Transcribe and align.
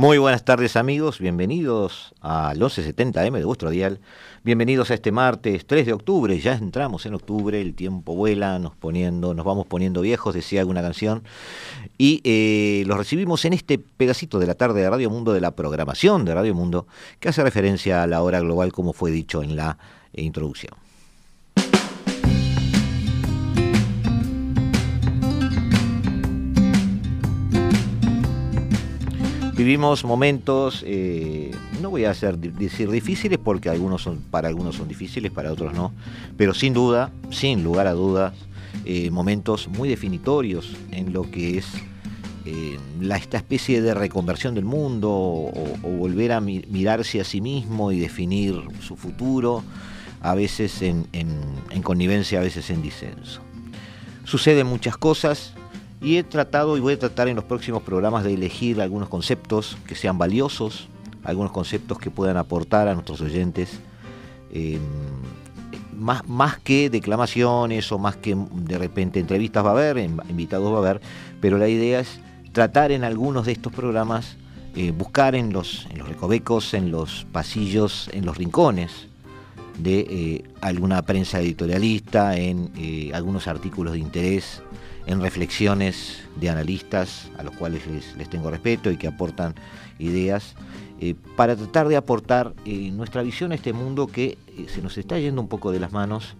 Muy 0.00 0.16
buenas 0.16 0.46
tardes 0.46 0.76
amigos, 0.76 1.18
bienvenidos 1.18 2.14
al 2.22 2.58
1170M 2.58 3.36
de 3.36 3.44
vuestro 3.44 3.68
dial. 3.68 4.00
Bienvenidos 4.42 4.90
a 4.90 4.94
este 4.94 5.12
martes 5.12 5.66
3 5.66 5.84
de 5.84 5.92
octubre, 5.92 6.40
ya 6.40 6.54
entramos 6.54 7.04
en 7.04 7.12
octubre, 7.12 7.60
el 7.60 7.74
tiempo 7.74 8.14
vuela, 8.14 8.58
nos 8.58 8.74
poniendo, 8.74 9.34
nos 9.34 9.44
vamos 9.44 9.66
poniendo 9.66 10.00
viejos, 10.00 10.34
decía 10.34 10.60
alguna 10.60 10.80
canción, 10.80 11.22
y 11.98 12.22
eh, 12.24 12.82
los 12.86 12.96
recibimos 12.96 13.44
en 13.44 13.52
este 13.52 13.78
pedacito 13.78 14.38
de 14.38 14.46
la 14.46 14.54
tarde 14.54 14.80
de 14.80 14.88
Radio 14.88 15.10
Mundo, 15.10 15.34
de 15.34 15.42
la 15.42 15.50
programación 15.50 16.24
de 16.24 16.34
Radio 16.34 16.54
Mundo, 16.54 16.86
que 17.18 17.28
hace 17.28 17.42
referencia 17.42 18.02
a 18.02 18.06
la 18.06 18.22
hora 18.22 18.40
global 18.40 18.72
como 18.72 18.94
fue 18.94 19.10
dicho 19.10 19.42
en 19.42 19.54
la 19.54 19.76
eh, 20.14 20.22
introducción. 20.22 20.72
Vivimos 29.60 30.06
momentos, 30.06 30.82
eh, 30.86 31.50
no 31.82 31.90
voy 31.90 32.06
a 32.06 32.12
hacer, 32.12 32.38
decir 32.38 32.90
difíciles 32.90 33.38
porque 33.38 33.68
algunos 33.68 34.00
son, 34.00 34.16
para 34.30 34.48
algunos 34.48 34.76
son 34.76 34.88
difíciles, 34.88 35.30
para 35.30 35.52
otros 35.52 35.74
no, 35.74 35.92
pero 36.38 36.54
sin 36.54 36.72
duda, 36.72 37.12
sin 37.30 37.62
lugar 37.62 37.86
a 37.86 37.92
dudas, 37.92 38.32
eh, 38.86 39.10
momentos 39.10 39.68
muy 39.68 39.90
definitorios 39.90 40.74
en 40.92 41.12
lo 41.12 41.30
que 41.30 41.58
es 41.58 41.66
eh, 42.46 42.78
esta 43.14 43.36
especie 43.36 43.82
de 43.82 43.92
reconversión 43.92 44.54
del 44.54 44.64
mundo 44.64 45.10
o, 45.10 45.78
volver 45.82 46.32
a 46.32 46.40
mirarse 46.40 47.20
a 47.20 47.24
sí 47.24 47.42
mismo 47.42 47.92
y 47.92 48.00
definir 48.00 48.62
su 48.80 48.96
futuro, 48.96 49.62
a 50.22 50.34
veces 50.34 50.80
en 50.80 51.82
connivencia, 51.82 52.38
a 52.38 52.42
veces 52.42 52.70
en 52.70 52.80
disenso. 52.80 53.42
Suceden 54.24 54.66
muchas 54.66 54.96
cosas, 54.96 55.52
y 56.00 56.16
he 56.16 56.24
tratado 56.24 56.76
y 56.76 56.80
voy 56.80 56.94
a 56.94 56.98
tratar 56.98 57.28
en 57.28 57.36
los 57.36 57.44
próximos 57.44 57.82
programas 57.82 58.24
de 58.24 58.34
elegir 58.34 58.80
algunos 58.80 59.08
conceptos 59.08 59.76
que 59.86 59.94
sean 59.94 60.16
valiosos, 60.18 60.88
algunos 61.24 61.52
conceptos 61.52 61.98
que 61.98 62.10
puedan 62.10 62.36
aportar 62.36 62.88
a 62.88 62.94
nuestros 62.94 63.20
oyentes, 63.20 63.80
em, 64.52 64.80
más, 65.94 66.26
más 66.26 66.58
que 66.58 66.88
declamaciones 66.88 67.92
o 67.92 67.98
más 67.98 68.16
que 68.16 68.34
de 68.34 68.78
repente 68.78 69.20
entrevistas 69.20 69.64
va 69.64 69.68
a 69.68 69.72
haber, 69.72 69.98
invitados 69.98 70.72
va 70.72 70.76
a 70.76 70.90
haber, 70.90 71.00
pero 71.40 71.58
la 71.58 71.68
idea 71.68 72.00
es 72.00 72.20
tratar 72.52 72.90
en 72.90 73.04
algunos 73.04 73.44
de 73.44 73.52
estos 73.52 73.72
programas, 73.72 74.36
eh, 74.74 74.92
buscar 74.92 75.34
en 75.34 75.52
los, 75.52 75.86
en 75.90 75.98
los 75.98 76.08
recovecos, 76.08 76.72
en 76.72 76.90
los 76.90 77.26
pasillos, 77.30 78.08
en 78.14 78.24
los 78.24 78.38
rincones 78.38 79.08
de 79.78 80.00
eh, 80.00 80.44
alguna 80.62 81.02
prensa 81.02 81.40
editorialista, 81.40 82.36
en 82.36 82.70
eh, 82.76 83.10
algunos 83.12 83.46
artículos 83.46 83.92
de 83.92 83.98
interés 83.98 84.62
en 85.06 85.20
reflexiones 85.20 86.22
de 86.36 86.50
analistas 86.50 87.30
a 87.38 87.42
los 87.42 87.54
cuales 87.56 87.82
les, 88.16 88.28
tengo 88.30 88.50
respeto 88.50 88.90
y 88.90 88.96
que 88.96 89.06
aportan 89.06 89.54
ideas, 89.98 90.54
eh, 91.00 91.14
para 91.36 91.56
tratar 91.56 91.88
de 91.88 91.96
aportar 91.96 92.54
eh, 92.64 92.90
nuestra 92.92 93.22
visión 93.22 93.52
a 93.52 93.54
este 93.54 93.72
mundo 93.72 94.06
que 94.06 94.38
eh, 94.48 94.66
se 94.68 94.82
nos 94.82 94.98
está 94.98 95.18
yendo 95.18 95.40
un 95.40 95.48
poco 95.48 95.72
de 95.72 95.80
las 95.80 95.92
manos 95.92 96.36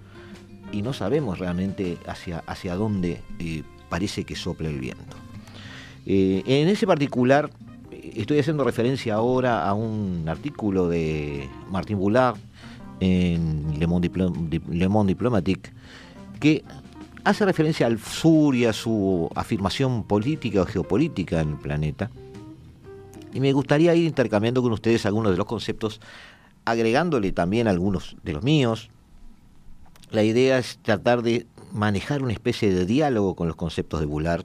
y 0.72 0.82
no 0.82 0.92
sabemos 0.92 1.38
realmente 1.38 1.98
hacia, 2.06 2.38
hacia 2.46 2.76
dónde 2.76 3.20
parece 3.88 4.24
que 4.24 4.36
sopla 4.36 4.68
el 4.68 4.78
viento. 4.78 5.16
en 6.06 6.68
ese 6.68 6.86
particular, 6.86 7.50
estoy 7.90 8.38
haciendo 8.38 8.62
referencia 8.62 9.14
ahora 9.14 9.66
a 9.66 9.74
un 9.74 10.26
artículo 10.28 10.88
de 10.88 11.48
Martín 11.70 11.98
Boulard 11.98 12.36
en 13.00 13.80
Le 13.80 13.86
Monde, 13.88 14.10
Le 14.70 14.88
Monde 14.88 15.08
Diplomatique 15.08 15.72
que 16.38 16.62
hace 17.24 17.44
referencia 17.44 17.86
al 17.86 17.98
sur 17.98 18.54
y 18.54 18.64
a 18.64 18.72
su 18.72 19.28
afirmación 19.34 20.04
política 20.04 20.62
o 20.62 20.66
geopolítica 20.66 21.40
en 21.40 21.50
el 21.50 21.56
planeta. 21.56 22.10
Y 23.32 23.40
me 23.40 23.52
gustaría 23.52 23.94
ir 23.94 24.06
intercambiando 24.06 24.62
con 24.62 24.72
ustedes 24.72 25.06
algunos 25.06 25.32
de 25.32 25.38
los 25.38 25.46
conceptos, 25.46 26.00
agregándole 26.64 27.32
también 27.32 27.68
algunos 27.68 28.16
de 28.22 28.32
los 28.32 28.42
míos. 28.42 28.90
La 30.10 30.24
idea 30.24 30.58
es 30.58 30.78
tratar 30.82 31.22
de 31.22 31.46
manejar 31.72 32.22
una 32.22 32.32
especie 32.32 32.72
de 32.74 32.86
diálogo 32.86 33.36
con 33.36 33.46
los 33.46 33.56
conceptos 33.56 34.00
de 34.00 34.06
Bullard. 34.06 34.44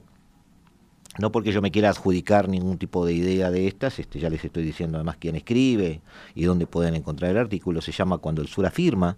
No 1.18 1.32
porque 1.32 1.50
yo 1.50 1.62
me 1.62 1.70
quiera 1.70 1.88
adjudicar 1.88 2.48
ningún 2.48 2.76
tipo 2.76 3.06
de 3.06 3.14
idea 3.14 3.50
de 3.50 3.66
estas, 3.66 3.98
este, 3.98 4.20
ya 4.20 4.28
les 4.28 4.44
estoy 4.44 4.62
diciendo 4.62 4.98
además 4.98 5.16
quién 5.18 5.34
escribe 5.34 6.02
y 6.34 6.44
dónde 6.44 6.66
pueden 6.66 6.94
encontrar 6.94 7.30
el 7.30 7.38
artículo. 7.38 7.80
Se 7.80 7.90
llama 7.90 8.18
Cuando 8.18 8.42
el 8.42 8.48
Sur 8.48 8.66
afirma, 8.66 9.16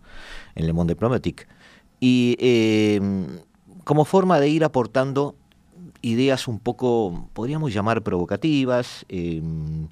en 0.55 0.67
Le 0.67 0.73
Monde 0.73 0.95
Diplomatique. 0.95 1.47
Y 2.01 2.37
eh, 2.39 3.01
como 3.89 4.05
forma 4.05 4.39
de 4.39 4.51
ir 4.51 4.65
aportando 4.65 5.35
ideas 6.03 6.47
un 6.47 6.59
poco, 6.59 7.31
podríamos 7.33 7.73
llamar 7.73 8.03
provocativas, 8.03 9.07
em, 9.09 9.89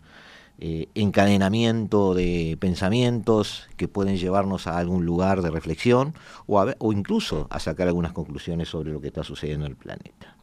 eh, 0.59 0.89
encadenamiento 0.95 2.12
de 2.12 2.59
pensamientos 2.61 3.67
que 3.79 3.89
pueden 3.89 4.19
llevarnos 4.19 4.67
a 4.67 4.77
algún 4.77 5.07
lugar 5.07 5.41
de 5.41 5.51
reflexión 5.51 6.12
o, 6.47 6.93
incluso 6.93 7.47
a 7.49 7.59
sacar 7.59 7.89
algunas 7.89 8.12
conclusiones 8.12 8.69
sobre 8.69 8.93
lo 8.93 9.01
que 9.01 9.07
está 9.07 9.25
sucediendo 9.25 9.65
en 9.65 9.73
el 9.73 9.79
planeta. 9.79 10.37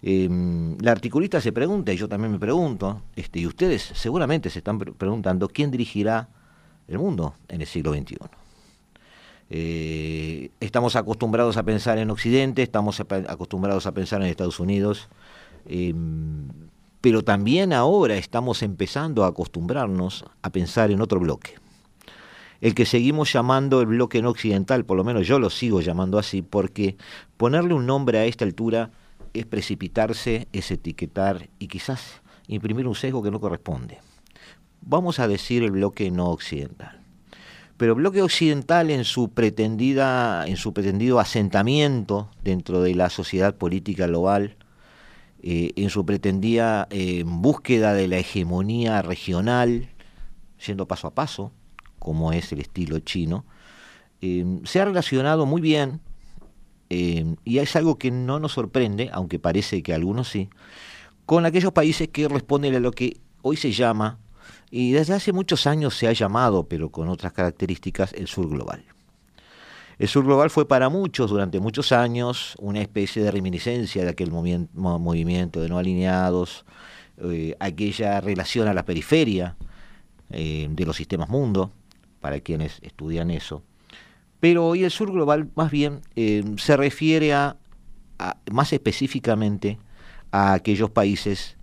Em, 0.00 0.78
la 0.78 0.92
articulista 0.92 1.38
se 1.42 1.52
pregunta, 1.52 1.92
y 1.92 1.98
yo 1.98 2.08
también 2.08 2.32
me 2.32 2.38
pregunto, 2.38 3.02
este, 3.14 3.40
y 3.40 3.46
ustedes 3.46 3.92
seguramente 3.92 4.48
se 4.48 4.60
están 4.60 4.78
preguntando, 4.78 5.48
¿quién 5.48 5.70
dirigirá 5.70 6.30
el 6.88 6.98
mundo 6.98 7.34
en 7.48 7.60
el 7.60 7.66
siglo 7.66 7.92
XXI? 7.92 8.39
Eh, 9.52 10.52
estamos 10.60 10.94
acostumbrados 10.94 11.56
a 11.56 11.64
pensar 11.64 11.98
en 11.98 12.10
Occidente, 12.10 12.62
estamos 12.62 13.00
acostumbrados 13.00 13.84
a 13.86 13.92
pensar 13.92 14.22
en 14.22 14.28
Estados 14.28 14.60
Unidos, 14.60 15.08
em, 15.66 16.48
pero 17.00 17.24
también 17.24 17.72
ahora 17.72 18.14
estamos 18.16 18.62
empezando 18.62 19.24
a 19.24 19.28
acostumbrarnos 19.28 20.24
a 20.42 20.50
pensar 20.50 20.92
en 20.92 21.00
otro 21.00 21.18
bloque. 21.18 21.54
El 22.60 22.74
que 22.74 22.86
seguimos 22.86 23.32
llamando 23.32 23.80
el 23.80 23.86
bloque 23.86 24.22
no 24.22 24.30
occidental, 24.30 24.84
por 24.84 24.96
lo 24.96 25.02
menos 25.02 25.26
yo 25.26 25.40
lo 25.40 25.50
sigo 25.50 25.80
llamando 25.80 26.18
así, 26.18 26.42
porque 26.42 26.96
ponerle 27.36 27.74
un 27.74 27.86
nombre 27.86 28.18
a 28.18 28.26
esta 28.26 28.44
altura 28.44 28.90
es 29.34 29.46
precipitarse, 29.46 30.46
es 30.52 30.70
etiquetar 30.70 31.48
y 31.58 31.68
quizás 31.68 32.20
imprimir 32.46 32.86
un 32.86 32.94
sesgo 32.94 33.22
que 33.22 33.30
no 33.30 33.40
corresponde. 33.40 33.98
Vamos 34.82 35.18
a 35.18 35.26
decir 35.26 35.62
el 35.64 35.72
bloque 35.72 36.10
no 36.10 36.26
occidental 36.26 36.99
pero 37.80 37.94
bloque 37.94 38.20
occidental 38.20 38.90
en 38.90 39.06
su 39.06 39.30
pretendida, 39.30 40.46
en 40.46 40.58
su 40.58 40.74
pretendido 40.74 41.18
asentamiento 41.18 42.28
dentro 42.44 42.82
de 42.82 42.94
la 42.94 43.08
sociedad 43.08 43.54
política 43.54 44.06
global, 44.06 44.58
eh, 45.42 45.72
en 45.76 45.88
su 45.88 46.04
pretendida 46.04 46.88
eh, 46.90 47.22
búsqueda 47.24 47.94
de 47.94 48.06
la 48.06 48.18
hegemonía 48.18 49.00
regional, 49.00 49.88
yendo 50.66 50.86
paso 50.86 51.06
a 51.06 51.14
paso, 51.14 51.52
como 51.98 52.34
es 52.34 52.52
el 52.52 52.60
estilo 52.60 52.98
chino, 52.98 53.46
eh, 54.20 54.44
se 54.64 54.82
ha 54.82 54.84
relacionado 54.84 55.46
muy 55.46 55.62
bien, 55.62 56.02
y 56.90 57.58
es 57.58 57.76
algo 57.76 57.96
que 57.96 58.10
no 58.10 58.40
nos 58.40 58.52
sorprende, 58.52 59.08
aunque 59.10 59.38
parece 59.38 59.82
que 59.82 59.94
algunos 59.94 60.28
sí, 60.28 60.50
con 61.24 61.46
aquellos 61.46 61.72
países 61.72 62.08
que 62.08 62.28
responden 62.28 62.74
a 62.74 62.80
lo 62.80 62.90
que 62.90 63.16
hoy 63.40 63.56
se 63.56 63.72
llama 63.72 64.18
y 64.70 64.92
desde 64.92 65.14
hace 65.14 65.32
muchos 65.32 65.66
años 65.66 65.96
se 65.96 66.06
ha 66.06 66.12
llamado, 66.12 66.68
pero 66.68 66.90
con 66.90 67.08
otras 67.08 67.32
características, 67.32 68.12
el 68.12 68.28
sur 68.28 68.48
global. 68.48 68.84
El 69.98 70.08
sur 70.08 70.24
global 70.24 70.48
fue 70.48 70.66
para 70.66 70.88
muchos 70.88 71.30
durante 71.30 71.60
muchos 71.60 71.92
años 71.92 72.54
una 72.58 72.80
especie 72.80 73.22
de 73.22 73.30
reminiscencia 73.30 74.02
de 74.02 74.10
aquel 74.10 74.30
movimiento 74.30 75.60
de 75.60 75.68
no 75.68 75.76
alineados, 75.76 76.64
eh, 77.18 77.54
aquella 77.60 78.20
relación 78.20 78.68
a 78.68 78.74
la 78.74 78.84
periferia 78.84 79.56
eh, 80.30 80.68
de 80.70 80.86
los 80.86 80.96
sistemas 80.96 81.28
mundo, 81.28 81.72
para 82.20 82.40
quienes 82.40 82.78
estudian 82.80 83.30
eso. 83.30 83.62
Pero 84.38 84.68
hoy 84.68 84.84
el 84.84 84.90
sur 84.90 85.12
global 85.12 85.50
más 85.54 85.70
bien 85.70 86.00
eh, 86.16 86.44
se 86.56 86.76
refiere 86.76 87.34
a, 87.34 87.56
más 88.50 88.72
específicamente 88.72 89.78
a 90.30 90.54
aquellos 90.54 90.90
países 90.90 91.56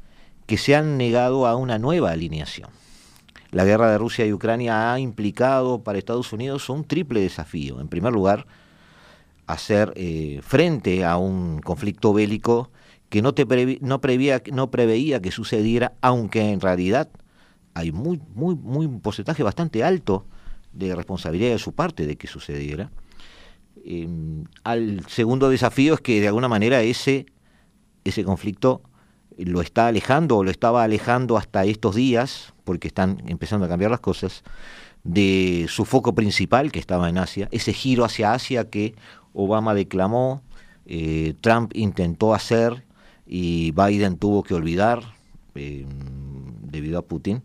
que 0.46 0.58
se 0.58 0.76
han 0.76 0.98
negado 0.98 1.48
a 1.48 1.56
una 1.56 1.80
nueva 1.80 2.12
alineación 2.12 2.70
la 3.52 3.66
guerra 3.66 3.92
de 3.92 3.98
Rusia 3.98 4.26
y 4.26 4.34
Ucrania 4.34 4.94
ha 4.94 5.00
implicado 5.00 5.84
para 5.84 5.98
Estados 5.98 6.34
Unidos 6.34 6.70
un 6.70 6.84
triple 6.84 7.22
desafío. 7.22 7.80
En 7.80 7.88
primer 7.88 8.14
lugar, 8.14 8.46
hacer 9.48 9.94
eh, 9.96 10.42
frente 10.44 11.06
a 11.06 11.18
un 11.18 11.60
conflicto 11.62 12.14
bélico 12.14 12.70
que 13.10 13.22
no, 13.22 13.34
te 13.34 13.46
no, 13.82 14.02
prevía, 14.02 14.42
no 14.52 14.70
preveía 14.70 15.22
que 15.22 15.32
sucediera, 15.32 15.94
aunque 16.02 16.52
en 16.52 16.60
realidad 16.60 17.10
hay 17.74 17.92
muy, 17.92 18.22
muy, 18.34 18.56
muy 18.56 18.86
un 18.86 19.00
porcentaje 19.00 19.44
bastante 19.44 19.84
alto 19.84 20.26
de 20.74 20.94
responsabilidad 20.96 21.52
de 21.52 21.60
su 21.60 21.74
parte 21.74 22.06
de 22.06 22.18
que 22.18 22.28
sucediera. 22.28 22.92
Em, 23.86 24.44
al 24.64 25.06
segundo 25.08 25.50
desafío 25.50 25.94
es 25.94 26.02
que 26.02 26.20
de 26.20 26.28
alguna 26.28 26.50
manera 26.50 26.82
ese, 26.82 27.28
ese 28.04 28.26
conflicto 28.26 28.82
lo 29.38 29.62
está 29.62 29.88
alejando 29.88 30.38
o 30.38 30.44
lo 30.44 30.52
estaba 30.52 30.84
alejando 30.84 31.38
hasta 31.38 31.64
estos 31.64 31.96
días, 31.96 32.54
porque 32.68 32.90
están 32.90 33.24
empezando 33.28 33.66
a 33.66 33.70
cambiar 33.70 33.90
las 33.90 34.02
cosas, 34.02 34.44
de 35.06 35.68
su 35.70 35.86
foco 35.86 36.14
principal 36.14 36.70
que 36.70 36.80
estaba 36.80 37.08
en 37.08 37.18
Asia, 37.18 37.48
ese 37.52 37.72
giro 37.72 38.04
hacia 38.04 38.34
Asia 38.34 38.70
que 38.70 38.94
Obama 39.34 39.74
declamó, 39.74 40.42
eh, 40.86 41.34
Trump 41.40 41.72
intentó 41.76 42.34
hacer 42.34 42.84
y 43.26 43.72
Biden 43.72 44.18
tuvo 44.18 44.44
que 44.44 44.54
olvidar 44.54 45.02
em, 45.56 45.88
debido 46.62 47.00
a 47.00 47.04
Putin. 47.04 47.42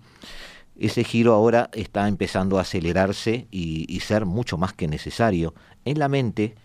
Ese 0.76 1.04
giro 1.04 1.34
ahora 1.34 1.70
está 1.72 2.08
empezando 2.08 2.58
a 2.58 2.62
acelerarse 2.62 3.46
y 3.52 4.00
ser 4.00 4.26
mucho 4.26 4.58
más 4.58 4.72
que 4.72 4.88
necesario 4.88 5.54
en 5.84 6.00
la 6.00 6.08
mente 6.08 6.56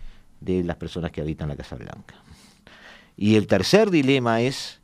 de 0.42 0.64
las 0.64 0.78
personas 0.78 1.12
que 1.12 1.22
habitan 1.22 1.50
la 1.50 1.56
Casa 1.56 1.76
Blanca. 1.76 2.16
Y 3.16 3.36
el 3.36 3.46
tercer 3.46 3.92
dilema 3.92 4.42
es 4.42 4.80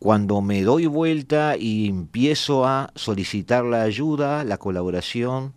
cuando 0.00 0.40
me 0.40 0.62
doy 0.62 0.86
vuelta 0.86 1.58
y 1.58 1.88
empiezo 1.88 2.66
a 2.66 2.90
solicitar 2.94 3.64
la 3.64 3.82
ayuda, 3.82 4.44
la 4.44 4.56
colaboración, 4.56 5.52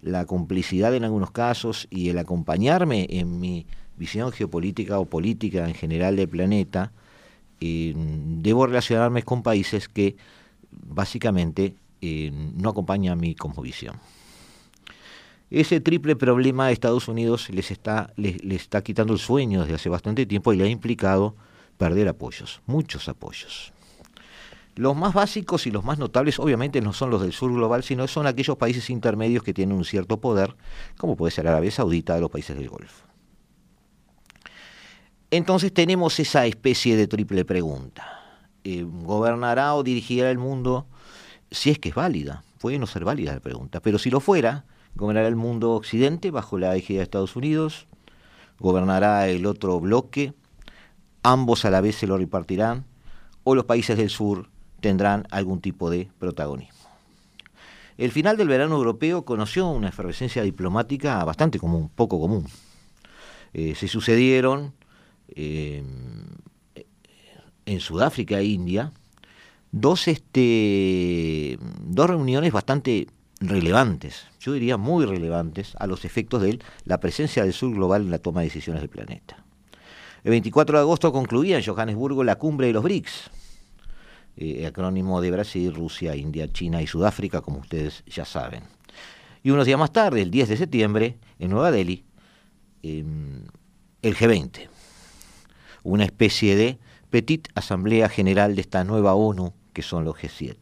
la 0.00 0.24
complicidad 0.24 0.94
en 0.94 1.04
algunos 1.04 1.30
casos 1.30 1.86
y 1.90 2.08
el 2.08 2.18
acompañarme 2.18 3.06
en 3.10 3.38
mi 3.38 3.66
visión 3.98 4.32
geopolítica 4.32 4.98
o 4.98 5.04
política 5.04 5.68
en 5.68 5.74
general 5.74 6.16
del 6.16 6.28
planeta, 6.28 6.90
eh, 7.60 7.92
debo 7.94 8.66
relacionarme 8.66 9.22
con 9.24 9.42
países 9.42 9.88
que 9.88 10.16
básicamente 10.70 11.74
eh, 12.00 12.32
no 12.32 12.70
acompañan 12.70 13.20
mi 13.20 13.34
cosmovisión. 13.34 13.96
Ese 15.50 15.82
triple 15.82 16.16
problema 16.16 16.66
a 16.66 16.72
Estados 16.72 17.08
Unidos 17.08 17.50
les 17.50 17.70
está, 17.70 18.10
les, 18.16 18.42
está 18.42 18.82
quitando 18.82 19.12
el 19.12 19.18
sueño 19.18 19.60
desde 19.60 19.74
hace 19.74 19.90
bastante 19.90 20.24
tiempo 20.24 20.54
y 20.54 20.56
le 20.56 20.64
ha 20.64 20.68
implicado 20.68 21.36
perder 21.76 22.08
apoyos, 22.08 22.62
muchos 22.64 23.06
apoyos. 23.06 23.71
Los 24.74 24.96
más 24.96 25.12
básicos 25.12 25.66
y 25.66 25.70
los 25.70 25.84
más 25.84 25.98
notables 25.98 26.38
obviamente 26.38 26.80
no 26.80 26.94
son 26.94 27.10
los 27.10 27.20
del 27.20 27.32
sur 27.32 27.52
global, 27.52 27.82
sino 27.82 28.08
son 28.08 28.26
aquellos 28.26 28.56
países 28.56 28.88
intermedios 28.88 29.42
que 29.42 29.52
tienen 29.52 29.76
un 29.76 29.84
cierto 29.84 30.18
poder, 30.18 30.56
como 30.96 31.14
puede 31.14 31.30
ser 31.30 31.46
Arabia 31.46 31.70
Saudita 31.70 32.16
o 32.16 32.20
los 32.20 32.30
países 32.30 32.56
del 32.56 32.70
Golfo. 32.70 33.06
Entonces 35.30 35.72
tenemos 35.74 36.18
esa 36.20 36.46
especie 36.46 36.96
de 36.96 37.06
triple 37.06 37.44
pregunta. 37.44 38.06
Eh, 38.64 38.86
¿Gobernará 38.86 39.74
o 39.74 39.82
dirigirá 39.82 40.30
el 40.30 40.38
mundo? 40.38 40.86
Si 41.50 41.70
es 41.70 41.78
que 41.78 41.90
es 41.90 41.94
válida, 41.94 42.42
puede 42.58 42.78
no 42.78 42.86
ser 42.86 43.04
válida 43.04 43.34
la 43.34 43.40
pregunta, 43.40 43.80
pero 43.80 43.98
si 43.98 44.08
lo 44.08 44.20
fuera, 44.20 44.64
gobernará 44.94 45.28
el 45.28 45.36
mundo 45.36 45.72
occidente 45.72 46.30
bajo 46.30 46.58
la 46.58 46.74
égida 46.76 46.98
de 46.98 47.04
Estados 47.04 47.36
Unidos, 47.36 47.86
gobernará 48.58 49.28
el 49.28 49.44
otro 49.44 49.78
bloque, 49.80 50.32
ambos 51.22 51.66
a 51.66 51.70
la 51.70 51.82
vez 51.82 51.96
se 51.96 52.06
lo 52.06 52.16
repartirán, 52.16 52.86
o 53.44 53.54
los 53.54 53.64
países 53.64 53.98
del 53.98 54.08
sur 54.08 54.48
tendrán 54.82 55.26
algún 55.30 55.62
tipo 55.62 55.88
de 55.88 56.10
protagonismo. 56.18 56.76
El 57.96 58.10
final 58.10 58.36
del 58.36 58.48
verano 58.48 58.76
europeo 58.76 59.24
conoció 59.24 59.68
una 59.68 59.88
efervescencia 59.88 60.42
diplomática 60.42 61.24
bastante 61.24 61.58
común, 61.58 61.90
poco 61.94 62.20
común. 62.20 62.46
Eh, 63.54 63.74
se 63.74 63.88
sucedieron 63.88 64.74
eh, 65.34 65.82
en 67.64 67.80
Sudáfrica 67.80 68.38
e 68.40 68.44
India 68.44 68.92
dos, 69.70 70.08
este, 70.08 71.58
dos 71.80 72.08
reuniones 72.08 72.52
bastante 72.52 73.08
relevantes, 73.40 74.26
yo 74.40 74.52
diría 74.52 74.76
muy 74.76 75.04
relevantes, 75.04 75.74
a 75.78 75.86
los 75.86 76.04
efectos 76.04 76.42
de 76.42 76.60
la 76.84 77.00
presencia 77.00 77.42
del 77.42 77.52
sur 77.52 77.74
global 77.74 78.02
en 78.02 78.10
la 78.10 78.18
toma 78.18 78.40
de 78.40 78.46
decisiones 78.46 78.82
del 78.82 78.90
planeta. 78.90 79.44
El 80.24 80.30
24 80.30 80.78
de 80.78 80.82
agosto 80.82 81.12
concluía 81.12 81.58
en 81.58 81.64
Johannesburgo 81.64 82.22
la 82.22 82.36
cumbre 82.36 82.68
de 82.68 82.72
los 82.72 82.84
BRICS, 82.84 83.30
eh, 84.36 84.66
acrónimo 84.66 85.20
de 85.20 85.30
Brasil, 85.30 85.74
Rusia, 85.74 86.16
India, 86.16 86.50
China 86.52 86.80
y 86.82 86.86
Sudáfrica, 86.86 87.40
como 87.40 87.58
ustedes 87.58 88.02
ya 88.06 88.24
saben. 88.24 88.62
Y 89.42 89.50
unos 89.50 89.66
días 89.66 89.78
más 89.78 89.92
tarde, 89.92 90.22
el 90.22 90.30
10 90.30 90.48
de 90.48 90.56
septiembre, 90.56 91.18
en 91.38 91.50
Nueva 91.50 91.70
Delhi, 91.70 92.04
em, 92.82 93.44
el 94.02 94.16
G20, 94.16 94.68
una 95.82 96.04
especie 96.04 96.56
de 96.56 96.78
petit 97.10 97.48
asamblea 97.54 98.08
general 98.08 98.54
de 98.54 98.62
esta 98.62 98.84
nueva 98.84 99.14
ONU 99.14 99.52
que 99.72 99.82
son 99.82 100.04
los 100.04 100.16
G7. 100.16 100.56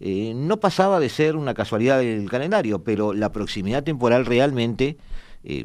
Eh, 0.00 0.32
no 0.34 0.60
pasaba 0.60 1.00
de 1.00 1.08
ser 1.08 1.36
una 1.36 1.54
casualidad 1.54 1.98
del 1.98 2.30
calendario, 2.30 2.84
pero 2.84 3.12
la 3.12 3.32
proximidad 3.32 3.82
temporal 3.82 4.26
realmente 4.26 4.96
eh, 5.42 5.64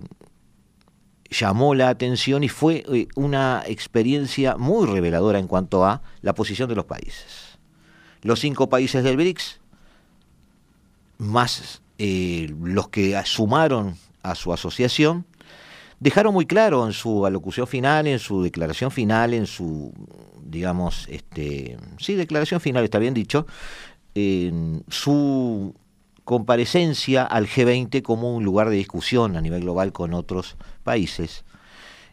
llamó 1.34 1.76
la 1.76 1.90
atención 1.90 2.44
y 2.44 2.50
fue 2.50 2.84
eh, 2.92 3.08
una 3.16 3.64
experiencia 3.68 4.56
muy 4.58 4.88
reveladora 4.88 5.40
en 5.40 5.48
cuanto 5.48 5.86
a 5.86 6.02
la 6.22 6.34
posición 6.34 6.70
de 6.70 6.76
los 6.76 6.86
países. 6.86 7.58
Los 8.22 8.40
cinco 8.40 8.70
países 8.70 9.04
del 9.04 9.18
BRICS, 9.18 9.60
más 11.18 11.82
los 11.98 12.90
que 12.90 13.22
sumaron 13.26 13.98
a 14.24 14.36
su 14.36 14.52
asociación, 14.52 15.26
dejaron 16.00 16.34
muy 16.34 16.46
claro 16.46 16.86
en 16.86 16.94
su 16.94 17.26
alocución 17.26 17.68
final, 17.68 18.08
en 18.08 18.20
su 18.20 18.44
declaración 18.44 18.92
final, 18.92 19.34
en 19.34 19.46
su, 19.46 19.94
digamos, 20.44 21.08
este, 21.10 21.78
sí, 21.98 22.16
declaración 22.16 22.60
final, 22.60 22.84
está 22.84 23.00
bien 23.00 23.14
dicho, 23.14 23.46
su 24.90 25.74
comparecencia 26.24 27.24
al 27.24 27.48
G20 27.48 28.02
como 28.02 28.36
un 28.36 28.44
lugar 28.44 28.70
de 28.70 28.78
discusión 28.78 29.36
a 29.36 29.42
nivel 29.42 29.62
global 29.62 29.92
con 29.92 30.14
otros 30.14 30.56
países, 30.84 31.44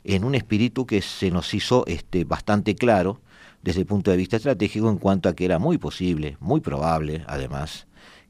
en 0.05 0.25
un 0.25 0.35
espíritu 0.35 0.87
que 0.87 1.03
se 1.03 1.31
nos 1.31 1.53
hizo 1.55 1.85
este, 1.87 2.25
bastante 2.25 2.75
claro 2.75 3.21
desde 3.63 3.81
el 3.81 3.87
punto 3.87 4.11
de 4.11 4.17
vista 4.17 4.37
estratégico 4.37 4.89
en 4.89 4.99
cuanto 4.99 5.29
a 5.29 5.35
que 5.35 5.45
era 5.45 5.59
muy 5.59 5.79
posible, 5.79 6.37
muy 6.41 6.61
probable 6.61 7.25
además, 7.27 7.87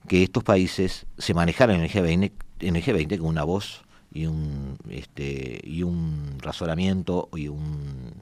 que 0.09 0.23
estos 0.23 0.43
países 0.43 1.06
se 1.19 1.35
manejaran 1.35 1.77
en 1.77 1.83
el 1.83 1.91
G20, 1.91 2.33
en 2.61 2.76
el 2.76 2.83
G20 2.83 3.19
con 3.19 3.29
una 3.29 3.44
voz 3.44 3.83
y 4.12 4.26
un, 4.26 4.76
este, 4.88 5.61
y 5.62 5.83
un 5.83 6.38
razonamiento 6.41 7.29
y 7.35 7.49
un 7.49 8.12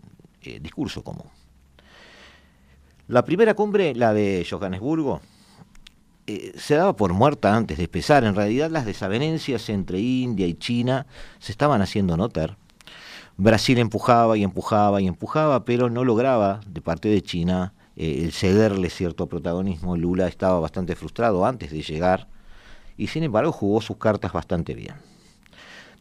eh, 0.42 0.60
discurso 0.60 1.02
común. 1.02 1.26
La 3.06 3.24
primera 3.24 3.54
cumbre, 3.54 3.94
la 3.94 4.12
de 4.12 4.46
Johannesburgo, 4.48 5.22
eh, 6.28 6.52
se 6.58 6.74
daba 6.74 6.94
por 6.94 7.14
muerta 7.14 7.56
antes 7.56 7.78
de 7.78 7.84
empezar. 7.84 8.22
En 8.24 8.34
realidad 8.34 8.70
las 8.70 8.84
desavenencias 8.84 9.70
entre 9.70 9.98
India 9.98 10.46
y 10.46 10.52
China 10.54 11.06
se 11.38 11.52
estaban 11.52 11.80
haciendo 11.80 12.18
notar. 12.18 12.58
Brasil 13.38 13.78
empujaba 13.78 14.36
y 14.36 14.44
empujaba 14.44 15.00
y 15.00 15.06
empujaba, 15.06 15.64
pero 15.64 15.88
no 15.88 16.04
lograba 16.04 16.60
de 16.66 16.82
parte 16.82 17.08
de 17.08 17.22
China 17.22 17.72
eh, 17.96 18.20
el 18.24 18.32
cederle 18.32 18.90
cierto 18.90 19.26
protagonismo. 19.26 19.96
Lula 19.96 20.28
estaba 20.28 20.60
bastante 20.60 20.94
frustrado 20.96 21.46
antes 21.46 21.70
de 21.70 21.80
llegar 21.80 22.28
y 22.98 23.06
sin 23.06 23.22
embargo 23.22 23.50
jugó 23.50 23.80
sus 23.80 23.96
cartas 23.96 24.32
bastante 24.32 24.74
bien. 24.74 24.96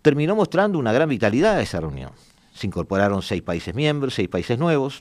Terminó 0.01 0.36
mostrando 0.36 0.77
una 0.77 0.91
gran 0.91 1.07
vitalidad 1.07 1.62
esa 1.62 1.79
reunión. 1.79 2.12
Se 2.53 2.67
incorporaron 2.67 3.22
seis 3.22 3.41
países 3.43 3.74
miembros, 3.74 4.15
seis 4.15 4.27
países 4.27 4.60
nuevos, 4.60 5.00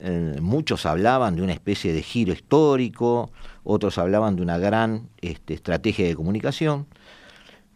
eh, 0.00 0.38
muchos 0.40 0.86
hablaban 0.86 1.36
de 1.36 1.42
una 1.42 1.52
especie 1.52 1.92
de 1.92 2.02
giro 2.02 2.32
histórico, 2.32 3.30
otros 3.62 3.98
hablaban 3.98 4.36
de 4.36 4.42
una 4.42 4.58
gran 4.58 5.08
este, 5.20 5.54
estrategia 5.54 6.06
de 6.06 6.16
comunicación, 6.16 6.86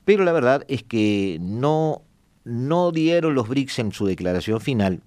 pero 0.05 0.25
la 0.25 0.33
verdad 0.33 0.65
es 0.69 0.83
que 0.83 1.39
no, 1.41 2.03
no 2.45 2.93
dieron 2.93 3.35
los 3.35 3.49
BRICS 3.49 3.79
en 3.81 3.93
su 3.93 4.07
declaración 4.07 4.61
final 4.61 5.03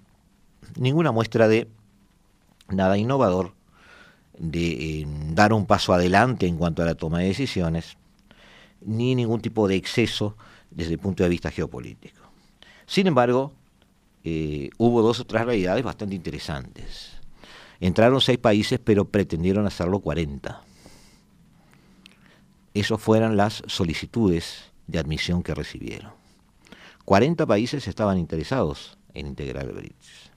ninguna 0.76 1.12
muestra 1.12 1.48
de 1.48 1.68
nada 2.68 2.96
innovador, 2.96 3.54
de 4.38 5.00
eh, 5.00 5.06
dar 5.32 5.52
un 5.52 5.66
paso 5.66 5.92
adelante 5.92 6.46
en 6.46 6.56
cuanto 6.56 6.82
a 6.82 6.86
la 6.86 6.94
toma 6.94 7.20
de 7.20 7.26
decisiones, 7.26 7.96
ni 8.80 9.14
ningún 9.14 9.40
tipo 9.40 9.68
de 9.68 9.76
exceso 9.76 10.36
desde 10.70 10.92
el 10.92 10.98
punto 10.98 11.22
de 11.22 11.28
vista 11.28 11.50
geopolítico. 11.50 12.22
Sin 12.86 13.06
embargo, 13.06 13.52
eh, 14.24 14.70
hubo 14.78 15.02
dos 15.02 15.20
otras 15.20 15.46
realidades 15.46 15.84
bastante 15.84 16.14
interesantes. 16.14 17.12
Entraron 17.80 18.20
seis 18.20 18.38
países, 18.38 18.78
pero 18.82 19.06
pretendieron 19.06 19.66
hacerlo 19.66 20.00
40. 20.00 20.62
Esas 22.74 23.00
fueron 23.00 23.36
las 23.36 23.62
solicitudes 23.66 24.72
de 24.86 24.98
admisión 24.98 25.42
que 25.42 25.54
recibieron. 25.54 26.12
40 27.04 27.44
países 27.46 27.88
estaban 27.88 28.18
interesados 28.18 28.96
en 29.14 29.26
integrar 29.26 29.64
el 29.64 29.72
BRICS. 29.72 30.30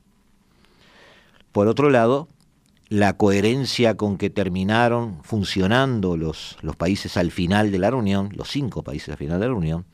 Por 1.51 1.67
otro 1.67 1.89
lado, 1.89 2.27
la 2.89 3.13
coherencia 3.13 3.95
con 3.95 4.17
que 4.17 4.29
terminaron 4.29 5.23
funcionando 5.23 6.17
los 6.17 6.57
países 6.77 7.17
al 7.17 7.31
final 7.31 7.71
de 7.71 7.79
la 7.79 7.91
reunión, 7.91 8.29
los 8.35 8.49
cinco 8.49 8.83
países 8.83 9.09
al 9.09 9.17
final 9.17 9.39
de 9.39 9.45
la 9.45 9.53
reunión, 9.53 9.85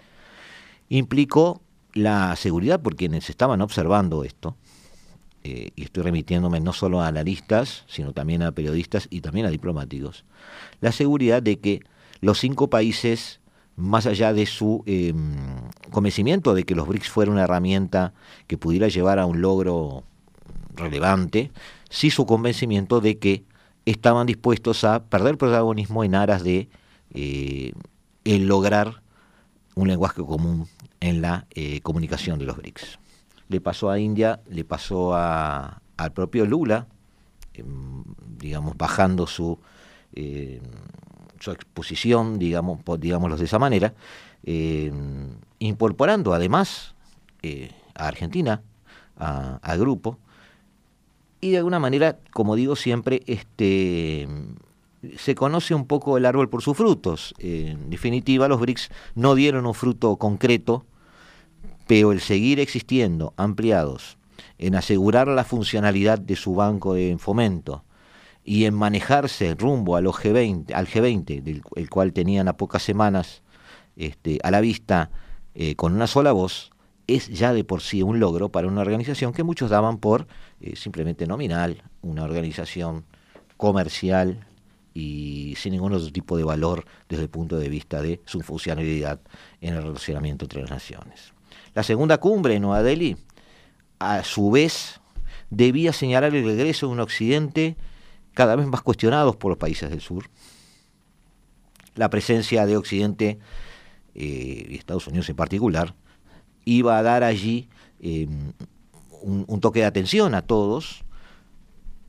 implicó 0.90 1.62
la 1.94 2.36
seguridad 2.36 2.82
por 2.82 2.96
quienes 2.96 3.30
estaban 3.30 3.62
observando 3.62 4.24
esto, 4.24 4.56
eh, 5.44 5.72
y 5.76 5.84
estoy 5.84 6.04
remitiéndome 6.04 6.60
no 6.60 6.72
solo 6.72 7.02
a 7.02 7.08
analistas, 7.08 7.84
sino 7.88 8.14
también 8.14 8.44
a 8.44 8.52
periodistas 8.52 9.08
y 9.10 9.22
también 9.22 9.48
a 9.48 9.50
diplomáticos, 9.50 10.24
la 10.82 10.92
seguridad 10.92 11.42
de 11.42 11.60
que 11.60 11.82
los 12.22 12.40
cinco 12.40 12.70
países, 12.70 13.40
más 13.76 14.06
allá 14.06 14.34
de 14.34 14.46
su 14.46 14.84
em, 14.86 15.36
convencimiento 15.90 16.54
de 16.54 16.64
que 16.64 16.76
los 16.76 16.88
BRICS 16.88 17.10
fuera 17.10 17.32
una 17.32 17.44
herramienta 17.44 18.14
que 18.46 18.58
pudiera 18.58 18.88
llevar 18.88 19.18
a 19.18 19.26
un 19.26 19.42
logro 19.42 20.04
relevante, 20.76 21.52
sí 21.90 22.12
su 22.12 22.26
convencimiento 22.28 23.02
de 23.02 23.18
que 23.18 23.44
estaban 23.86 24.28
dispuestos 24.28 24.84
a 24.84 25.04
perder 25.06 25.38
protagonismo 25.38 26.04
en 26.04 26.14
aras 26.14 26.44
de 26.44 26.70
eh, 27.14 27.74
lograr 28.24 29.02
un 29.74 29.88
lenguaje 29.88 30.22
común 30.24 30.68
en 31.02 31.22
la 31.22 31.48
eh, 31.50 31.82
comunicación 31.82 32.40
de 32.40 32.46
los 32.46 32.56
BRICS. 32.56 33.00
Le 33.50 33.60
pasó 33.60 33.90
a 33.90 34.00
India, 34.00 34.40
le 34.50 34.64
pasó 34.64 35.14
a, 35.14 35.82
al 35.98 36.14
propio 36.14 36.46
Lula, 36.46 36.88
em, 37.54 38.04
digamos, 38.38 38.78
bajando 38.78 39.28
su, 39.28 39.60
em, 40.14 40.62
su 41.40 41.52
exposición, 41.52 42.40
digamos, 42.40 42.80
digámoslo 43.00 43.36
de 43.36 43.46
esa 43.46 43.60
manera, 43.60 43.94
em, 44.44 45.36
incorporando 45.60 46.34
además 46.34 46.96
eh, 47.44 47.72
a 47.96 48.08
Argentina 48.08 48.62
al 49.18 49.78
grupo, 49.78 50.18
y 51.42 51.52
de 51.52 51.58
alguna 51.58 51.80
manera, 51.80 52.18
como 52.34 52.56
digo 52.56 52.76
siempre, 52.76 53.22
este 53.28 54.28
se 55.18 55.36
conoce 55.36 55.74
un 55.74 55.86
poco 55.86 56.18
el 56.18 56.26
árbol 56.26 56.50
por 56.50 56.62
sus 56.62 56.78
frutos. 56.78 57.34
En 57.40 57.90
definitiva, 57.90 58.48
los 58.48 58.60
BRICS 58.60 58.90
no 59.16 59.36
dieron 59.36 59.66
un 59.66 59.74
fruto 59.74 60.16
concreto, 60.18 60.86
pero 61.88 62.12
el 62.12 62.22
seguir 62.22 62.60
existiendo, 62.60 63.34
ampliados, 63.38 64.18
en 64.58 64.76
asegurar 64.76 65.28
la 65.28 65.44
funcionalidad 65.44 66.20
de 66.20 66.36
su 66.36 66.56
banco 66.56 66.94
de 66.94 67.18
fomento 67.18 67.84
y 68.44 68.66
en 68.66 68.74
manejarse 68.74 69.56
rumbo 69.56 69.96
a 69.96 70.02
los 70.02 70.16
G20, 70.16 70.74
al 70.74 70.88
G20, 70.88 71.42
del 71.42 71.62
el 71.76 71.90
cual 71.90 72.14
tenían 72.14 72.48
a 72.48 72.58
pocas 72.58 72.84
semanas 72.84 73.44
este, 73.96 74.40
a 74.44 74.52
la 74.52 74.62
vista 74.62 75.12
eh, 75.54 75.76
con 75.76 75.94
una 75.94 76.08
sola 76.08 76.32
voz, 76.32 76.72
es 77.08 77.28
ya 77.28 77.54
de 77.54 77.64
por 77.64 77.82
sí 77.82 78.02
un 78.02 78.20
logro 78.20 78.50
para 78.50 78.68
una 78.68 78.82
organización 78.82 79.34
que 79.34 79.44
muchos 79.44 79.70
daban 79.70 79.98
por 79.98 80.28
eh, 80.60 80.76
simplemente 80.76 81.28
nominal, 81.28 81.84
una 82.02 82.24
organización 82.24 83.06
comercial 83.58 84.48
y 84.94 85.56
sin 85.58 85.74
ningún 85.74 85.94
otro 85.94 86.12
tipo 86.12 86.38
de 86.38 86.44
valor 86.44 86.86
desde 87.08 87.24
el 87.24 87.30
punto 87.30 87.58
de 87.58 87.70
vista 87.70 88.02
de 88.02 88.22
su 88.26 88.42
funcionalidad 88.42 89.20
en 89.62 89.76
el 89.76 89.84
relacionamiento 89.84 90.46
entre 90.46 90.62
las 90.62 90.72
naciones. 90.72 91.34
La 91.74 91.84
segunda 91.84 92.18
cumbre 92.18 92.56
en 92.56 92.64
Nueva 92.64 92.84
Delhi, 92.84 93.18
a 94.00 94.24
su 94.24 94.52
vez, 94.52 95.00
debía 95.50 95.94
señalar 95.94 96.36
el 96.36 96.44
regreso 96.44 96.88
de 96.88 96.94
un 96.94 97.00
Occidente 97.00 97.78
cada 98.34 98.56
vez 98.56 98.68
más 98.68 98.82
cuestionado 98.82 99.38
por 99.38 99.52
los 99.52 99.58
países 99.58 99.90
del 99.90 100.02
sur. 100.02 100.30
La 101.96 102.10
presencia 102.10 102.66
de 102.66 102.78
Occidente, 102.78 103.40
eh, 104.16 104.68
y 104.70 104.76
Estados 104.76 105.08
Unidos 105.08 105.30
en 105.30 105.36
particular, 105.36 105.94
iba 106.66 106.98
a 106.98 107.04
dar 107.04 107.24
allí 107.24 107.70
eh, 108.00 108.28
un, 109.22 109.60
toque 109.62 109.80
de 109.82 109.86
atención 109.86 110.34
a 110.34 110.42
todos 110.42 111.04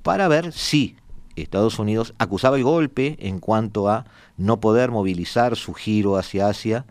para 0.02 0.28
ver 0.28 0.52
si 0.52 0.96
Estados 1.36 1.78
Unidos 1.78 2.14
acusaba 2.18 2.56
el 2.56 2.64
golpe 2.64 3.16
en 3.20 3.40
cuanto 3.40 3.88
a 3.88 4.04
no 4.36 4.60
poder 4.60 4.90
movilizar 4.90 5.56
su 5.56 5.74
giro 5.74 6.16
hacia 6.16 6.48
Asia, 6.48 6.84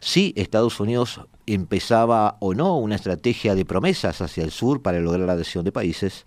si 0.00 0.32
Estados 0.36 0.80
Unidos 0.80 1.20
empezaba 1.46 2.36
o 2.40 2.54
no 2.54 2.78
una 2.78 2.94
estrategia 2.94 3.54
de 3.54 3.64
promesas 3.64 4.20
hacia 4.20 4.44
el 4.44 4.50
sur 4.50 4.82
para 4.82 5.00
lograr 5.00 5.26
la 5.26 5.32
adhesión 5.34 5.64
de 5.64 5.72
países, 5.72 6.24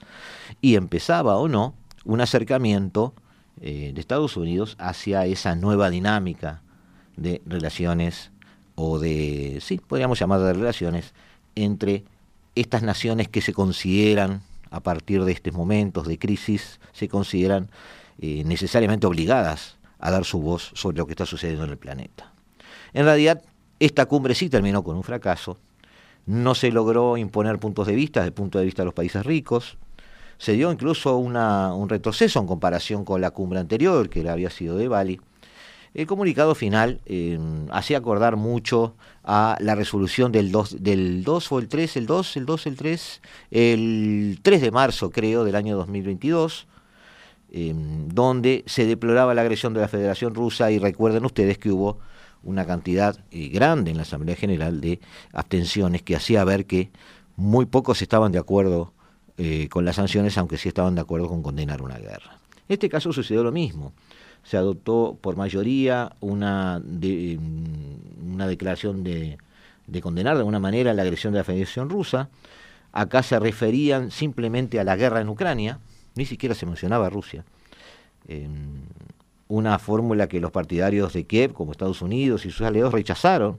y 0.61 0.75
empezaba 0.75 1.37
o 1.37 1.47
no 1.47 1.75
un 2.05 2.21
acercamiento 2.21 3.13
eh, 3.61 3.91
de 3.93 4.01
Estados 4.01 4.37
Unidos 4.37 4.75
hacia 4.79 5.25
esa 5.25 5.55
nueva 5.55 5.89
dinámica 5.89 6.61
de 7.15 7.41
relaciones 7.45 8.31
o 8.75 8.99
de, 8.99 9.57
sí, 9.61 9.79
podríamos 9.79 10.19
llamar 10.19 10.39
de 10.39 10.53
relaciones 10.53 11.13
entre 11.55 12.03
estas 12.53 12.83
naciones 12.83 13.27
que 13.27 13.41
se 13.41 13.53
consideran, 13.53 14.41
a 14.71 14.81
partir 14.81 15.23
de 15.23 15.31
estos 15.31 15.53
momentos 15.53 16.07
de 16.07 16.17
crisis, 16.17 16.79
se 16.93 17.07
consideran 17.07 17.69
eh, 18.19 18.43
necesariamente 18.45 19.07
obligadas 19.07 19.77
a 19.99 20.11
dar 20.11 20.25
su 20.25 20.41
voz 20.41 20.71
sobre 20.73 20.97
lo 20.97 21.05
que 21.05 21.13
está 21.13 21.25
sucediendo 21.25 21.63
en 21.63 21.71
el 21.71 21.77
planeta. 21.77 22.33
En 22.93 23.05
realidad, 23.05 23.43
esta 23.79 24.05
cumbre 24.05 24.35
sí 24.35 24.49
terminó 24.49 24.83
con 24.83 24.95
un 24.95 25.03
fracaso, 25.03 25.57
no 26.25 26.55
se 26.55 26.71
logró 26.71 27.17
imponer 27.17 27.59
puntos 27.59 27.87
de 27.87 27.95
vista 27.95 28.19
desde 28.19 28.29
el 28.29 28.33
punto 28.33 28.59
de 28.59 28.65
vista 28.65 28.81
de 28.81 28.85
los 28.85 28.93
países 28.93 29.25
ricos, 29.25 29.77
se 30.37 30.53
dio 30.53 30.71
incluso 30.71 31.17
un 31.17 31.89
retroceso 31.89 32.39
en 32.39 32.47
comparación 32.47 33.05
con 33.05 33.21
la 33.21 33.31
cumbre 33.31 33.59
anterior, 33.59 34.09
que 34.09 34.27
había 34.29 34.49
sido 34.49 34.77
de 34.77 34.87
Bali, 34.87 35.19
el 35.97 36.05
comunicado 36.05 36.53
final 36.53 37.01
eh, 37.07 37.39
hacía 37.71 37.97
acordar 37.97 38.35
mucho 38.35 38.95
a 39.23 39.57
la 39.59 39.73
resolución 39.73 40.31
del 40.31 40.51
2, 40.51 40.83
del 40.83 41.23
2 41.23 41.51
o 41.51 41.57
el 41.57 41.67
3, 41.67 41.97
el 41.97 42.05
2, 42.05 42.37
el 42.37 42.45
2, 42.45 42.67
el 42.67 42.75
3, 42.75 43.21
el 43.49 44.39
3 44.43 44.61
de 44.61 44.71
marzo 44.71 45.09
creo 45.09 45.43
del 45.43 45.55
año 45.55 45.75
2022, 45.75 46.67
eh, 47.51 47.73
donde 48.13 48.63
se 48.67 48.85
deploraba 48.85 49.33
la 49.33 49.41
agresión 49.41 49.73
de 49.73 49.81
la 49.81 49.87
Federación 49.87 50.35
Rusa 50.35 50.69
y 50.69 50.77
recuerden 50.77 51.25
ustedes 51.25 51.57
que 51.57 51.71
hubo 51.71 51.97
una 52.43 52.67
cantidad 52.67 53.19
eh, 53.31 53.47
grande 53.47 53.89
en 53.89 53.97
la 53.97 54.03
Asamblea 54.03 54.35
General 54.35 54.79
de 54.79 54.99
abstenciones 55.33 56.03
que 56.03 56.15
hacía 56.15 56.43
ver 56.43 56.67
que 56.67 56.91
muy 57.37 57.65
pocos 57.65 58.03
estaban 58.03 58.31
de 58.31 58.39
acuerdo 58.39 58.93
con 59.69 59.85
las 59.85 59.97
sanciones, 59.97 60.35
aunque 60.39 60.57
sí 60.57 60.67
estaban 60.67 60.95
de 60.95 61.01
acuerdo 61.01 61.27
con 61.27 61.43
condenar 61.43 61.83
una 61.83 61.99
guerra. 61.99 62.39
En 62.67 62.73
este 62.73 62.89
caso 62.89 63.13
sucedió 63.13 63.43
lo 63.43 63.51
mismo 63.51 63.93
se 64.43 64.57
adoptó 64.57 65.17
por 65.19 65.35
mayoría 65.35 66.15
una, 66.21 66.81
una 68.25 68.47
declaración 68.47 69.03
de, 69.03 69.37
condenar 70.01 70.35
de 70.35 70.39
alguna 70.39 70.59
manera 70.59 70.93
la 70.93 71.01
agresión 71.01 71.33
de 71.33 71.39
la 71.39 71.43
Federación 71.43 71.89
Rusa. 71.89 72.29
Acá 72.91 73.23
se 73.23 73.39
referían 73.39 74.11
simplemente 74.11 74.79
a 74.79 74.83
la 74.83 74.95
guerra 74.95 75.21
en 75.21 75.29
Ucrania, 75.29 75.79
ni 76.15 76.25
siquiera 76.25 76.55
se 76.55 76.65
mencionaba 76.65 77.09
Rusia. 77.09 77.43
una 79.47 79.79
fórmula 79.79 80.27
que 80.27 80.39
los 80.39 80.51
partidarios 80.51 81.13
de 81.13 81.25
Kiev, 81.25 81.53
como 81.53 81.71
Estados 81.71 82.01
Unidos 82.01 82.45
y 82.45 82.51
sus 82.51 82.65
aliados, 82.65 82.93
rechazaron 82.93 83.57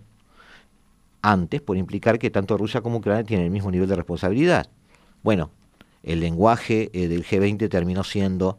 antes 1.23 1.61
por 1.61 1.77
implicar 1.77 2.19
que 2.19 2.31
tanto 2.31 2.57
Rusia 2.57 2.81
como 2.81 2.99
Ucrania 2.99 3.25
tienen 3.25 3.47
el 3.47 3.53
mismo 3.53 3.71
nivel 3.71 3.89
de 3.89 3.97
responsabilidad. 3.97 4.69
Bueno, 5.23 5.51
el 6.03 6.21
lenguaje 6.21 6.91
eh, 6.93 7.09
del 7.09 7.25
G20 7.25 7.69
terminó 7.69 8.05
siendo 8.05 8.59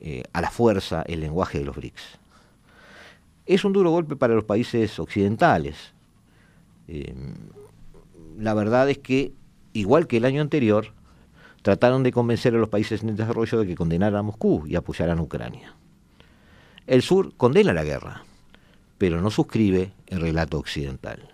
eh, 0.00 0.24
a 0.32 0.40
la 0.40 0.50
fuerza 0.50 1.02
el 1.02 1.20
lenguaje 1.20 1.58
de 1.58 1.64
los 1.64 1.76
BRICS. 1.76 2.18
Es 3.46 3.64
un 3.64 3.72
duro 3.72 3.90
golpe 3.90 4.16
para 4.16 4.34
los 4.34 4.44
países 4.44 4.98
occidentales. 4.98 5.92
Eh, 6.88 7.14
la 8.38 8.54
verdad 8.54 8.88
es 8.90 8.98
que, 8.98 9.32
igual 9.72 10.06
que 10.06 10.16
el 10.16 10.24
año 10.24 10.40
anterior, 10.40 10.92
trataron 11.62 12.02
de 12.02 12.12
convencer 12.12 12.54
a 12.54 12.58
los 12.58 12.68
países 12.68 13.02
en 13.02 13.14
desarrollo 13.16 13.60
de 13.60 13.66
que 13.66 13.76
condenaran 13.76 14.18
a 14.18 14.22
Moscú 14.22 14.64
y 14.66 14.76
apoyaran 14.76 15.18
a 15.18 15.22
Ucrania. 15.22 15.74
El 16.86 17.02
sur 17.02 17.34
condena 17.36 17.72
la 17.72 17.84
guerra, 17.84 18.24
pero 18.98 19.20
no 19.20 19.30
suscribe 19.30 19.92
el 20.08 20.20
relato 20.20 20.58
occidental. 20.58 21.28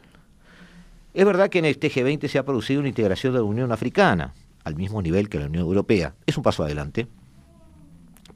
Es 1.15 1.25
verdad 1.25 1.49
que 1.49 1.59
en 1.59 1.65
este 1.65 1.91
G20 1.91 2.29
se 2.29 2.39
ha 2.39 2.45
producido 2.45 2.81
una 2.81 2.91
integración 2.91 3.33
de 3.33 3.39
la 3.39 3.45
Unión 3.45 3.73
Africana, 3.73 4.35
al 4.65 4.77
mismo 4.77 5.01
nivel 5.01 5.29
que 5.31 5.39
la 5.39 5.47
Unión 5.47 5.65
Europea. 5.65 6.15
Es 6.27 6.37
un 6.37 6.43
paso 6.43 6.63
adelante 6.63 7.09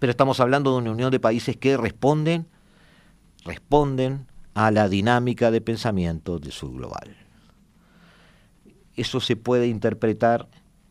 pero 0.02 0.11
estamos 0.11 0.40
hablando 0.40 0.73
de 0.73 0.78
una 0.78 0.90
unión 0.90 1.12
de 1.12 1.21
países 1.21 1.56
que 1.56 1.76
responden, 1.76 2.49
responden 3.44 4.26
a 4.52 4.73
la 4.73 4.88
dinámica 4.88 5.52
de 5.52 5.61
pensamiento 5.61 6.40
del 6.40 6.50
sur 6.50 6.73
global. 6.73 7.16
Eso 8.97 9.21
se 9.21 9.37
puede 9.37 9.68
interpretar 9.68 10.49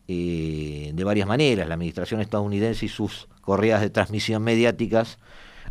eh, 0.08 0.92
de 0.94 1.04
varias 1.04 1.28
maneras. 1.28 1.68
La 1.68 1.74
administración 1.74 2.22
estadounidense 2.22 2.86
y 2.86 2.88
sus 2.88 3.28
correas 3.42 3.82
de 3.82 3.90
transmisión 3.90 4.42
mediáticas 4.44 5.18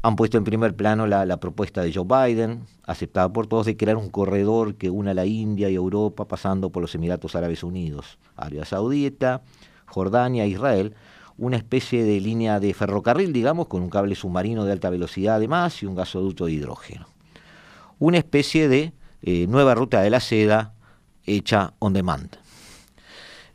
han 0.03 0.15
puesto 0.15 0.37
en 0.37 0.43
primer 0.43 0.75
plano 0.75 1.07
la, 1.07 1.25
la, 1.25 1.37
propuesta 1.37 1.81
de 1.81 1.91
Joe 1.91 2.05
Biden, 2.05 2.67
aceptada 2.83 3.33
por 3.33 3.47
todos, 3.47 3.65
de 3.65 3.75
crear 3.75 3.97
un 3.97 4.11
corredor 4.11 4.75
que 4.75 4.91
una 4.91 5.15
la 5.15 5.25
India 5.25 5.67
y 5.67 5.73
Europa 5.73 6.27
pasando 6.27 6.69
por 6.69 6.83
los 6.83 6.93
Emiratos 6.93 7.35
Árabes 7.35 7.63
Unidos, 7.63 8.19
Arabia 8.35 8.65
Saudita, 8.65 9.41
Jordania, 9.87 10.45
Israel, 10.45 10.93
una 11.37 11.57
especie 11.57 12.03
de 12.03 12.19
línea 12.19 12.59
de 12.59 12.73
ferrocarril, 12.73 13.33
digamos, 13.33 13.67
con 13.67 13.81
un 13.81 13.89
cable 13.89 14.15
submarino 14.15 14.65
de 14.65 14.71
alta 14.71 14.89
velocidad 14.89 15.35
además 15.35 15.81
y 15.81 15.85
un 15.85 15.95
gasoducto 15.95 16.45
de 16.45 16.53
hidrógeno. 16.53 17.07
Una 17.99 18.17
especie 18.17 18.67
de 18.67 18.93
eh, 19.21 19.45
nueva 19.47 19.75
ruta 19.75 20.01
de 20.01 20.09
la 20.09 20.19
seda 20.19 20.73
hecha 21.25 21.73
on 21.79 21.93
demand. 21.93 22.37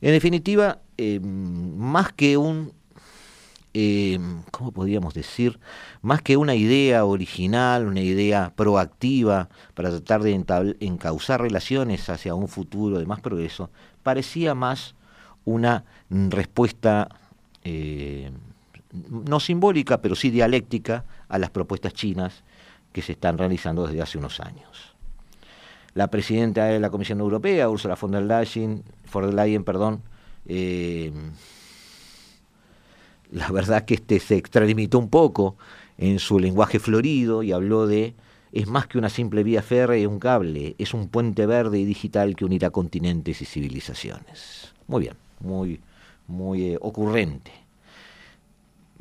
En 0.01 0.13
definitiva, 0.13 0.81
eh, 0.99 1.21
más 1.21 2.13
que 2.13 2.37
un, 2.37 2.73
eh, 3.75 4.19
¿cómo 4.51 4.73
podríamos 4.73 5.15
decir? 5.15 5.59
Más 6.03 6.23
que 6.23 6.37
una 6.37 6.55
idea 6.55 7.05
original, 7.05 7.87
una 7.87 8.01
idea 8.01 8.53
proactiva 8.55 9.49
para 9.75 9.91
tratar 9.91 10.23
de 10.23 10.33
encauzar 10.81 11.41
relaciones 11.41 12.09
hacia 12.09 12.35
un 12.35 12.49
futuro 12.49 12.99
de 12.99 13.07
más 13.07 13.21
progreso, 13.21 13.71
parecía 14.03 14.55
más 14.55 14.95
una 15.45 15.85
respuesta 16.09 17.09
eh, 17.69 18.31
no 19.11 19.41
simbólica, 19.41 20.01
pero 20.01 20.15
sí 20.15 20.31
dialéctica 20.31 21.05
a 21.29 21.39
las 21.39 21.51
propuestas 21.51 21.93
chinas 21.93 22.45
que 22.93 23.03
se 23.03 23.13
están 23.13 23.39
realizando 23.39 23.87
desde 23.87 24.01
hace 24.01 24.19
unos 24.19 24.39
años. 24.39 24.95
La 25.95 26.09
presidenta 26.09 26.67
de 26.67 26.79
la 26.79 26.91
Comisión 26.91 27.19
Europea, 27.21 27.69
Ursula 27.69 27.97
von 28.01 28.13
der 28.13 28.23
Leyen, 28.23 28.85
von 29.13 29.25
der 29.25 29.35
Leyen 29.35 29.65
perdón, 29.65 30.03
eh, 30.47 31.13
la 33.33 33.51
verdad 33.51 33.85
que 33.85 33.95
este 33.95 34.21
se 34.21 34.37
extralimitó 34.37 34.99
un 35.01 35.09
poco 35.09 35.57
en 35.99 36.21
su 36.21 36.39
lenguaje 36.39 36.79
florido 36.79 37.43
y 37.43 37.51
habló 37.51 37.89
de 37.89 38.15
es 38.53 38.69
más 38.69 38.87
que 38.87 38.99
una 38.99 39.09
simple 39.09 39.43
vía 39.43 39.63
férrea 39.63 39.99
y 39.99 40.07
un 40.07 40.21
cable, 40.21 40.77
es 40.79 40.95
un 40.95 41.09
puente 41.09 41.47
verde 41.47 41.81
y 41.81 41.85
digital 41.85 42.37
que 42.37 42.45
unirá 42.45 42.71
continentes 42.71 43.43
y 43.43 43.45
civilizaciones. 43.45 44.73
Muy 44.87 45.01
bien, 45.01 45.15
muy, 45.41 45.81
muy 46.27 46.73
eh, 46.73 46.79
ocurrente. 46.81 47.53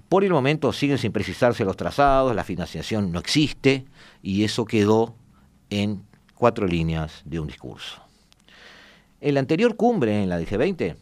Por 0.09 0.23
el 0.23 0.31
momento 0.31 0.71
siguen 0.71 0.97
sin 0.97 1.11
precisarse 1.11 1.65
los 1.65 1.77
trazados, 1.77 2.35
la 2.35 2.43
financiación 2.43 3.11
no 3.11 3.19
existe 3.19 3.85
y 4.21 4.43
eso 4.43 4.65
quedó 4.65 5.15
en 5.69 6.03
cuatro 6.35 6.67
líneas 6.67 7.21
de 7.25 7.39
un 7.39 7.47
discurso. 7.47 8.01
En 9.19 9.33
la 9.33 9.39
anterior 9.39 9.75
cumbre, 9.75 10.21
en 10.21 10.29
la 10.29 10.37
de 10.37 10.45
G20, 10.45 10.95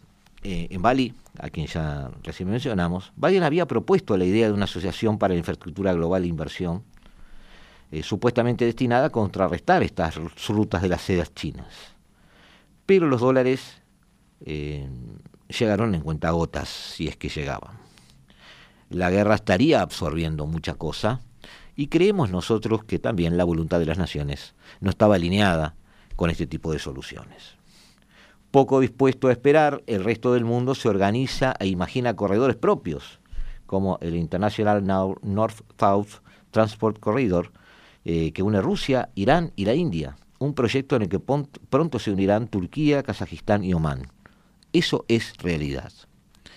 eh, 0.43 0.67
en 0.69 0.81
Bali, 0.81 1.13
a 1.39 1.49
quien 1.49 1.67
ya 1.67 2.11
recién 2.23 2.49
mencionamos, 2.49 3.11
Biden 3.15 3.43
había 3.43 3.65
propuesto 3.65 4.15
la 4.17 4.25
idea 4.25 4.47
de 4.47 4.53
una 4.53 4.65
asociación 4.65 5.17
para 5.17 5.33
la 5.33 5.39
infraestructura 5.39 5.93
global 5.93 6.21
de 6.21 6.27
inversión, 6.29 6.83
eh, 7.91 8.03
supuestamente 8.03 8.65
destinada 8.65 9.07
a 9.07 9.09
contrarrestar 9.09 9.83
estas 9.83 10.15
rutas 10.47 10.81
de 10.81 10.89
las 10.89 11.01
sedas 11.01 11.33
chinas. 11.33 11.67
Pero 12.85 13.07
los 13.07 13.21
dólares 13.21 13.81
llegaron 15.53 15.95
en 15.95 16.01
cuentagotas, 16.01 16.69
si 16.69 17.07
es 17.07 17.17
que 17.17 17.29
llegaban. 17.29 17.77
La 18.89 19.09
guerra 19.09 19.35
estaría 19.35 19.81
absorbiendo 19.81 20.45
mucha 20.45 20.75
cosa 20.75 21.21
y 21.75 21.87
creemos 21.87 22.29
nosotros 22.29 22.83
que 22.83 22.99
también 22.99 23.37
la 23.37 23.43
voluntad 23.43 23.79
de 23.79 23.85
las 23.85 23.97
naciones 23.97 24.53
no 24.81 24.89
estaba 24.89 25.15
alineada 25.15 25.75
con 26.15 26.29
este 26.29 26.45
tipo 26.45 26.71
de 26.71 26.79
soluciones. 26.79 27.55
Poco 28.51 28.79
dispuesto 28.79 29.29
a 29.29 29.31
esperar, 29.31 29.83
el 29.87 30.03
resto 30.03 30.33
del 30.33 30.45
mundo 30.45 30.75
se 30.75 30.87
organiza 30.87 31.55
e 31.59 31.67
imagina 31.67 32.15
corredores 32.15 32.55
propios, 32.55 33.19
como 33.65 33.97
el 34.01 34.15
International 34.15 34.85
North-South 34.85 36.21
Transport 36.51 36.99
Corridor, 36.99 37.51
eh, 38.05 38.31
que 38.31 38.43
une 38.43 38.61
Rusia, 38.61 39.09
Irán 39.15 39.53
y 39.55 39.65
la 39.65 39.73
India, 39.73 40.17
un 40.37 40.53
proyecto 40.53 40.95
en 40.95 41.03
el 41.03 41.09
que 41.09 41.19
pronto 41.19 41.97
se 41.97 42.11
unirán 42.11 42.47
Turquía, 42.47 43.01
Kazajistán 43.01 43.63
y 43.63 43.73
Omán. 43.73 44.03
Eso 44.73 45.05
es 45.07 45.37
realidad. 45.37 45.91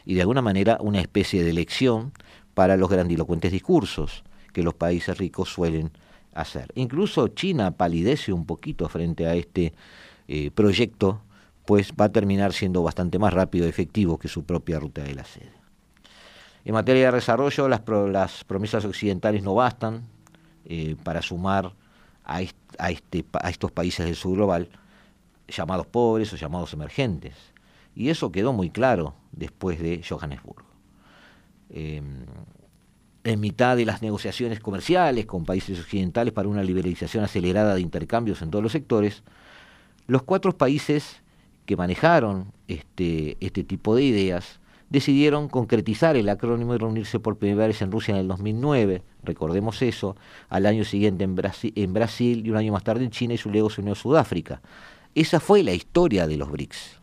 Y 0.05 0.15
de 0.15 0.23
alguna 0.23 0.43
manera 0.43 0.79
una 0.81 1.01
especie 1.01 1.45
de 1.45 1.51
elección 1.51 2.13
para 2.55 2.77
los 2.77 2.89
grandilocuentes 2.89 3.53
discursos 3.53 4.25
que 4.53 4.63
los 4.63 4.75
países 4.75 5.19
ricos 5.19 5.51
suelen 5.51 5.91
hacer. 6.33 6.73
Incluso 6.75 7.29
China 7.29 7.73
palidece 7.73 8.33
un 8.33 8.47
poquito 8.47 8.89
frente 8.89 9.27
a 9.27 9.35
este 9.35 9.75
eh, 10.29 10.51
proyecto 10.51 11.23
pues 11.67 11.93
va 12.01 12.07
a 12.07 12.13
terminar 12.13 12.53
siendo 12.53 12.83
bastante 12.83 13.19
más 13.19 13.35
rápido 13.35 13.67
y 13.67 13.69
efectivo 13.69 14.19
que 14.19 14.29
su 14.29 14.45
propia 14.45 14.79
ruta 14.79 15.03
de 15.03 15.15
la 15.15 15.25
sede. 15.25 15.53
En 16.65 16.75
materia 16.75 17.11
de 17.11 17.17
desarrollo, 17.17 17.69
las, 17.69 18.45
promesas 18.45 18.85
occidentales 18.85 19.43
no 19.43 19.55
bastan 19.55 20.03
eh, 20.65 20.97
para 21.03 21.23
sumar 21.23 21.73
a, 22.25 22.41
este, 22.43 23.25
a 23.33 23.51
estos 23.51 23.73
países 23.73 24.07
del 24.07 24.17
sur 24.17 24.37
global 24.37 24.69
llamados 25.49 25.87
pobres 25.87 26.33
o 26.33 26.37
llamados 26.37 26.73
emergentes. 26.73 27.35
Y 27.97 28.11
eso 28.11 28.31
quedó 28.31 28.53
muy 28.53 28.71
claro 28.71 29.15
después 29.33 29.81
de 29.81 30.05
Johannesburgo. 30.09 30.67
Em, 31.71 32.27
en 33.25 33.41
mitad 33.41 33.77
de 33.77 33.85
las 33.85 34.03
negociaciones 34.03 34.61
comerciales 34.61 35.27
con 35.27 35.45
países 35.45 35.81
occidentales 35.81 36.33
para 36.33 36.49
una 36.49 36.63
liberalización 36.63 37.25
acelerada 37.25 37.75
de 37.75 37.81
intercambios 37.81 38.41
en 38.43 38.51
todos 38.51 38.63
los 38.63 38.71
sectores, 38.71 39.25
los 40.07 40.23
cuatro 40.23 40.57
países 40.57 41.23
que 41.65 41.77
manejaron 41.77 42.53
este, 42.69 43.37
este 43.41 43.65
tipo 43.65 43.97
de 43.97 44.05
ideas 44.05 44.61
decidieron 44.89 45.49
concretizar 45.49 46.17
el 46.17 46.29
acrónimo 46.29 46.75
y 46.75 46.79
reunirse 46.79 47.19
por 47.19 47.39
primera 47.39 47.67
vez 47.67 47.83
en 47.83 47.91
Rusia 47.91 48.13
en 48.13 48.21
el 48.21 48.29
2009, 48.29 49.03
recordemos 49.25 49.83
eso, 49.83 50.17
al 50.49 50.67
año 50.67 50.85
siguiente 50.85 51.25
en, 51.25 51.35
Brasil, 51.35 52.43
y 52.47 52.51
un 52.51 52.57
año 52.57 52.73
más 52.73 52.85
tarde 52.85 53.05
en 53.05 53.11
China 53.11 53.35
y 53.35 53.49
luego 53.49 53.71
se 53.71 53.81
unió 53.81 53.95
a 53.95 53.97
Sudáfrica. 53.97 54.61
Esa 55.15 55.41
fue 55.41 55.63
la 55.63 55.73
historia 55.73 56.27
de 56.29 56.37
los 56.37 56.51
BRICS. 56.51 57.01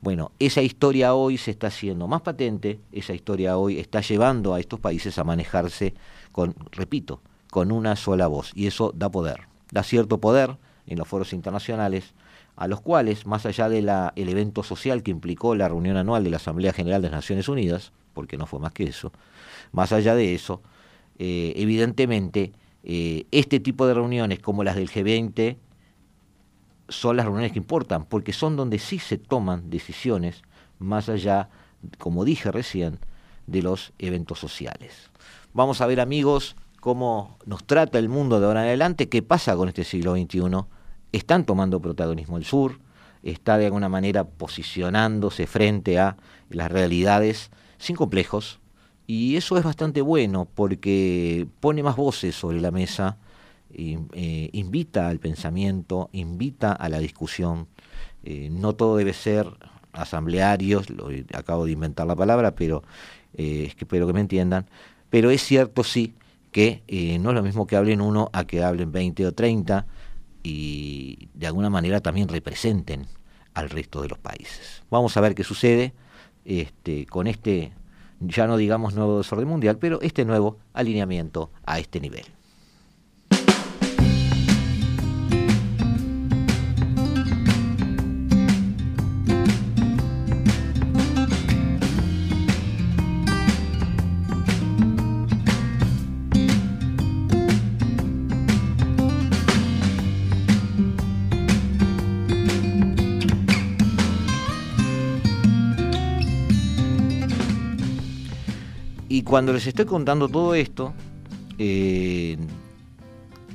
Bueno, 0.00 0.30
esa 0.38 0.62
historia 0.62 1.14
hoy 1.14 1.38
se 1.38 1.50
está 1.50 1.66
haciendo 1.66 2.06
más 2.06 2.22
patente, 2.22 2.78
esa 2.92 3.14
historia 3.14 3.58
hoy 3.58 3.80
está 3.80 4.00
llevando 4.00 4.54
a 4.54 4.60
estos 4.60 4.78
países 4.78 5.18
a 5.18 5.24
manejarse 5.24 5.94
con, 6.30 6.54
repito, 6.70 7.20
con 7.50 7.72
una 7.72 7.96
sola 7.96 8.28
voz, 8.28 8.52
y 8.54 8.68
eso 8.68 8.92
da 8.94 9.10
poder, 9.10 9.48
da 9.72 9.82
cierto 9.82 10.18
poder 10.18 10.56
en 10.86 10.98
los 10.98 11.08
foros 11.08 11.32
internacionales, 11.32 12.14
a 12.54 12.68
los 12.68 12.80
cuales, 12.80 13.26
más 13.26 13.44
allá 13.44 13.68
del 13.68 13.88
evento 14.16 14.62
social 14.62 15.02
que 15.02 15.10
implicó 15.10 15.56
la 15.56 15.68
reunión 15.68 15.96
anual 15.96 16.22
de 16.22 16.30
la 16.30 16.36
Asamblea 16.36 16.72
General 16.72 17.02
de 17.02 17.08
las 17.08 17.18
Naciones 17.18 17.48
Unidas, 17.48 17.92
porque 18.14 18.36
no 18.36 18.46
fue 18.46 18.60
más 18.60 18.72
que 18.72 18.84
eso, 18.84 19.12
más 19.72 19.92
allá 19.92 20.14
de 20.14 20.32
eso, 20.32 20.62
eh, 21.18 21.54
evidentemente, 21.56 22.52
eh, 22.84 23.26
este 23.32 23.58
tipo 23.58 23.86
de 23.88 23.94
reuniones 23.94 24.38
como 24.38 24.62
las 24.62 24.76
del 24.76 24.88
G20 24.88 25.56
son 26.88 27.16
las 27.16 27.26
reuniones 27.26 27.52
que 27.52 27.58
importan, 27.58 28.04
porque 28.04 28.32
son 28.32 28.56
donde 28.56 28.78
sí 28.78 28.98
se 28.98 29.18
toman 29.18 29.70
decisiones, 29.70 30.42
más 30.78 31.08
allá, 31.08 31.48
como 31.98 32.24
dije 32.24 32.50
recién, 32.50 32.98
de 33.46 33.62
los 33.62 33.92
eventos 33.98 34.38
sociales. 34.38 35.10
Vamos 35.52 35.80
a 35.80 35.86
ver, 35.86 36.00
amigos, 36.00 36.56
cómo 36.80 37.38
nos 37.46 37.64
trata 37.64 37.98
el 37.98 38.08
mundo 38.08 38.40
de 38.40 38.46
ahora 38.46 38.62
en 38.62 38.68
adelante, 38.68 39.08
qué 39.08 39.22
pasa 39.22 39.56
con 39.56 39.68
este 39.68 39.84
siglo 39.84 40.14
XXI 40.14 40.40
están 41.12 41.44
tomando 41.44 41.80
protagonismo 41.80 42.36
el 42.36 42.44
sur, 42.44 42.80
está 43.22 43.58
de 43.58 43.66
alguna 43.66 43.88
manera 43.88 44.24
posicionándose 44.24 45.46
frente 45.46 45.98
a 45.98 46.16
las 46.50 46.70
realidades 46.70 47.50
sin 47.78 47.96
complejos, 47.96 48.60
y 49.06 49.36
eso 49.36 49.56
es 49.56 49.64
bastante 49.64 50.02
bueno 50.02 50.46
porque 50.54 51.46
pone 51.60 51.82
más 51.82 51.96
voces 51.96 52.34
sobre 52.34 52.60
la 52.60 52.70
mesa, 52.70 53.16
eh, 53.70 54.50
invita 54.52 55.08
al 55.08 55.18
pensamiento, 55.18 56.08
invita 56.12 56.72
a 56.72 56.88
la 56.88 56.98
discusión. 56.98 57.68
Eh, 58.24 58.48
no 58.50 58.74
todo 58.74 58.96
debe 58.96 59.12
ser 59.12 59.46
asamblearios, 59.92 60.90
lo, 60.90 61.08
acabo 61.34 61.66
de 61.66 61.72
inventar 61.72 62.06
la 62.06 62.16
palabra, 62.16 62.54
pero 62.54 62.82
eh, 63.34 63.72
espero 63.78 64.06
que 64.06 64.12
me 64.12 64.20
entiendan. 64.20 64.66
Pero 65.10 65.30
es 65.30 65.42
cierto 65.42 65.84
sí 65.84 66.14
que 66.52 66.82
no 67.20 67.30
es 67.30 67.34
lo 67.34 67.42
mismo 67.42 67.66
que 67.66 67.76
hablen 67.76 68.00
uno 68.00 68.30
a 68.32 68.46
que 68.46 68.62
hablen 68.62 68.90
20 68.90 69.26
o 69.26 69.32
30 69.32 69.86
y 70.42 71.28
de 71.34 71.46
alguna 71.46 71.70
manera 71.70 72.00
también 72.00 72.28
representen 72.28 73.06
al 73.54 73.70
resto 73.70 74.02
de 74.02 74.08
los 74.08 74.18
países. 74.18 74.82
Vamos 74.90 75.16
a 75.16 75.20
ver 75.20 75.34
qué 75.34 75.44
sucede 75.44 75.92
este, 76.44 77.06
con 77.06 77.26
este, 77.26 77.72
ya 78.20 78.46
no 78.46 78.56
digamos 78.56 78.94
nuevo 78.94 79.18
desorden 79.18 79.48
mundial, 79.48 79.76
pero 79.78 80.00
este 80.00 80.24
nuevo 80.24 80.58
alineamiento 80.72 81.50
a 81.66 81.78
este 81.78 82.00
nivel. 82.00 82.24
Cuando 109.28 109.52
les 109.52 109.66
estoy 109.66 109.84
contando 109.84 110.26
todo 110.26 110.54
esto, 110.54 110.94
eh, 111.58 112.38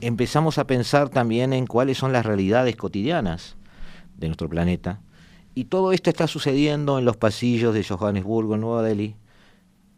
empezamos 0.02 0.60
a 0.60 0.68
pensar 0.68 1.10
también 1.10 1.52
en 1.52 1.66
cuáles 1.66 1.98
son 1.98 2.14
las 2.14 2.28
realidades 2.28 2.76
cotidianas 2.76 3.56
de 4.16 4.28
nuestro 4.28 4.48
planeta. 4.48 5.02
Y 5.56 5.66
todo 5.66 5.92
esto 5.92 6.12
está 6.12 6.28
sucediendo 6.28 7.00
en 7.00 7.06
los 7.06 7.18
pasillos 7.18 7.74
de 7.74 7.84
Johannesburgo, 7.84 8.54
en 8.54 8.62
Nueva 8.62 8.84
Delhi, 8.84 9.16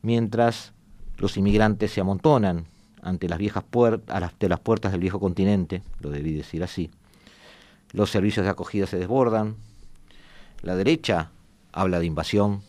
mientras 0.01 0.71
los 1.17 1.35
inmigrantes 1.35 1.91
se 1.91 1.99
amontonan 1.99 2.67
ante 3.01 3.27
las 3.27 3.37
viejas 3.37 3.65
puertas, 3.69 4.15
ante 4.15 4.47
las 4.47 4.61
puertas 4.61 4.93
del 4.93 5.01
viejo 5.01 5.19
continente, 5.19 5.83
lo 5.99 6.09
debí 6.09 6.31
decir 6.31 6.63
así. 6.63 6.89
Los 7.91 8.11
servicios 8.11 8.45
de 8.45 8.49
acogida 8.49 8.87
se 8.87 8.97
desbordan. 8.97 9.57
La 10.61 10.77
derecha 10.77 11.31
habla 11.73 11.99
de 11.99 12.05
invasión, 12.05 12.61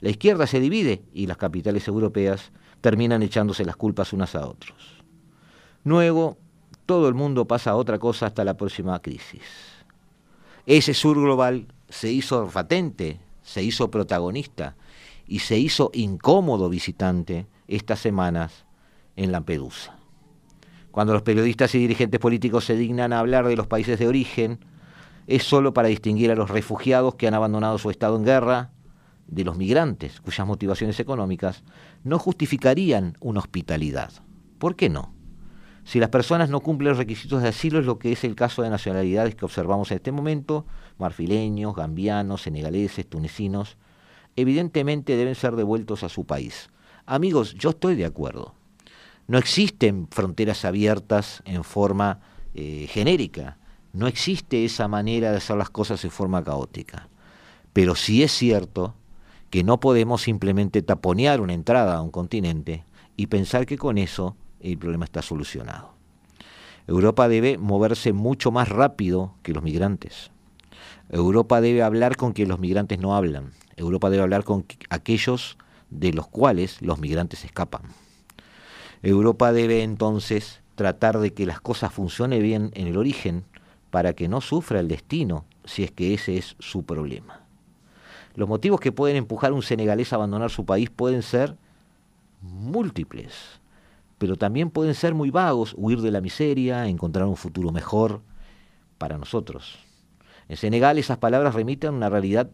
la 0.00 0.10
izquierda 0.10 0.46
se 0.46 0.60
divide 0.60 1.02
y 1.12 1.26
las 1.26 1.36
capitales 1.36 1.88
europeas 1.88 2.52
terminan 2.80 3.22
echándose 3.22 3.64
las 3.64 3.76
culpas 3.76 4.12
unas 4.12 4.34
a 4.34 4.46
otros. 4.46 5.02
Luego, 5.84 6.38
todo 6.86 7.08
el 7.08 7.14
mundo 7.14 7.46
pasa 7.46 7.70
a 7.70 7.76
otra 7.76 7.98
cosa 7.98 8.26
hasta 8.26 8.44
la 8.44 8.56
próxima 8.56 9.00
crisis. 9.00 9.42
Ese 10.66 10.94
sur 10.94 11.16
global 11.16 11.66
se 11.88 12.12
hizo 12.12 12.46
patente, 12.48 13.20
se 13.42 13.62
hizo 13.62 13.90
protagonista 13.90 14.76
y 15.26 15.40
se 15.40 15.58
hizo 15.58 15.90
incómodo 15.94 16.68
visitante 16.68 17.46
estas 17.66 18.00
semanas 18.00 18.64
en 19.16 19.32
Lampedusa. 19.32 19.96
Cuando 20.90 21.12
los 21.12 21.22
periodistas 21.22 21.74
y 21.74 21.78
dirigentes 21.78 22.20
políticos 22.20 22.64
se 22.64 22.76
dignan 22.76 23.12
a 23.12 23.18
hablar 23.18 23.46
de 23.46 23.56
los 23.56 23.66
países 23.66 23.98
de 23.98 24.08
origen, 24.08 24.58
es 25.26 25.42
solo 25.42 25.74
para 25.74 25.88
distinguir 25.88 26.30
a 26.30 26.34
los 26.34 26.50
refugiados 26.50 27.16
que 27.16 27.26
han 27.26 27.34
abandonado 27.34 27.78
su 27.78 27.90
estado 27.90 28.16
en 28.16 28.24
guerra 28.24 28.70
de 29.28 29.44
los 29.44 29.56
migrantes, 29.56 30.20
cuyas 30.20 30.46
motivaciones 30.46 30.98
económicas 30.98 31.62
no 32.02 32.18
justificarían 32.18 33.16
una 33.20 33.40
hospitalidad. 33.40 34.10
¿Por 34.58 34.74
qué 34.74 34.88
no? 34.88 35.14
Si 35.84 36.00
las 36.00 36.10
personas 36.10 36.50
no 36.50 36.60
cumplen 36.60 36.90
los 36.90 36.98
requisitos 36.98 37.42
de 37.42 37.48
asilo, 37.48 37.78
es 37.78 37.86
lo 37.86 37.98
que 37.98 38.12
es 38.12 38.24
el 38.24 38.34
caso 38.34 38.62
de 38.62 38.70
nacionalidades 38.70 39.34
que 39.34 39.44
observamos 39.44 39.90
en 39.90 39.96
este 39.96 40.12
momento, 40.12 40.66
marfileños, 40.98 41.74
gambianos, 41.74 42.42
senegaleses, 42.42 43.08
tunecinos, 43.08 43.76
evidentemente 44.36 45.16
deben 45.16 45.34
ser 45.34 45.56
devueltos 45.56 46.02
a 46.02 46.08
su 46.08 46.26
país. 46.26 46.70
Amigos, 47.06 47.54
yo 47.54 47.70
estoy 47.70 47.96
de 47.96 48.04
acuerdo. 48.04 48.54
No 49.26 49.38
existen 49.38 50.08
fronteras 50.10 50.64
abiertas 50.64 51.42
en 51.44 51.64
forma 51.64 52.20
eh, 52.54 52.86
genérica. 52.90 53.58
No 53.92 54.06
existe 54.06 54.64
esa 54.64 54.88
manera 54.88 55.30
de 55.30 55.38
hacer 55.38 55.56
las 55.56 55.70
cosas 55.70 56.04
en 56.04 56.10
forma 56.10 56.44
caótica. 56.44 57.08
Pero 57.72 57.94
sí 57.94 58.22
es 58.22 58.32
cierto 58.32 58.94
que 59.50 59.64
no 59.64 59.80
podemos 59.80 60.22
simplemente 60.22 60.82
taponear 60.82 61.40
una 61.40 61.54
entrada 61.54 61.96
a 61.96 62.02
un 62.02 62.10
continente 62.10 62.84
y 63.16 63.26
pensar 63.26 63.66
que 63.66 63.78
con 63.78 63.98
eso 63.98 64.36
el 64.60 64.78
problema 64.78 65.04
está 65.04 65.22
solucionado. 65.22 65.94
Europa 66.86 67.28
debe 67.28 67.58
moverse 67.58 68.12
mucho 68.12 68.50
más 68.50 68.68
rápido 68.68 69.34
que 69.42 69.52
los 69.52 69.62
migrantes. 69.62 70.30
Europa 71.10 71.60
debe 71.60 71.82
hablar 71.82 72.16
con 72.16 72.32
quien 72.32 72.48
los 72.48 72.58
migrantes 72.58 72.98
no 72.98 73.14
hablan. 73.14 73.52
Europa 73.76 74.10
debe 74.10 74.22
hablar 74.22 74.44
con 74.44 74.64
aquellos 74.90 75.58
de 75.90 76.12
los 76.12 76.28
cuales 76.28 76.80
los 76.82 76.98
migrantes 76.98 77.44
escapan. 77.44 77.82
Europa 79.02 79.52
debe 79.52 79.82
entonces 79.82 80.60
tratar 80.74 81.18
de 81.18 81.32
que 81.32 81.46
las 81.46 81.60
cosas 81.60 81.92
funcionen 81.92 82.42
bien 82.42 82.70
en 82.74 82.86
el 82.88 82.96
origen 82.96 83.44
para 83.90 84.12
que 84.12 84.28
no 84.28 84.40
sufra 84.40 84.80
el 84.80 84.88
destino 84.88 85.44
si 85.64 85.84
es 85.84 85.90
que 85.90 86.14
ese 86.14 86.36
es 86.36 86.56
su 86.58 86.84
problema. 86.84 87.47
Los 88.38 88.48
motivos 88.48 88.78
que 88.78 88.92
pueden 88.92 89.16
empujar 89.16 89.50
a 89.50 89.54
un 89.54 89.62
senegalés 89.62 90.12
a 90.12 90.16
abandonar 90.16 90.50
su 90.50 90.64
país 90.64 90.90
pueden 90.90 91.22
ser 91.22 91.56
múltiples, 92.40 93.34
pero 94.16 94.36
también 94.36 94.70
pueden 94.70 94.94
ser 94.94 95.12
muy 95.12 95.32
vagos, 95.32 95.74
huir 95.76 96.00
de 96.02 96.12
la 96.12 96.20
miseria, 96.20 96.86
encontrar 96.86 97.26
un 97.26 97.34
futuro 97.34 97.72
mejor 97.72 98.20
para 98.96 99.18
nosotros. 99.18 99.80
En 100.48 100.56
Senegal 100.56 100.98
esas 100.98 101.18
palabras 101.18 101.56
remiten 101.56 101.88
a 101.90 101.96
una 101.96 102.10
realidad 102.10 102.48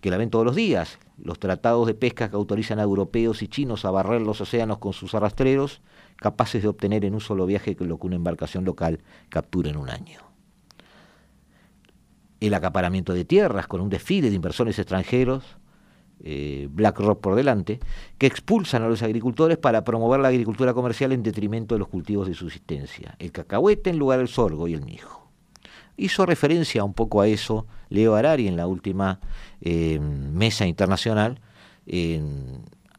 que 0.00 0.10
la 0.10 0.16
ven 0.16 0.30
todos 0.30 0.44
los 0.44 0.56
días. 0.56 0.98
Los 1.16 1.38
tratados 1.38 1.86
de 1.86 1.94
pesca 1.94 2.28
que 2.28 2.34
autorizan 2.34 2.80
a 2.80 2.82
europeos 2.82 3.40
y 3.42 3.46
chinos 3.46 3.84
a 3.84 3.92
barrer 3.92 4.20
los 4.20 4.40
océanos 4.40 4.78
con 4.78 4.94
sus 4.94 5.14
arrastreros, 5.14 5.80
capaces 6.16 6.60
de 6.60 6.68
obtener 6.70 7.04
en 7.04 7.14
un 7.14 7.20
solo 7.20 7.46
viaje 7.46 7.76
lo 7.78 8.00
que 8.00 8.06
una 8.08 8.16
embarcación 8.16 8.64
local 8.64 8.98
captura 9.28 9.70
en 9.70 9.76
un 9.76 9.90
año 9.90 10.33
el 12.46 12.54
acaparamiento 12.54 13.12
de 13.12 13.24
tierras 13.24 13.66
con 13.66 13.80
un 13.80 13.88
desfile 13.88 14.30
de 14.30 14.36
inversores 14.36 14.78
extranjeros, 14.78 15.44
eh, 16.22 16.68
BlackRock 16.70 17.20
por 17.20 17.34
delante, 17.34 17.80
que 18.18 18.26
expulsan 18.26 18.82
a 18.82 18.88
los 18.88 19.02
agricultores 19.02 19.58
para 19.58 19.84
promover 19.84 20.20
la 20.20 20.28
agricultura 20.28 20.72
comercial 20.72 21.12
en 21.12 21.22
detrimento 21.22 21.74
de 21.74 21.80
los 21.80 21.88
cultivos 21.88 22.28
de 22.28 22.34
subsistencia, 22.34 23.16
el 23.18 23.32
cacahuete 23.32 23.90
en 23.90 23.98
lugar 23.98 24.18
del 24.18 24.28
sorgo 24.28 24.68
y 24.68 24.74
el 24.74 24.82
mijo. 24.82 25.28
Hizo 25.96 26.26
referencia 26.26 26.82
un 26.82 26.94
poco 26.94 27.20
a 27.20 27.28
eso 27.28 27.66
Leo 27.88 28.16
Arari 28.16 28.48
en 28.48 28.56
la 28.56 28.66
última 28.66 29.20
eh, 29.60 30.00
mesa 30.00 30.66
internacional, 30.66 31.40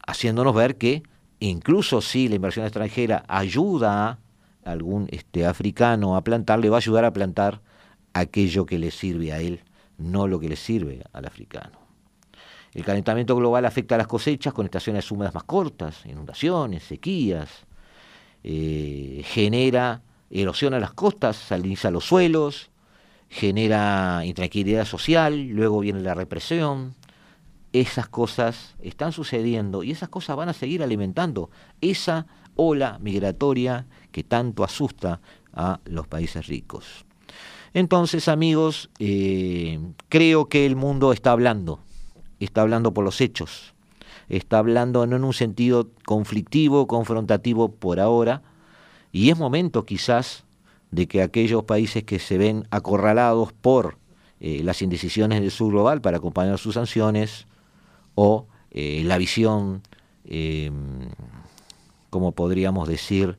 haciéndonos 0.05 0.53
ver 0.53 0.77
que 0.77 1.01
incluso 1.39 2.01
si 2.01 2.27
la 2.29 2.35
inversión 2.35 2.65
extranjera 2.65 3.25
ayuda 3.27 4.07
a 4.11 4.19
algún 4.63 5.07
este, 5.11 5.45
africano 5.45 6.15
a 6.15 6.23
plantar, 6.23 6.59
le 6.59 6.69
va 6.69 6.77
a 6.77 6.79
ayudar 6.79 7.05
a 7.05 7.13
plantar 7.13 7.61
aquello 8.15 8.65
que 8.65 8.79
le 8.79 8.91
sirve 8.91 9.33
a 9.33 9.41
él, 9.41 9.59
no 9.97 10.27
lo 10.27 10.39
que 10.39 10.47
le 10.47 10.55
sirve 10.55 11.03
al 11.11 11.25
africano. 11.25 11.77
El 12.73 12.83
calentamiento 12.83 13.35
global 13.35 13.65
afecta 13.65 13.95
a 13.95 13.97
las 13.97 14.07
cosechas 14.07 14.53
con 14.53 14.65
estaciones 14.65 15.11
húmedas 15.11 15.33
más 15.33 15.43
cortas, 15.43 16.05
inundaciones, 16.05 16.83
sequías, 16.83 17.49
eh, 18.43 19.21
genera 19.25 20.01
erosión 20.29 20.73
a 20.73 20.79
las 20.79 20.93
costas, 20.93 21.35
saliniza 21.35 21.91
los 21.91 22.05
suelos, 22.05 22.69
genera 23.29 24.21
intranquilidad 24.25 24.85
social, 24.85 25.47
luego 25.49 25.79
viene 25.81 25.99
la 25.99 26.13
represión. 26.13 26.95
Esas 27.73 28.07
cosas 28.07 28.75
están 28.81 29.11
sucediendo 29.11 29.83
y 29.83 29.91
esas 29.91 30.07
cosas 30.07 30.37
van 30.37 30.47
a 30.47 30.53
seguir 30.53 30.81
alimentando 30.83 31.49
esa 31.81 32.27
ola 32.55 32.97
migratoria 33.01 33.87
que 34.13 34.23
tanto 34.23 34.63
asusta 34.63 35.19
a 35.53 35.81
los 35.83 36.07
países 36.07 36.47
ricos. 36.47 37.04
Entonces, 37.75 38.29
amigos, 38.29 38.89
eh, 38.99 39.81
creo 40.07 40.47
que 40.47 40.65
el 40.65 40.77
mundo 40.77 41.11
está 41.11 41.33
hablando, 41.33 41.81
está 42.39 42.61
hablando 42.61 42.93
por 42.93 43.03
los 43.03 43.19
hechos, 43.19 43.73
está 44.29 44.59
hablando 44.59 45.05
no 45.05 45.17
en 45.17 45.25
un 45.25 45.33
sentido 45.33 45.89
conflictivo, 46.05 46.87
confrontativo 46.87 47.73
por 47.73 47.99
ahora, 47.99 48.43
y 49.11 49.29
es 49.29 49.37
momento 49.37 49.85
quizás 49.85 50.45
de 50.91 51.07
que 51.07 51.21
aquellos 51.21 51.65
países 51.65 52.05
que 52.05 52.17
se 52.17 52.37
ven 52.37 52.65
acorralados 52.71 53.51
por 53.51 53.97
eh, 54.39 54.61
las 54.63 54.81
indecisiones 54.81 55.41
del 55.41 55.51
sur 55.51 55.73
global 55.73 55.99
para 55.99 56.19
acompañar 56.19 56.57
sus 56.57 56.75
sanciones 56.75 57.45
o 58.15 58.47
eh, 58.71 59.03
la 59.03 59.17
visión, 59.17 59.81
como 62.09 62.31
podríamos 62.31 62.87
decir, 62.87 63.37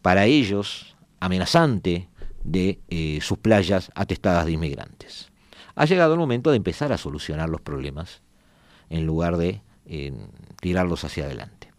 para 0.00 0.24
ellos 0.24 0.96
amenazante 1.20 2.08
de 2.44 2.80
eh, 2.88 3.18
sus 3.22 3.38
playas 3.38 3.90
atestadas 3.94 4.46
de 4.46 4.52
inmigrantes. 4.52 5.30
Ha 5.74 5.84
llegado 5.84 6.14
el 6.14 6.20
momento 6.20 6.50
de 6.50 6.56
empezar 6.56 6.92
a 6.92 6.98
solucionar 6.98 7.48
los 7.48 7.60
problemas 7.60 8.22
en 8.88 9.06
lugar 9.06 9.36
de 9.36 9.62
tirarlos 10.60 11.02
hacia 11.04 11.24
adelante. 11.24 11.70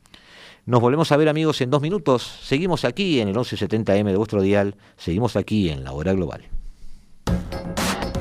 Nos 0.65 0.79
volvemos 0.79 1.11
a 1.11 1.17
ver 1.17 1.27
amigos 1.27 1.59
en 1.61 1.69
dos 1.69 1.81
minutos. 1.81 2.39
Seguimos 2.43 2.85
aquí 2.85 3.19
en 3.19 3.29
el 3.29 3.35
1170M 3.35 4.05
de 4.05 4.15
vuestro 4.15 4.41
dial. 4.41 4.75
Seguimos 4.95 5.35
aquí 5.35 5.69
en 5.69 5.83
la 5.83 5.91
hora 5.91 6.13
global. 6.13 6.43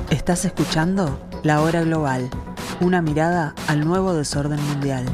Estás 0.09 0.45
escuchando 0.45 1.19
La 1.43 1.61
Hora 1.61 1.83
Global, 1.83 2.29
una 2.81 3.01
mirada 3.01 3.55
al 3.67 3.85
nuevo 3.85 4.13
desorden 4.13 4.61
mundial. 4.67 5.05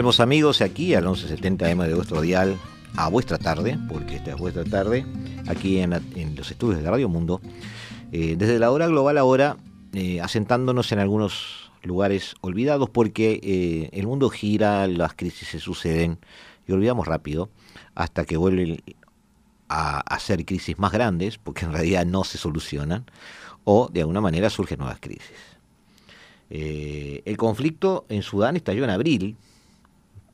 Volvemos 0.00 0.20
amigos 0.20 0.62
aquí 0.62 0.94
al 0.94 1.04
1170M 1.04 1.86
de 1.86 1.94
vuestro 1.94 2.22
dial 2.22 2.56
a 2.96 3.10
vuestra 3.10 3.36
tarde, 3.36 3.78
porque 3.86 4.16
esta 4.16 4.30
es 4.30 4.38
vuestra 4.38 4.64
tarde, 4.64 5.04
aquí 5.46 5.78
en, 5.78 5.90
los 6.34 6.50
estudios 6.50 6.82
de 6.82 6.90
Radio 6.90 7.10
Mundo, 7.10 7.42
eh, 8.10 8.34
desde 8.38 8.58
la 8.58 8.70
hora 8.70 8.86
global 8.86 9.18
ahora, 9.18 9.58
eh, 9.92 10.22
asentándonos 10.22 10.90
en 10.92 11.00
algunos 11.00 11.70
lugares 11.82 12.34
olvidados, 12.40 12.88
porque 12.88 13.40
eh, 13.42 13.90
el 13.92 14.06
mundo 14.06 14.30
gira, 14.30 14.86
las 14.86 15.12
crisis 15.12 15.48
se 15.48 15.60
suceden 15.60 16.18
y 16.66 16.72
olvidamos 16.72 17.06
rápido 17.06 17.50
hasta 17.94 18.24
que 18.24 18.38
vuelven 18.38 18.82
a, 19.68 20.18
ser 20.18 20.46
crisis 20.46 20.78
más 20.78 20.92
grandes, 20.92 21.36
porque 21.36 21.66
en 21.66 21.74
realidad 21.74 22.06
no 22.06 22.24
se 22.24 22.38
solucionan, 22.38 23.04
o 23.64 23.90
de 23.92 24.00
alguna 24.00 24.22
manera 24.22 24.48
surgen 24.48 24.78
nuevas 24.78 24.98
crisis. 24.98 25.36
el 26.48 27.36
conflicto 27.36 28.06
en 28.08 28.22
Sudán 28.22 28.56
estalló 28.56 28.84
en 28.84 28.90
abril, 28.90 29.36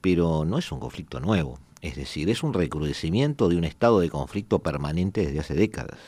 pero 0.06 0.44
no 0.44 0.56
es 0.56 0.70
un 0.70 0.78
conflicto 0.78 1.18
nuevo, 1.18 1.58
es 1.82 1.96
decir, 1.96 2.30
es 2.30 2.44
un 2.44 2.54
recrudecimiento 2.54 3.48
de 3.48 3.56
un 3.56 3.64
estado 3.64 3.98
de 3.98 4.08
conflicto 4.08 4.60
permanente 4.60 5.26
desde 5.26 5.40
hace 5.40 5.54
décadas. 5.54 5.98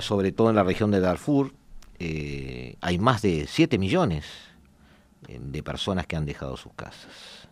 sobre 0.00 0.32
todo 0.32 0.50
en 0.50 0.56
la 0.56 0.64
región 0.64 0.90
de 0.90 0.98
Darfur, 0.98 1.52
eh, 2.00 2.74
hay 2.80 2.98
más 2.98 3.22
de 3.22 3.46
7 3.46 3.78
millones 3.78 4.24
eh, 5.28 5.38
de 5.40 5.62
personas 5.62 6.04
que 6.08 6.16
han 6.16 6.26
dejado 6.26 6.56
sus 6.56 6.72
casas. 6.72 7.46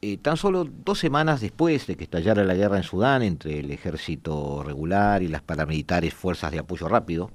Eh, 0.00 0.16
tan 0.16 0.38
solo 0.38 0.64
dos 0.64 0.98
semanas 0.98 1.42
después 1.42 1.86
de 1.86 1.96
que 1.96 2.04
estallara 2.04 2.44
la 2.44 2.54
guerra 2.54 2.78
en 2.78 2.82
Sudán 2.82 3.20
entre 3.22 3.58
el 3.58 3.70
ejército 3.70 4.62
regular 4.62 5.22
y 5.22 5.28
las 5.28 5.42
paramilitares 5.42 6.14
fuerzas 6.14 6.50
de 6.50 6.60
apoyo 6.60 6.88
rápido, 6.88 7.30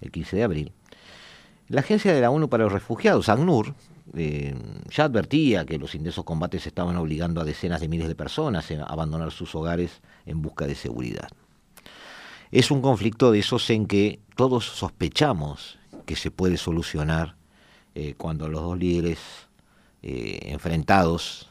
el 0.00 0.10
15 0.10 0.36
de 0.38 0.42
abril, 0.42 0.72
la 1.70 1.82
Agencia 1.82 2.12
de 2.12 2.20
la 2.20 2.30
ONU 2.30 2.48
para 2.48 2.64
los 2.64 2.72
Refugiados, 2.72 3.28
ACNUR, 3.28 3.74
eh, 4.16 4.56
ya 4.90 5.04
advertía 5.04 5.64
que 5.64 5.78
los 5.78 5.94
intensos 5.94 6.24
combates 6.24 6.66
estaban 6.66 6.96
obligando 6.96 7.40
a 7.40 7.44
decenas 7.44 7.80
de 7.80 7.86
miles 7.86 8.08
de 8.08 8.16
personas 8.16 8.68
a 8.72 8.82
abandonar 8.82 9.30
sus 9.30 9.54
hogares 9.54 10.02
en 10.26 10.42
busca 10.42 10.66
de 10.66 10.74
seguridad. 10.74 11.28
Es 12.50 12.72
un 12.72 12.82
conflicto 12.82 13.30
de 13.30 13.38
esos 13.38 13.70
en 13.70 13.86
que 13.86 14.18
todos 14.34 14.64
sospechamos 14.66 15.78
que 16.06 16.16
se 16.16 16.32
puede 16.32 16.56
solucionar 16.56 17.36
eh, 17.94 18.14
cuando 18.16 18.48
los 18.48 18.62
dos 18.62 18.76
líderes 18.76 19.20
eh, 20.02 20.40
enfrentados, 20.46 21.50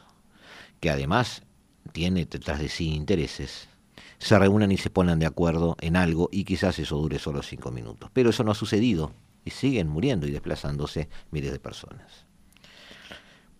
que 0.80 0.90
además 0.90 1.44
tiene 1.92 2.26
detrás 2.26 2.58
de 2.58 2.68
sí 2.68 2.92
intereses, 2.92 3.70
se 4.18 4.38
reúnan 4.38 4.70
y 4.70 4.76
se 4.76 4.90
ponen 4.90 5.18
de 5.18 5.24
acuerdo 5.24 5.78
en 5.80 5.96
algo 5.96 6.28
y 6.30 6.44
quizás 6.44 6.78
eso 6.78 6.98
dure 6.98 7.18
solo 7.18 7.42
cinco 7.42 7.70
minutos. 7.70 8.10
Pero 8.12 8.28
eso 8.28 8.44
no 8.44 8.50
ha 8.52 8.54
sucedido 8.54 9.14
y 9.44 9.50
siguen 9.50 9.88
muriendo 9.88 10.26
y 10.26 10.30
desplazándose 10.30 11.08
miles 11.30 11.52
de 11.52 11.58
personas. 11.58 12.26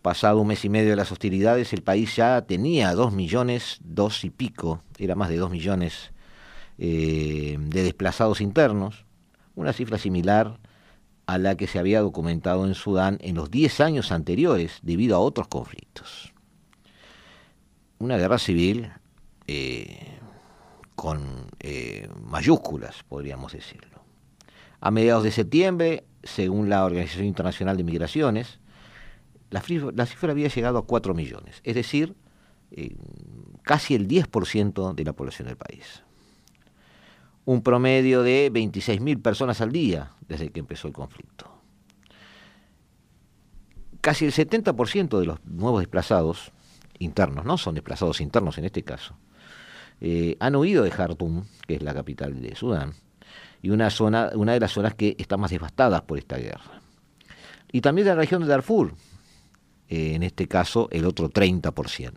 Pasado 0.02 0.40
un 0.40 0.48
mes 0.48 0.64
y 0.64 0.70
medio 0.70 0.90
de 0.90 0.96
las 0.96 1.12
hostilidades, 1.12 1.72
el 1.72 1.82
país 1.82 2.16
ya 2.16 2.40
tenía 2.42 2.94
dos 2.94 3.12
millones, 3.12 3.78
dos 3.82 4.24
y 4.24 4.30
pico, 4.30 4.82
era 4.98 5.14
más 5.14 5.28
de 5.28 5.36
dos 5.36 5.50
millones 5.50 6.12
eh, 6.78 7.58
de 7.58 7.82
desplazados 7.82 8.40
internos, 8.40 9.04
una 9.54 9.74
cifra 9.74 9.98
similar 9.98 10.58
a 11.26 11.36
la 11.38 11.56
que 11.56 11.66
se 11.66 11.78
había 11.78 12.00
documentado 12.00 12.66
en 12.66 12.74
Sudán 12.74 13.18
en 13.20 13.36
los 13.36 13.50
diez 13.50 13.80
años 13.80 14.10
anteriores 14.10 14.78
debido 14.82 15.16
a 15.16 15.20
otros 15.20 15.48
conflictos. 15.48 16.32
Una 17.98 18.16
guerra 18.16 18.38
civil 18.38 18.90
eh, 19.46 20.18
con 20.96 21.46
eh, 21.60 22.08
mayúsculas, 22.24 23.02
podríamos 23.06 23.52
decirlo. 23.52 23.89
A 24.80 24.90
mediados 24.90 25.24
de 25.24 25.30
septiembre, 25.30 26.04
según 26.22 26.68
la 26.68 26.84
Organización 26.84 27.26
Internacional 27.26 27.76
de 27.76 27.84
Migraciones, 27.84 28.60
la, 29.50 29.60
cifra 30.06 30.30
había 30.30 30.48
llegado 30.48 30.78
a 30.78 30.86
4 30.86 31.12
millones, 31.14 31.60
es 31.64 31.74
decir, 31.74 32.14
eh, 32.70 32.96
casi 33.62 33.94
el 33.94 34.06
10% 34.06 34.94
de 34.94 35.04
la 35.04 35.12
población 35.12 35.48
del 35.48 35.56
país. 35.56 36.02
Un 37.44 37.62
promedio 37.62 38.22
de 38.22 38.50
26.000 38.52 39.20
personas 39.20 39.60
al 39.60 39.72
día 39.72 40.12
desde 40.28 40.50
que 40.50 40.60
empezó 40.60 40.86
el 40.86 40.94
conflicto. 40.94 41.50
Casi 44.00 44.24
el 44.24 44.32
70% 44.32 45.18
de 45.18 45.26
los 45.26 45.44
nuevos 45.44 45.80
desplazados 45.80 46.52
internos, 46.98 47.44
no 47.44 47.58
son 47.58 47.74
desplazados 47.74 48.20
internos 48.20 48.56
en 48.58 48.66
este 48.66 48.82
caso, 48.82 49.16
eh, 50.00 50.36
han 50.38 50.54
huido 50.56 50.84
de 50.84 50.90
Jartum, 50.90 51.44
que 51.66 51.74
es 51.74 51.82
la 51.82 51.92
capital 51.92 52.40
de 52.40 52.54
Sudán, 52.54 52.94
y 53.62 53.70
una, 53.70 53.90
zona, 53.90 54.30
una 54.34 54.52
de 54.52 54.60
las 54.60 54.72
zonas 54.72 54.94
que 54.94 55.16
están 55.18 55.40
más 55.40 55.50
devastadas 55.50 56.02
por 56.02 56.18
esta 56.18 56.36
guerra. 56.36 56.80
Y 57.72 57.80
también 57.80 58.06
la 58.06 58.14
región 58.14 58.42
de 58.42 58.48
Darfur, 58.48 58.94
eh, 59.88 60.14
en 60.14 60.22
este 60.22 60.48
caso 60.48 60.88
el 60.90 61.04
otro 61.04 61.30
30%. 61.30 62.12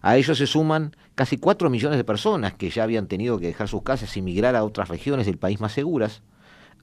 A 0.00 0.16
ellos 0.16 0.38
se 0.38 0.46
suman 0.46 0.94
casi 1.14 1.38
4 1.38 1.70
millones 1.70 1.98
de 1.98 2.04
personas 2.04 2.54
que 2.54 2.70
ya 2.70 2.84
habían 2.84 3.08
tenido 3.08 3.38
que 3.38 3.48
dejar 3.48 3.68
sus 3.68 3.82
casas 3.82 4.16
y 4.16 4.22
migrar 4.22 4.54
a 4.54 4.64
otras 4.64 4.88
regiones 4.88 5.26
del 5.26 5.38
país 5.38 5.60
más 5.60 5.72
seguras 5.72 6.22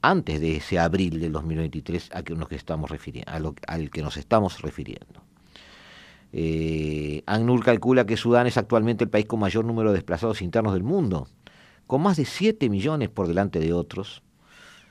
antes 0.01 0.41
de 0.41 0.57
ese 0.57 0.77
abril 0.77 1.19
del 1.19 1.31
2023 1.31 2.09
a 2.13 2.23
que 2.23 2.35
nos 2.35 2.51
estamos 2.51 2.91
al 2.91 3.89
que 3.89 4.01
nos 4.01 4.17
estamos 4.17 4.61
refiriendo. 4.61 5.23
Eh, 6.33 7.23
ANUR 7.27 7.63
calcula 7.63 8.05
que 8.05 8.17
Sudán 8.17 8.45
es 8.45 8.57
actualmente 8.57 9.05
el 9.05 9.09
país 9.09 9.25
con 9.25 9.39
mayor 9.39 9.63
número 9.63 9.91
de 9.91 9.95
desplazados 9.95 10.41
internos 10.41 10.73
del 10.73 10.83
mundo, 10.83 11.29
con 11.87 12.01
más 12.01 12.17
de 12.17 12.25
7 12.25 12.69
millones 12.69 13.09
por 13.09 13.27
delante 13.27 13.59
de 13.59 13.73
otros. 13.73 14.23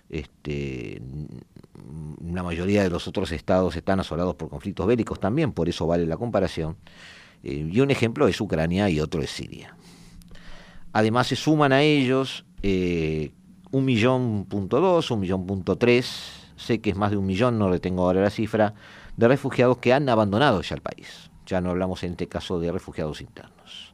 Este, 0.08 1.00
la 2.24 2.42
mayoría 2.42 2.82
de 2.82 2.90
los 2.90 3.08
otros 3.08 3.32
estados 3.32 3.74
están 3.76 4.00
asolados 4.00 4.34
por 4.36 4.48
conflictos 4.48 4.86
bélicos 4.86 5.18
también, 5.18 5.52
por 5.52 5.68
eso 5.68 5.86
vale 5.86 6.06
la 6.06 6.16
comparación. 6.16 6.76
Eh, 7.42 7.68
y 7.70 7.80
un 7.80 7.90
ejemplo 7.90 8.28
es 8.28 8.40
Ucrania 8.40 8.88
y 8.90 9.00
otro 9.00 9.22
es 9.22 9.30
Siria. 9.30 9.76
Además 10.92 11.26
se 11.26 11.36
suman 11.36 11.72
a 11.72 11.82
ellos 11.82 12.44
eh, 12.62 13.32
un 13.72 13.84
millón 13.84 14.44
punto 14.44 14.80
dos, 14.80 15.10
un 15.10 15.20
millón 15.20 15.46
punto 15.46 15.76
tres, 15.76 16.52
sé 16.56 16.80
que 16.80 16.90
es 16.90 16.96
más 16.96 17.10
de 17.10 17.16
un 17.16 17.26
millón, 17.26 17.58
no 17.58 17.68
le 17.68 17.80
tengo 17.80 18.04
ahora 18.04 18.22
la 18.22 18.30
cifra, 18.30 18.74
de 19.16 19.28
refugiados 19.28 19.78
que 19.78 19.92
han 19.92 20.08
abandonado 20.08 20.62
ya 20.62 20.76
el 20.76 20.80
país. 20.80 21.30
Ya 21.46 21.60
no 21.60 21.70
hablamos 21.70 22.02
en 22.04 22.12
este 22.12 22.28
caso 22.28 22.60
de 22.60 22.72
refugiados 22.72 23.20
internos. 23.20 23.93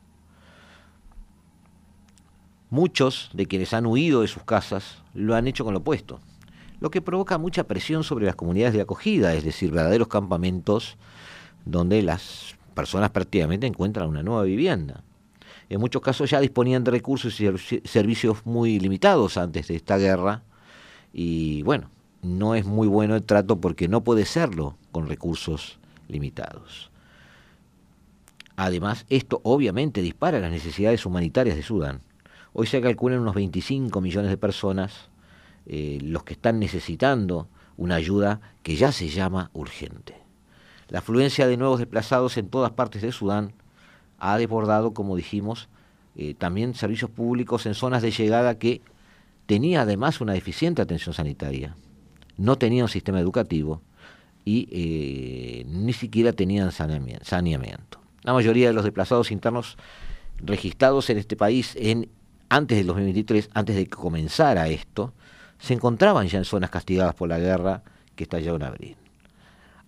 Muchos 2.70 3.30
de 3.32 3.46
quienes 3.46 3.74
han 3.74 3.86
huido 3.86 4.20
de 4.20 4.28
sus 4.28 4.44
casas 4.44 5.02
lo 5.12 5.34
han 5.34 5.48
hecho 5.48 5.64
con 5.64 5.74
lo 5.74 5.80
opuesto, 5.80 6.20
lo 6.78 6.90
que 6.90 7.02
provoca 7.02 7.36
mucha 7.36 7.64
presión 7.64 8.04
sobre 8.04 8.26
las 8.26 8.36
comunidades 8.36 8.74
de 8.74 8.80
acogida, 8.80 9.34
es 9.34 9.44
decir, 9.44 9.72
verdaderos 9.72 10.08
campamentos 10.08 10.96
donde 11.64 12.02
las 12.02 12.54
personas 12.74 13.10
prácticamente 13.10 13.66
encuentran 13.66 14.08
una 14.08 14.22
nueva 14.22 14.44
vivienda. 14.44 15.02
En 15.68 15.80
muchos 15.80 16.00
casos 16.00 16.30
ya 16.30 16.40
disponían 16.40 16.84
de 16.84 16.92
recursos 16.92 17.40
y 17.40 17.48
servicios 17.84 18.46
muy 18.46 18.78
limitados 18.78 19.36
antes 19.36 19.68
de 19.68 19.76
esta 19.76 19.98
guerra 19.98 20.42
y 21.12 21.62
bueno, 21.62 21.90
no 22.22 22.54
es 22.54 22.64
muy 22.64 22.88
bueno 22.88 23.16
el 23.16 23.22
trato 23.24 23.60
porque 23.60 23.88
no 23.88 24.02
puede 24.02 24.24
serlo 24.24 24.76
con 24.92 25.08
recursos 25.08 25.78
limitados. 26.08 26.90
Además, 28.56 29.06
esto 29.08 29.40
obviamente 29.42 30.02
dispara 30.02 30.38
las 30.38 30.50
necesidades 30.50 31.06
humanitarias 31.06 31.56
de 31.56 31.62
Sudán. 31.62 32.00
Hoy 32.52 32.66
se 32.66 32.80
calculan 32.80 33.20
unos 33.20 33.34
25 33.34 34.00
millones 34.00 34.30
de 34.30 34.36
personas 34.36 35.08
eh, 35.66 35.98
los 36.02 36.24
que 36.24 36.32
están 36.32 36.58
necesitando 36.58 37.48
una 37.76 37.94
ayuda 37.94 38.40
que 38.62 38.76
ya 38.76 38.92
se 38.92 39.08
llama 39.08 39.50
urgente. 39.52 40.16
La 40.88 40.98
afluencia 40.98 41.46
de 41.46 41.56
nuevos 41.56 41.78
desplazados 41.78 42.36
en 42.36 42.48
todas 42.48 42.72
partes 42.72 43.02
de 43.02 43.12
Sudán 43.12 43.52
ha 44.18 44.36
desbordado, 44.36 44.92
como 44.92 45.16
dijimos, 45.16 45.68
eh, 46.16 46.34
también 46.34 46.74
servicios 46.74 47.10
públicos 47.10 47.66
en 47.66 47.74
zonas 47.74 48.02
de 48.02 48.10
llegada 48.10 48.58
que 48.58 48.82
tenía 49.46 49.82
además 49.82 50.20
una 50.20 50.32
deficiente 50.32 50.82
atención 50.82 51.14
sanitaria, 51.14 51.76
no 52.36 52.56
tenía 52.56 52.82
un 52.82 52.88
sistema 52.88 53.20
educativo 53.20 53.80
y 54.44 54.68
eh, 54.72 55.64
ni 55.68 55.92
siquiera 55.92 56.32
tenían 56.32 56.72
saneamiento. 56.72 58.00
La 58.22 58.32
mayoría 58.32 58.68
de 58.68 58.74
los 58.74 58.84
desplazados 58.84 59.30
internos 59.30 59.76
registrados 60.42 61.10
en 61.10 61.18
este 61.18 61.36
país 61.36 61.76
en, 61.78 62.08
antes 62.50 62.76
del 62.76 62.88
2023, 62.88 63.50
antes 63.54 63.76
de 63.76 63.84
que 63.84 63.90
comenzara 63.90 64.68
esto, 64.68 65.14
se 65.58 65.72
encontraban 65.72 66.26
ya 66.26 66.38
en 66.38 66.44
zonas 66.44 66.68
castigadas 66.68 67.14
por 67.14 67.28
la 67.28 67.38
guerra 67.38 67.82
que 68.16 68.24
estalló 68.24 68.56
en 68.56 68.64
abril. 68.64 68.96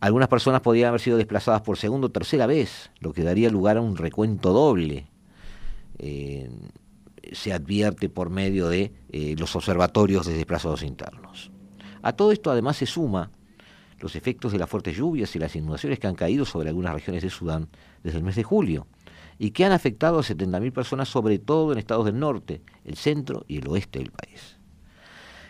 Algunas 0.01 0.29
personas 0.29 0.61
podían 0.61 0.89
haber 0.89 1.01
sido 1.01 1.17
desplazadas 1.17 1.63
por 1.63 1.77
segunda 1.77 2.07
o 2.07 2.11
tercera 2.11 2.47
vez, 2.47 2.91
lo 3.01 3.13
que 3.13 3.25
daría 3.25 3.51
lugar 3.51 3.77
a 3.77 3.81
un 3.81 3.97
recuento 3.97 4.53
doble. 4.53 5.07
Eh, 5.99 6.51
se 7.33 7.53
advierte 7.53 8.09
por 8.09 8.31
medio 8.31 8.69
de 8.69 8.93
eh, 9.11 9.35
los 9.39 9.55
observatorios 9.57 10.27
de 10.27 10.35
desplazados 10.35 10.83
internos. 10.83 11.51
A 12.03 12.13
todo 12.13 12.33
esto 12.33 12.51
además 12.51 12.77
se 12.77 12.87
suma 12.87 13.31
los 13.99 14.17
efectos 14.17 14.53
de 14.53 14.59
las 14.59 14.69
fuertes 14.69 14.97
lluvias 14.97 15.35
y 15.35 15.39
las 15.39 15.55
inundaciones 15.55 15.99
que 15.99 16.09
han 16.09 16.17
caído 16.17 16.45
sobre 16.45 16.69
algunas 16.69 16.95
regiones 16.95 17.23
de 17.23 17.31
Sudán 17.31 17.69
desde 18.03 18.19
el 18.19 18.25
mes 18.25 18.35
de 18.37 18.43
julio 18.43 18.87
y 19.43 19.51
que 19.51 19.65
han 19.65 19.73
afectado 19.73 20.21
a 20.21 20.23
70.000 20.23 20.73
personas, 20.73 21.09
sobre 21.09 21.41
todo 21.41 21.73
en 21.73 21.79
estados 21.79 22.05
del 22.05 22.17
norte, 22.17 22.63
el 22.85 22.97
centro 22.97 23.45
y 23.49 23.59
el 23.59 23.67
oeste 23.67 23.99
del 23.99 24.13
país. 24.13 24.57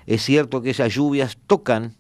Es 0.07 0.23
cierto 0.23 0.63
que 0.63 0.71
esas 0.71 0.95
lluvias 0.95 1.37
tocan 1.47 1.95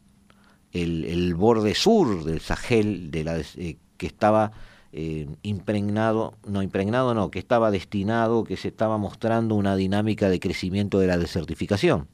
el, 0.72 1.34
borde 1.34 1.74
sur 1.74 2.24
del 2.24 2.40
Sahel, 2.40 3.10
eh, 3.12 3.76
que 3.98 4.06
estaba 4.06 4.52
eh, 4.92 5.28
impregnado, 5.42 6.32
no 6.46 6.62
impregnado, 6.62 7.12
no, 7.12 7.30
que 7.30 7.38
estaba 7.38 7.70
destinado, 7.70 8.44
que 8.44 8.56
se 8.56 8.68
estaba 8.68 8.96
mostrando 8.96 9.54
una 9.54 9.76
dinámica 9.76 10.30
de 10.30 10.40
crecimiento 10.40 10.98
de 10.98 11.08
la 11.08 11.18
desertificación. 11.18 12.08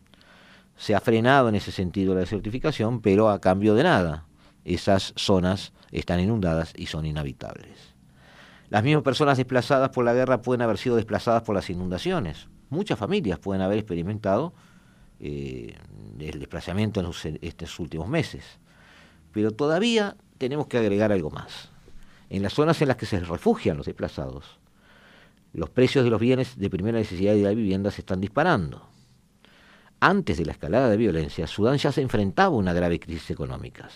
Se 0.76 0.96
ha 0.96 1.00
frenado 1.00 1.50
en 1.50 1.54
ese 1.54 1.70
sentido 1.70 2.14
la 2.14 2.20
desertificación, 2.22 3.00
pero 3.00 3.30
a 3.30 3.40
cambio 3.40 3.76
de 3.76 3.84
nada 3.84 4.26
esas 4.64 5.12
zonas 5.14 5.72
están 5.92 6.18
inundadas 6.18 6.72
y 6.76 6.86
son 6.86 7.06
inhabitables. 7.06 7.97
Las 8.70 8.84
mismas 8.84 9.02
personas 9.02 9.38
desplazadas 9.38 9.90
por 9.90 10.04
la 10.04 10.12
guerra 10.12 10.42
pueden 10.42 10.62
haber 10.62 10.78
sido 10.78 10.96
desplazadas 10.96 11.42
por 11.42 11.54
las 11.54 11.70
inundaciones. 11.70 12.48
Muchas 12.68 12.98
familias 12.98 13.38
pueden 13.38 13.62
haber 13.62 13.78
experimentado 13.78 14.52
eh, 15.20 15.74
el 16.18 16.38
desplazamiento 16.38 17.00
en 17.00 17.38
estos 17.40 17.78
últimos 17.80 18.08
meses. 18.08 18.44
Pero 19.32 19.52
todavía 19.52 20.16
tenemos 20.36 20.66
que 20.66 20.78
agregar 20.78 21.12
algo 21.12 21.30
más. 21.30 21.70
En 22.28 22.42
las 22.42 22.52
zonas 22.52 22.80
en 22.82 22.88
las 22.88 22.98
que 22.98 23.06
se 23.06 23.20
refugian 23.20 23.78
los 23.78 23.86
desplazados, 23.86 24.58
los 25.54 25.70
precios 25.70 26.04
de 26.04 26.10
los 26.10 26.20
bienes 26.20 26.58
de 26.58 26.68
primera 26.68 26.98
necesidad 26.98 27.34
y 27.34 27.38
de 27.38 27.44
la 27.44 27.54
vivienda 27.54 27.90
se 27.90 28.02
están 28.02 28.20
disparando. 28.20 28.86
Antes 29.98 30.36
de 30.36 30.44
la 30.44 30.52
escalada 30.52 30.90
de 30.90 30.96
violencia, 30.98 31.46
Sudán 31.46 31.78
ya 31.78 31.90
se 31.90 32.02
enfrentaba 32.02 32.54
a 32.54 32.58
una 32.58 32.74
grave 32.74 33.00
crisis 33.00 33.30
económica 33.30 33.88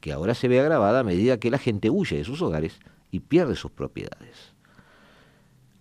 que 0.00 0.12
ahora 0.12 0.34
se 0.34 0.48
ve 0.48 0.60
agravada 0.60 1.00
a 1.00 1.04
medida 1.04 1.38
que 1.38 1.50
la 1.50 1.58
gente 1.58 1.90
huye 1.90 2.16
de 2.16 2.24
sus 2.24 2.42
hogares 2.42 2.80
y 3.10 3.20
pierde 3.20 3.56
sus 3.56 3.70
propiedades. 3.70 4.52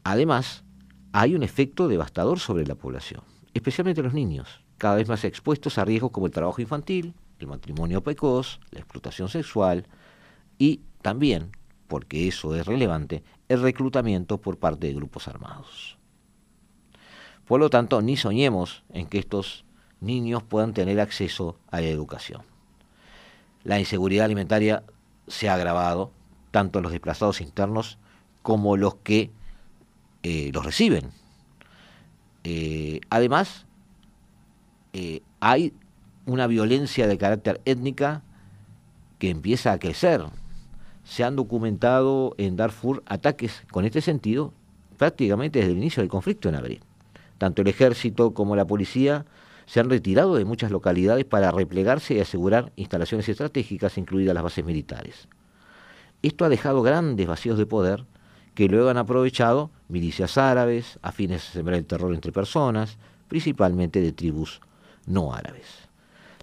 Además, 0.04 0.64
hay 1.12 1.36
un 1.36 1.44
efecto 1.44 1.88
devastador 1.88 2.40
sobre 2.40 2.66
la 2.66 2.76
población, 2.76 3.22
especialmente 3.54 4.04
los 4.04 4.14
niños, 4.14 4.62
cada 4.78 4.96
vez 4.96 5.08
más 5.08 5.24
expuestos 5.24 5.78
a 5.78 5.86
riesgos 5.86 6.12
como 6.12 6.26
el 6.26 6.32
trabajo 6.32 6.62
infantil, 6.62 7.14
el 7.40 7.48
matrimonio 7.48 8.02
precoz, 8.02 8.60
la 8.72 8.80
explotación 8.80 9.30
sexual, 9.30 9.86
y 10.58 10.82
también, 11.02 11.52
porque 11.88 12.28
eso 12.28 12.56
es 12.56 12.66
relevante, 12.66 13.24
el 13.48 13.62
reclutamiento 13.62 14.40
por 14.40 14.58
parte 14.58 14.88
de 14.88 14.94
grupos 14.94 15.28
armados. 15.28 15.98
Por 17.46 17.60
lo 17.60 17.70
tanto, 17.70 18.02
ni 18.02 18.16
soñemos 18.16 18.84
en 18.90 19.08
que 19.08 19.18
estos 19.18 19.66
niños 20.02 20.44
puedan 20.44 20.74
tener 20.74 21.00
acceso 21.00 21.58
a 21.72 21.82
la 21.82 21.88
educación. 21.88 22.44
La 23.64 23.80
inseguridad 23.80 24.26
alimentaria 24.26 24.84
se 25.28 25.50
ha 25.50 25.56
agravado, 25.56 26.12
tanto 26.52 26.82
los 26.82 26.92
desplazados 26.92 27.42
internos 27.42 27.98
como 28.42 28.78
los 28.78 28.96
que 28.96 29.32
eh, 30.24 30.52
los 30.54 30.66
reciben. 30.66 31.12
Eh, 32.44 33.02
además, 33.10 33.66
eh, 34.94 35.22
hay 35.40 35.74
una 36.26 36.48
violencia 36.48 37.08
de 37.08 37.18
carácter 37.18 37.62
étnica 37.66 38.24
que 39.18 39.30
empieza 39.30 39.72
a 39.72 39.80
crecer. 39.80 40.24
Se 41.04 41.24
han 41.24 41.36
documentado 41.36 42.36
en 42.38 42.56
Darfur 42.56 43.04
ataques 43.06 43.64
con 43.72 43.86
este 43.86 44.02
sentido 44.02 44.54
prácticamente 44.98 45.60
desde 45.60 45.72
el 45.72 45.78
inicio 45.78 46.02
del 46.02 46.10
conflicto 46.10 46.50
en 46.50 46.56
abril. 46.56 46.82
Tanto 47.38 47.62
el 47.62 47.70
ejército 47.70 48.34
como 48.34 48.56
la 48.56 48.68
policía 48.68 49.26
se 49.66 49.80
han 49.80 49.90
retirado 49.90 50.36
de 50.36 50.46
muchas 50.46 50.72
localidades 50.72 51.26
para 51.26 51.52
replegarse 51.52 52.16
y 52.16 52.20
asegurar 52.20 52.72
instalaciones 52.76 53.30
estratégicas, 53.30 53.98
incluidas 53.98 54.34
las 54.34 54.44
bases 54.44 54.66
militares. 54.66 55.30
Esto 56.22 56.46
ha 56.46 56.50
dejado 56.50 56.82
grandes 56.82 57.28
vacíos 57.28 57.58
de 57.58 57.66
poder 57.66 58.06
que 58.54 58.68
luego 58.68 58.90
han 58.90 58.98
aprovechado 58.98 59.72
milicias 59.88 60.38
árabes, 60.38 61.00
a 61.02 61.12
sembrar 61.12 61.78
el 61.78 61.86
terror 61.86 62.14
entre 62.14 62.32
personas, 62.32 62.98
principalmente 63.28 64.02
de 64.02 64.12
tribus 64.12 64.60
no 65.06 65.34
árabes. 65.34 65.66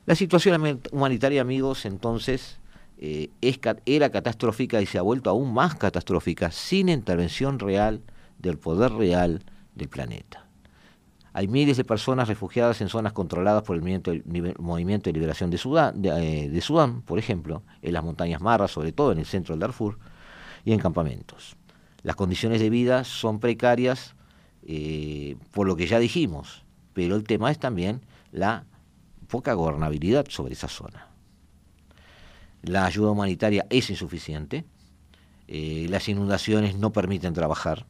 La 0.06 0.14
situación 0.14 0.80
humanitaria, 0.92 1.42
amigos, 1.42 1.84
entonces 1.84 2.58
eh, 2.96 3.30
era 3.84 4.10
catastrófica 4.10 4.80
y 4.80 4.86
se 4.86 4.98
ha 4.98 5.02
vuelto 5.02 5.28
aún 5.28 5.52
más 5.52 5.74
catastrófica 5.74 6.50
sin 6.50 6.88
intervención 6.88 7.58
real 7.58 8.00
del 8.38 8.56
poder 8.56 8.92
real 8.92 9.42
del 9.74 9.88
planeta. 9.88 10.45
Hay 11.36 11.48
miles 11.48 11.76
de 11.76 11.84
personas 11.84 12.28
refugiadas 12.28 12.80
en 12.80 12.88
zonas 12.88 13.12
controladas 13.12 13.62
por 13.62 13.76
el 13.76 13.82
movimiento, 14.58 15.10
de 15.10 15.12
liberación 15.12 15.50
de 15.50 15.58
Sudán, 15.58 16.02
eh, 16.02 16.48
de, 16.50 16.60
Sudán, 16.62 17.02
por 17.02 17.18
ejemplo, 17.18 17.62
en 17.82 17.92
las 17.92 18.02
montañas 18.02 18.40
Marras, 18.40 18.70
sobre 18.70 18.92
todo 18.92 19.12
en 19.12 19.18
el 19.18 19.26
centro 19.26 19.52
del 19.52 19.60
Darfur, 19.60 19.98
y 20.64 20.72
en 20.72 20.78
campamentos. 20.78 21.54
Las 22.02 22.16
condiciones 22.16 22.58
de 22.58 22.70
vida 22.70 23.04
son 23.04 23.38
precarias 23.38 24.14
eh, 24.66 25.36
por 25.50 25.66
lo 25.66 25.76
que 25.76 25.86
ya 25.86 25.98
dijimos, 25.98 26.64
pero 26.94 27.16
el 27.16 27.24
tema 27.24 27.50
es 27.50 27.58
también 27.58 28.00
la 28.32 28.64
poca 29.28 29.52
gobernabilidad 29.52 30.24
sobre 30.30 30.54
esa 30.54 30.68
zona. 30.68 31.08
La 32.62 32.86
ayuda 32.86 33.10
humanitaria 33.10 33.66
es 33.68 33.90
insuficiente, 33.90 34.64
eh, 35.48 35.84
las 35.90 36.08
inundaciones 36.08 36.76
no 36.76 36.92
permiten 36.92 37.34
trabajar, 37.34 37.84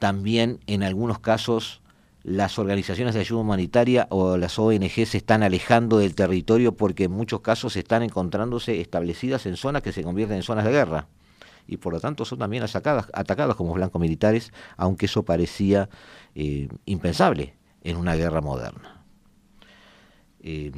también 0.00 0.58
en 0.66 0.82
algunos 0.82 1.20
casos 1.20 1.82
las 2.22 2.58
organizaciones 2.58 3.14
de 3.14 3.20
ayuda 3.20 3.42
humanitaria 3.42 4.06
o 4.10 4.36
las 4.36 4.58
ONG 4.58 5.06
se 5.06 5.18
están 5.18 5.42
alejando 5.42 5.98
del 5.98 6.14
territorio 6.14 6.74
porque 6.76 7.04
en 7.04 7.12
muchos 7.12 7.40
casos 7.40 7.76
están 7.76 8.02
encontrándose 8.02 8.80
establecidas 8.80 9.46
en 9.46 9.56
zonas 9.56 9.82
que 9.82 9.92
se 9.92 10.02
convierten 10.02 10.38
en 10.38 10.42
zonas 10.42 10.64
de 10.64 10.72
guerra 10.72 11.06
y 11.66 11.76
por 11.76 11.92
lo 11.92 12.00
tanto 12.00 12.24
son 12.24 12.38
también 12.38 12.62
atacadas, 12.62 13.06
atacadas 13.12 13.56
como 13.56 13.74
blancos 13.74 14.00
militares, 14.00 14.52
aunque 14.76 15.06
eso 15.06 15.22
parecía 15.22 15.88
eh, 16.34 16.68
impensable 16.84 17.54
en 17.82 17.96
una 17.96 18.16
guerra 18.16 18.40
moderna. 18.40 19.04
Em, 20.42 20.72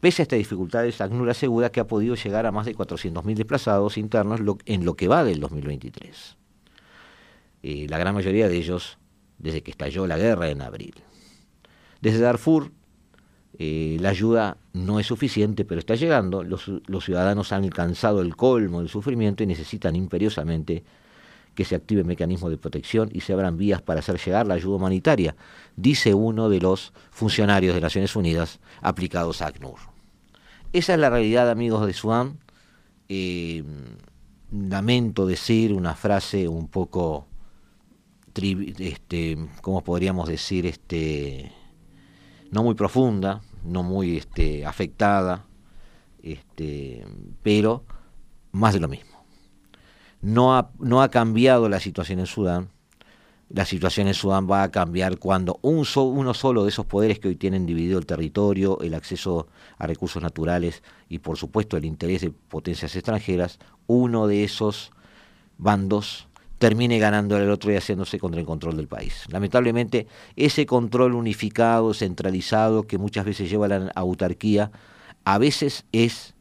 pese 0.00 0.22
a 0.22 0.24
estas 0.24 0.38
dificultades, 0.38 1.00
ACNUR 1.00 1.30
asegura 1.30 1.72
que 1.72 1.80
ha 1.80 1.86
podido 1.86 2.14
llegar 2.14 2.46
a 2.46 2.52
más 2.52 2.66
de 2.66 2.76
400.000 2.76 3.34
desplazados 3.34 3.98
internos 3.98 4.40
en 4.66 4.84
lo 4.84 4.94
que 4.94 5.08
va 5.08 5.24
del 5.24 5.40
2023 5.40 6.41
eh, 7.62 7.86
la 7.88 7.98
gran 7.98 8.14
mayoría 8.14 8.48
de 8.48 8.56
ellos 8.56 8.98
desde 9.38 9.62
que 9.62 9.70
estalló 9.70 10.06
la 10.06 10.18
guerra 10.18 10.48
en 10.48 10.62
abril. 10.62 10.94
Desde 12.00 12.18
Darfur, 12.18 12.72
eh, 13.58 13.96
la 14.00 14.08
ayuda 14.08 14.56
no 14.72 14.98
es 14.98 15.06
suficiente, 15.06 15.64
pero 15.64 15.78
está 15.78 15.94
llegando. 15.94 16.42
Los, 16.42 16.64
ciudadanos 17.04 17.52
han 17.52 17.64
alcanzado 17.64 18.22
el 18.22 18.34
colmo 18.34 18.80
del 18.80 18.88
sufrimiento 18.88 19.42
y 19.42 19.46
necesitan 19.46 19.94
imperiosamente 19.94 20.84
que 21.54 21.64
se 21.64 21.74
active 21.74 22.02
mecanismo 22.02 22.48
de 22.48 22.56
protección 22.56 23.10
y 23.12 23.20
se 23.20 23.34
abran 23.34 23.58
vías 23.58 23.82
para 23.82 24.00
hacer 24.00 24.18
llegar 24.18 24.46
la 24.46 24.54
ayuda 24.54 24.76
humanitaria, 24.76 25.36
dice 25.76 26.14
uno 26.14 26.48
de 26.48 26.60
los 26.60 26.94
funcionarios 27.10 27.74
de 27.74 27.82
Naciones 27.82 28.16
Unidas 28.16 28.58
aplicados 28.80 29.42
a 29.42 29.48
ACNUR. 29.48 29.76
Esa 30.72 30.94
es 30.94 30.98
la 30.98 31.10
realidad, 31.10 31.50
amigos 31.50 31.86
de 31.86 31.92
Sudán. 31.92 32.38
Eh, 33.10 33.62
lamento 34.50 35.26
decir 35.26 35.74
una 35.74 35.94
frase 35.94 36.48
un 36.48 36.68
poco 36.68 37.26
este, 38.34 39.36
¿cómo 39.60 39.82
podríamos 39.82 40.28
decir? 40.28 40.66
Este, 40.66 41.52
no 42.50 42.62
muy 42.62 42.74
profunda, 42.74 43.40
no 43.64 43.82
muy 43.82 44.16
este, 44.16 44.66
afectada, 44.66 45.44
pero 47.42 47.84
más 48.52 48.74
de 48.74 48.80
lo 48.80 48.88
mismo. 48.88 49.24
No 50.20 50.56
ha, 50.56 50.70
no 50.78 51.02
ha 51.02 51.10
cambiado 51.10 51.68
la 51.68 51.80
situación 51.80 52.20
en 52.20 52.26
Sudán. 52.26 52.68
La 53.48 53.66
situación 53.66 54.06
en 54.06 54.14
Sudán 54.14 54.48
va 54.50 54.62
a 54.62 54.70
cambiar 54.70 55.18
cuando 55.18 55.58
un 55.62 55.84
uno 55.96 56.32
solo 56.32 56.62
de 56.62 56.70
esos 56.70 56.86
poderes 56.86 57.18
que 57.18 57.28
hoy 57.28 57.36
tienen 57.36 57.66
dividido 57.66 57.98
el 57.98 58.06
territorio, 58.06 58.80
el 58.80 58.94
acceso 58.94 59.48
a 59.76 59.86
recursos 59.86 60.22
naturales 60.22 60.82
y 61.08 61.18
por 61.18 61.36
supuesto 61.36 61.76
el 61.76 61.84
interés 61.84 62.22
de 62.22 62.30
potencias 62.30 62.96
extranjeras, 62.96 63.58
uno 63.86 64.26
de 64.26 64.44
esos 64.44 64.90
bandos 65.58 66.28
termine 66.62 67.00
ganando 67.00 67.36
el 67.36 67.50
otro 67.50 67.72
y 67.72 67.76
haciéndose 67.76 68.20
contra 68.20 68.38
el 68.38 68.46
control 68.46 68.76
del 68.76 68.86
país. 68.86 69.24
Lamentablemente, 69.30 70.06
ese 70.36 70.64
control 70.64 71.14
unificado, 71.14 71.92
centralizado, 71.92 72.84
que 72.84 72.98
muchas 72.98 73.24
veces 73.24 73.50
lleva 73.50 73.66
a 73.66 73.68
la 73.68 73.92
autarquía, 73.96 74.70
a 75.24 75.38
veces 75.38 75.86
es, 75.90 76.34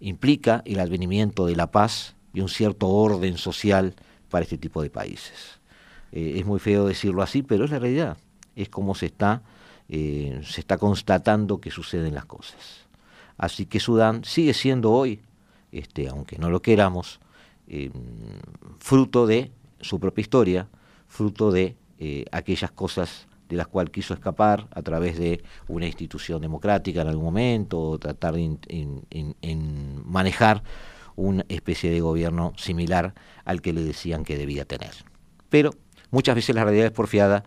implica 0.00 0.64
el 0.64 0.80
advenimiento 0.80 1.46
de 1.46 1.54
la 1.54 1.70
paz 1.70 2.16
y 2.34 2.40
un 2.40 2.48
cierto 2.48 2.88
orden 2.88 3.38
social 3.38 3.94
para 4.28 4.42
este 4.42 4.58
tipo 4.58 4.82
de 4.82 4.90
países. 4.90 5.60
Eh, 6.10 6.34
es 6.38 6.44
muy 6.44 6.58
feo 6.58 6.88
decirlo 6.88 7.22
así, 7.22 7.44
pero 7.44 7.64
es 7.64 7.70
la 7.70 7.78
realidad. 7.78 8.16
Es 8.56 8.70
como 8.70 8.96
se 8.96 9.06
está, 9.06 9.44
eh, 9.88 10.40
se 10.42 10.62
está 10.62 10.78
constatando 10.78 11.60
que 11.60 11.70
suceden 11.70 12.16
las 12.16 12.24
cosas. 12.24 12.88
Así 13.38 13.66
que 13.66 13.78
Sudán 13.78 14.24
sigue 14.24 14.52
siendo 14.52 14.90
hoy, 14.90 15.20
este, 15.70 16.08
aunque 16.08 16.38
no 16.38 16.50
lo 16.50 16.60
queramos, 16.60 17.20
eh, 17.68 17.92
fruto 18.80 19.28
de 19.28 19.52
su 19.80 19.98
propia 20.00 20.22
historia, 20.22 20.68
fruto 21.08 21.50
de 21.50 21.76
eh, 21.98 22.24
aquellas 22.32 22.70
cosas 22.70 23.26
de 23.48 23.56
las 23.56 23.66
cuales 23.66 23.90
quiso 23.92 24.14
escapar 24.14 24.68
a 24.70 24.82
través 24.82 25.18
de 25.18 25.42
una 25.66 25.86
institución 25.86 26.40
democrática 26.40 27.02
en 27.02 27.08
algún 27.08 27.24
momento, 27.24 27.80
o 27.80 27.98
tratar 27.98 28.34
de 28.34 28.56
manejar 30.04 30.62
una 31.16 31.44
especie 31.48 31.90
de 31.90 32.00
gobierno 32.00 32.52
similar 32.56 33.14
al 33.44 33.60
que 33.60 33.72
le 33.72 33.82
decían 33.82 34.24
que 34.24 34.38
debía 34.38 34.64
tener. 34.64 34.92
Pero 35.48 35.72
muchas 36.10 36.36
veces 36.36 36.54
la 36.54 36.64
realidad 36.64 36.86
es 36.86 36.92
porfiada 36.92 37.44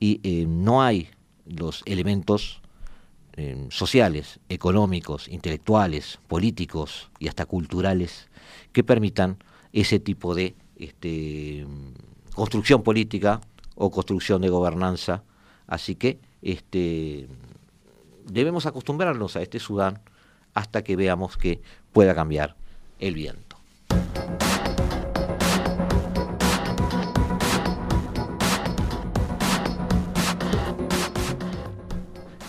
y 0.00 0.20
eh, 0.22 0.44
no 0.46 0.82
hay 0.82 1.08
los 1.46 1.82
elementos 1.86 2.60
eh, 3.36 3.66
sociales, 3.70 4.40
económicos, 4.48 5.28
intelectuales, 5.28 6.18
políticos 6.28 7.10
y 7.18 7.28
hasta 7.28 7.46
culturales 7.46 8.28
que 8.72 8.84
permitan 8.84 9.38
ese 9.72 9.98
tipo 9.98 10.34
de 10.34 10.54
este, 10.76 11.66
construcción 12.34 12.82
política 12.82 13.40
o 13.74 13.90
construcción 13.90 14.42
de 14.42 14.48
gobernanza. 14.48 15.22
Así 15.66 15.94
que 15.94 16.18
este, 16.42 17.28
debemos 18.26 18.66
acostumbrarnos 18.66 19.36
a 19.36 19.42
este 19.42 19.58
Sudán 19.58 20.00
hasta 20.52 20.82
que 20.84 20.96
veamos 20.96 21.36
que 21.36 21.60
pueda 21.92 22.14
cambiar 22.14 22.56
el 22.98 23.14
viento. 23.14 23.56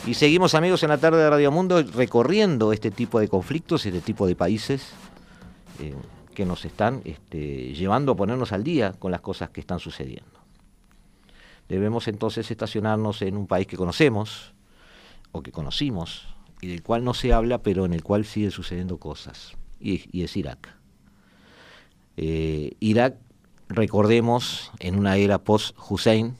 Y 0.07 0.13
seguimos 0.13 0.53
amigos 0.53 0.83
en 0.83 0.89
la 0.89 0.99
tarde 0.99 1.17
de 1.17 1.29
Radio 1.29 1.51
Mundo 1.51 1.81
recorriendo 1.81 2.71
este 2.73 2.91
tipo 2.91 3.19
de 3.19 3.27
conflictos, 3.27 3.87
este 3.87 4.01
tipo 4.01 4.27
de 4.27 4.35
países. 4.35 4.91
Eh, 5.79 5.95
que 6.35 6.45
nos 6.45 6.63
están 6.65 7.01
este, 7.05 7.73
llevando 7.73 8.11
a 8.11 8.15
ponernos 8.15 8.51
al 8.51 8.63
día 8.63 8.93
con 8.93 9.11
las 9.11 9.21
cosas 9.21 9.49
que 9.49 9.61
están 9.61 9.79
sucediendo. 9.79 10.39
Debemos 11.67 12.07
entonces 12.07 12.51
estacionarnos 12.51 13.23
en 13.23 13.35
un 13.35 13.47
país 13.47 13.65
que 13.65 13.77
conocemos 13.77 14.53
o 15.31 15.41
que 15.41 15.51
conocimos 15.51 16.27
y 16.61 16.67
del 16.67 16.83
cual 16.83 17.03
no 17.03 17.15
se 17.15 17.33
habla, 17.33 17.63
pero 17.63 17.85
en 17.85 17.93
el 17.93 18.03
cual 18.03 18.25
siguen 18.25 18.51
sucediendo 18.51 18.97
cosas, 18.97 19.53
y, 19.79 20.21
es 20.23 20.37
Irak. 20.37 20.75
Eh, 22.17 22.73
Irak, 22.79 23.15
recordemos, 23.67 24.71
en 24.79 24.97
una 24.97 25.17
era 25.17 25.39
post-Hussein, 25.39 26.37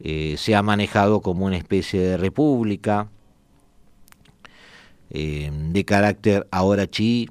eh, 0.00 0.36
se 0.38 0.54
ha 0.54 0.62
manejado 0.62 1.20
como 1.20 1.46
una 1.46 1.56
especie 1.56 2.00
de 2.00 2.16
república, 2.16 3.08
eh, 5.10 5.50
de 5.52 5.84
carácter 5.84 6.46
ahora 6.50 6.86
chi, 6.86 7.28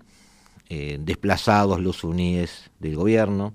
eh, 0.69 0.97
desplazados 0.99 1.79
los 1.81 1.97
suníes 1.97 2.69
del 2.79 2.95
gobierno. 2.95 3.53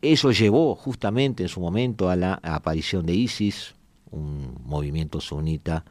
eso 0.00 0.30
llevó 0.30 0.74
justamente 0.74 1.42
en 1.42 1.48
su 1.48 1.60
momento 1.60 2.08
a 2.08 2.16
la 2.16 2.34
aparición 2.42 3.06
de 3.06 3.14
ISIS, 3.14 3.74
un 4.10 4.56
movimiento 4.64 5.20
sunita 5.20 5.84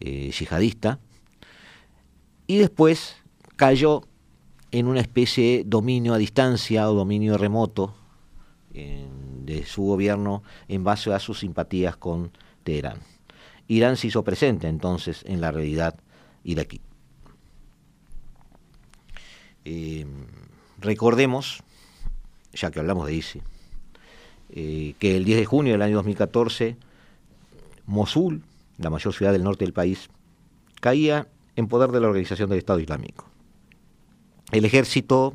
yihadista, 0.00 0.98
y 2.46 2.58
después 2.58 3.16
cayó 3.56 4.02
en 4.70 4.86
una 4.86 5.00
especie 5.00 5.58
de 5.58 5.64
dominio 5.64 6.14
a 6.14 6.18
distancia 6.18 6.90
o 6.90 6.94
dominio 6.94 7.36
remoto 7.36 7.94
de 8.72 9.64
su 9.66 9.82
gobierno 9.82 10.42
en 10.68 10.84
base 10.84 11.12
a 11.12 11.18
sus 11.18 11.40
simpatías 11.40 11.96
con 11.96 12.30
Teherán. 12.62 13.00
Irán 13.68 13.96
se 13.96 14.08
hizo 14.08 14.24
presente 14.24 14.68
entonces 14.68 15.24
en 15.26 15.40
la 15.40 15.52
realidad 15.52 15.94
iraquí. 16.44 16.80
Eh, 19.64 20.06
recordemos, 20.78 21.62
ya 22.52 22.70
que 22.70 22.80
hablamos 22.80 23.06
de 23.06 23.14
ISI, 23.14 23.42
eh, 24.50 24.94
que 24.98 25.16
el 25.16 25.24
10 25.24 25.38
de 25.38 25.44
junio 25.46 25.72
del 25.72 25.82
año 25.82 25.96
2014, 25.96 26.76
Mosul, 27.86 28.42
la 28.78 28.90
mayor 28.90 29.14
ciudad 29.14 29.32
del 29.32 29.44
norte 29.44 29.64
del 29.64 29.72
país, 29.72 30.08
caía 30.80 31.28
en 31.56 31.68
poder 31.68 31.90
de 31.90 32.00
la 32.00 32.08
Organización 32.08 32.48
del 32.48 32.58
Estado 32.58 32.80
Islámico. 32.80 33.26
El 34.50 34.64
ejército, 34.64 35.34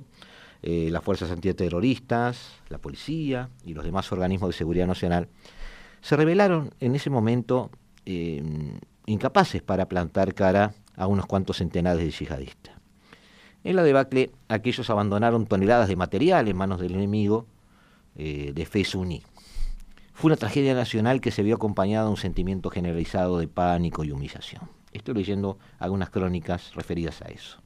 eh, 0.64 0.90
las 0.92 1.04
fuerzas 1.04 1.32
antiterroristas, 1.32 2.54
la 2.70 2.80
policía 2.80 3.50
y 3.64 3.74
los 3.74 3.86
demás 3.86 4.12
organismos 4.12 4.50
de 4.50 4.58
seguridad 4.58 4.88
nacional 4.88 5.30
se 6.02 6.16
revelaron 6.16 6.74
en 6.80 6.96
ese 6.96 7.10
momento 7.10 7.72
incapaces 9.08 9.64
para 9.64 9.88
plantar 9.88 10.36
cara 10.36 10.76
a 10.96 11.08
unos 11.08 11.26
cuantos 11.26 11.58
centenares 11.58 12.04
de 12.04 12.12
yihadistas. 12.12 12.75
En 13.66 13.76
la 13.76 13.82
debacle, 13.82 14.30
aquellos 14.48 14.92
abandonaron 14.92 15.48
toneladas 15.48 15.88
de 15.88 15.96
material 15.96 16.48
en 16.48 16.56
manos 16.56 16.80
del 16.80 16.94
enemigo 16.94 17.48
eh, 18.16 18.52
de 18.54 18.66
fe. 18.68 18.86
Fue 18.86 20.28
una 20.30 20.36
tragedia 20.36 20.76
nacional 20.76 21.20
que 21.20 21.32
se 21.32 21.42
vio 21.42 21.56
acompañada 21.56 22.06
de 22.06 22.12
un 22.12 22.18
sentimiento 22.18 22.70
generalizado 22.70 23.40
de 23.40 23.48
pánico 23.48 24.04
y 24.04 24.12
humillación. 24.12 24.70
Estoy 24.94 25.16
leyendo 25.16 25.58
algunas 25.80 26.12
crónicas 26.12 26.76
referidas 26.76 27.24
a 27.24 27.26
eso. 27.26 27.58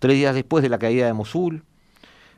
Tres 0.00 0.16
días 0.16 0.34
después 0.34 0.62
de 0.62 0.68
la 0.68 0.78
caída 0.78 1.06
de 1.06 1.14
Mosul, 1.14 1.64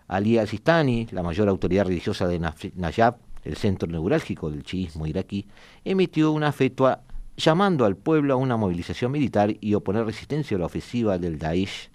Ali 0.07 0.39
al-Sistani, 0.39 1.09
la 1.11 1.24
mayor 1.24 1.49
autoridad 1.49 1.87
religiosa 1.87 2.29
de 2.29 2.39
Najab, 2.39 3.16
el 3.43 3.57
centro 3.57 3.89
neurálgico 3.89 4.51
del 4.51 4.62
chiismo 4.62 5.05
iraquí, 5.05 5.49
emitió 5.85 6.31
una 6.31 6.53
fetua 6.53 7.01
llamando 7.37 7.85
al 7.85 7.97
pueblo 7.97 8.35
a 8.35 8.37
una 8.37 8.57
movilización 8.57 9.11
militar 9.11 9.57
y 9.61 9.74
oponer 9.74 10.07
resistencia 10.07 10.57
a 10.57 10.61
la 10.61 10.66
ofensiva 10.66 11.18
del 11.18 11.41
Daesh, 11.41 11.91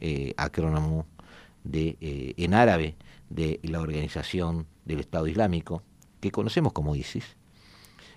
eh, 0.00 0.34
acrónimo 0.36 1.06
de, 1.64 1.96
eh, 2.00 2.34
en 2.36 2.54
árabe 2.54 2.96
de 3.30 3.60
la 3.62 3.80
organización 3.80 4.66
del 4.84 5.00
Estado 5.00 5.26
Islámico, 5.26 5.82
que 6.20 6.30
conocemos 6.30 6.72
como 6.72 6.94
ISIS. 6.94 7.36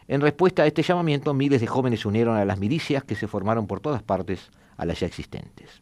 En 0.08 0.22
respuesta 0.22 0.64
a 0.64 0.68
este 0.68 0.82
llamamiento, 0.82 1.34
miles 1.34 1.62
de 1.62 1.68
jóvenes 1.68 2.02
se 2.02 2.08
unieron 2.08 2.36
a 2.36 2.46
las 2.46 2.58
milicias 2.58 3.04
que 3.04 3.16
se 3.16 3.28
formaron 3.28 3.68
por 3.68 3.80
todas 3.80 4.02
partes 4.02 4.50
a 4.78 4.86
las 4.86 5.00
ya 5.00 5.08
existentes. 5.08 5.82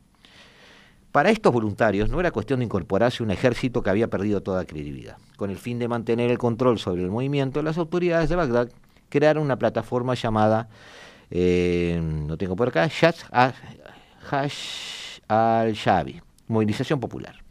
Para 1.11 1.29
estos 1.29 1.53
voluntarios 1.53 2.09
no 2.09 2.19
era 2.19 2.31
cuestión 2.31 2.59
de 2.59 2.65
incorporarse 2.65 3.23
un 3.23 3.31
ejército 3.31 3.81
que 3.81 3.89
había 3.89 4.09
perdido 4.09 4.43
toda 4.43 4.65
credibilidad. 4.65 5.17
Con 5.35 5.49
el 5.49 5.57
fin 5.57 5.79
de 5.79 5.87
mantener 5.87 6.29
el 6.29 6.37
control 6.37 6.77
sobre 6.77 7.03
el 7.03 7.09
movimiento, 7.09 7.61
las 7.61 7.77
autoridades 7.77 8.29
de 8.29 8.35
Bagdad 8.35 8.69
crearon 9.09 9.43
una 9.43 9.57
plataforma 9.57 10.13
llamada, 10.13 10.69
eh, 11.31 11.99
no 12.03 12.37
tengo 12.37 12.55
por 12.55 12.67
acá, 12.67 12.89
Hash 14.29 15.06
al-Shabi, 15.27 16.21
Movilización 16.47 16.99
Popular, 16.99 17.43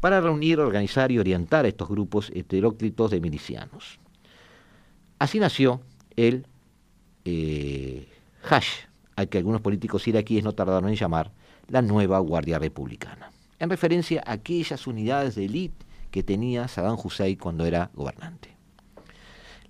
para 0.00 0.20
reunir, 0.20 0.58
organizar 0.58 1.12
y 1.12 1.18
orientar 1.18 1.64
a 1.64 1.68
estos 1.68 1.88
grupos 1.88 2.30
heteróclitos 2.34 3.10
de 3.10 3.20
milicianos. 3.20 4.00
Así 5.18 5.38
nació 5.38 5.80
el 6.16 6.46
eh, 7.24 8.08
Hash, 8.48 8.86
al 9.14 9.28
que 9.28 9.38
algunos 9.38 9.60
políticos 9.60 10.08
iraquíes 10.08 10.42
no 10.42 10.52
tardaron 10.52 10.88
en 10.88 10.96
llamar 10.96 11.30
la 11.68 11.82
nueva 11.82 12.18
Guardia 12.18 12.58
Republicana, 12.58 13.30
en 13.58 13.70
referencia 13.70 14.22
a 14.26 14.32
aquellas 14.32 14.86
unidades 14.86 15.36
de 15.36 15.44
élite 15.44 15.86
que 16.10 16.22
tenía 16.22 16.68
Saddam 16.68 16.98
Hussein 17.02 17.36
cuando 17.36 17.64
era 17.64 17.90
gobernante. 17.94 18.56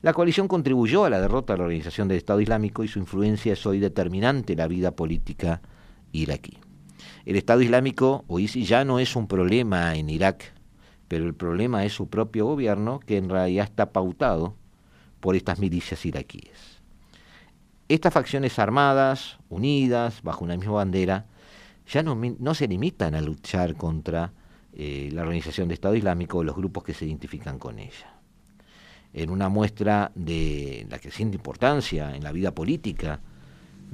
La 0.00 0.12
coalición 0.12 0.48
contribuyó 0.48 1.04
a 1.04 1.10
la 1.10 1.20
derrota 1.20 1.52
de 1.52 1.58
la 1.58 1.64
Organización 1.64 2.08
del 2.08 2.18
Estado 2.18 2.40
Islámico 2.40 2.82
y 2.82 2.88
su 2.88 2.98
influencia 2.98 3.52
es 3.52 3.64
hoy 3.66 3.78
determinante 3.78 4.54
en 4.54 4.58
la 4.58 4.66
vida 4.66 4.90
política 4.90 5.62
iraquí. 6.10 6.58
El 7.24 7.36
Estado 7.36 7.62
Islámico 7.62 8.24
o 8.28 8.38
ISIS 8.38 8.68
ya 8.68 8.84
no 8.84 8.98
es 8.98 9.14
un 9.16 9.26
problema 9.26 9.94
en 9.94 10.10
Irak, 10.10 10.52
pero 11.08 11.26
el 11.26 11.34
problema 11.34 11.84
es 11.84 11.92
su 11.92 12.08
propio 12.08 12.46
gobierno 12.46 13.00
que 13.00 13.16
en 13.16 13.28
realidad 13.28 13.64
está 13.64 13.92
pautado 13.92 14.56
por 15.20 15.36
estas 15.36 15.58
milicias 15.58 16.04
iraquíes. 16.04 16.80
Estas 17.88 18.12
facciones 18.12 18.58
armadas, 18.58 19.38
unidas, 19.48 20.22
bajo 20.22 20.44
una 20.44 20.56
misma 20.56 20.72
bandera, 20.72 21.26
ya 21.86 22.02
no, 22.02 22.54
se 22.54 22.66
limitan 22.66 23.14
a 23.14 23.20
luchar 23.20 23.76
contra 23.76 24.32
eh, 24.72 25.10
la 25.12 25.22
Organización 25.22 25.68
de 25.68 25.74
Estado 25.74 25.94
Islámico 25.94 26.38
o 26.38 26.44
los 26.44 26.56
grupos 26.56 26.84
que 26.84 26.94
se 26.94 27.04
identifican 27.04 27.58
con 27.58 27.78
ella. 27.78 28.14
En 29.12 29.30
una 29.30 29.48
muestra 29.48 30.10
de 30.14 30.86
la 30.88 30.98
creciente 30.98 31.36
importancia 31.36 32.16
en 32.16 32.24
la 32.24 32.32
vida 32.32 32.54
política 32.54 33.20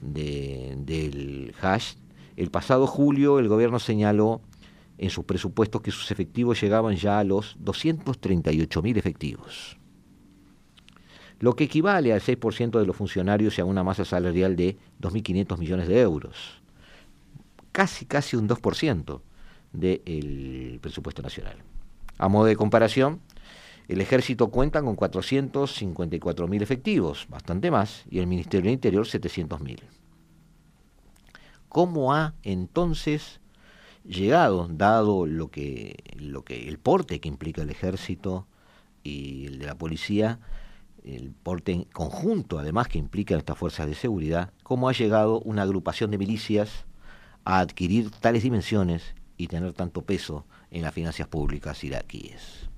del 0.01 1.53
Hash, 1.61 1.95
el 2.39 2.53
pasado 2.53 2.87
julio 2.87 3.41
el 3.41 3.49
gobierno 3.49 3.81
señaló 3.81 4.41
en 4.97 5.11
sus 5.11 5.25
presupuestos 5.25 5.83
que 5.83 5.91
sus 5.91 6.13
efectivos 6.13 6.61
llegaban 6.61 6.95
ya 6.95 7.19
a 7.19 7.25
los 7.25 7.59
238.000 7.59 8.97
efectivos, 8.97 9.77
lo 11.41 11.57
que 11.57 11.65
equivale 11.65 12.13
al 12.13 12.21
6% 12.21 12.79
de 12.79 12.87
los 12.87 12.95
funcionarios 12.95 13.59
y 13.59 13.61
a 13.61 13.65
una 13.65 13.83
masa 13.83 14.05
salarial 14.05 14.55
de 14.55 14.77
2.500 15.01 15.59
millones 15.59 15.89
de 15.89 16.01
euros 16.01 16.63
casi, 17.73 18.07
casi 18.07 18.37
un 18.37 18.49
2% 18.49 19.21
del 19.73 20.79
presupuesto 20.81 21.23
nacional. 21.23 21.57
A 22.19 22.29
modo 22.29 22.47
de 22.47 22.55
comparación, 22.55 23.21
el 23.89 24.01
ejército 24.01 24.49
cuenta 24.49 24.81
con 24.81 24.97
454.000 24.97 26.63
efectivos, 26.63 27.27
bastante 27.29 27.73
más, 27.73 28.05
y 28.09 28.21
el 28.21 28.29
Ministerio 28.29 28.67
del 28.67 28.75
Interior 28.75 29.07
700.000. 29.07 29.98
¿Cómo 31.69 32.15
ha 32.15 32.35
entonces 32.43 33.41
llegado, 34.05 34.69
dado 34.71 35.27
lo 35.27 35.49
que, 35.49 35.97
lo 36.17 36.45
que 36.45 36.69
el 36.69 36.79
porte 36.79 37.21
que 37.21 37.29
implica 37.29 37.63
el 37.63 37.71
ejército 37.71 38.47
y 39.03 39.47
el 39.47 39.59
de 39.59 39.67
la 39.67 39.77
policía, 39.77 40.41
el 41.05 41.31
porte 41.31 41.87
conjunto 41.93 42.59
además 42.59 42.89
que 42.89 42.99
implica 42.99 43.37
estas 43.37 43.59
fuerzas 43.59 43.87
de 43.87 43.95
seguridad, 43.95 44.53
cómo 44.63 44.89
ha 44.89 44.93
llegado 44.93 45.41
una 45.41 45.63
agrupación 45.63 46.11
de 46.11 46.19
milicias 46.19 46.87
a 47.45 47.61
adquirir 47.61 48.11
tales 48.11 48.43
dimensiones 48.43 49.15
y 49.37 49.47
tener 49.47 49.73
tanto 49.73 50.03
peso 50.03 50.47
en 50.71 50.83
las 50.83 50.93
finanzas 50.93 51.29
públicas 51.29 51.83
iraquíes. 51.85 52.69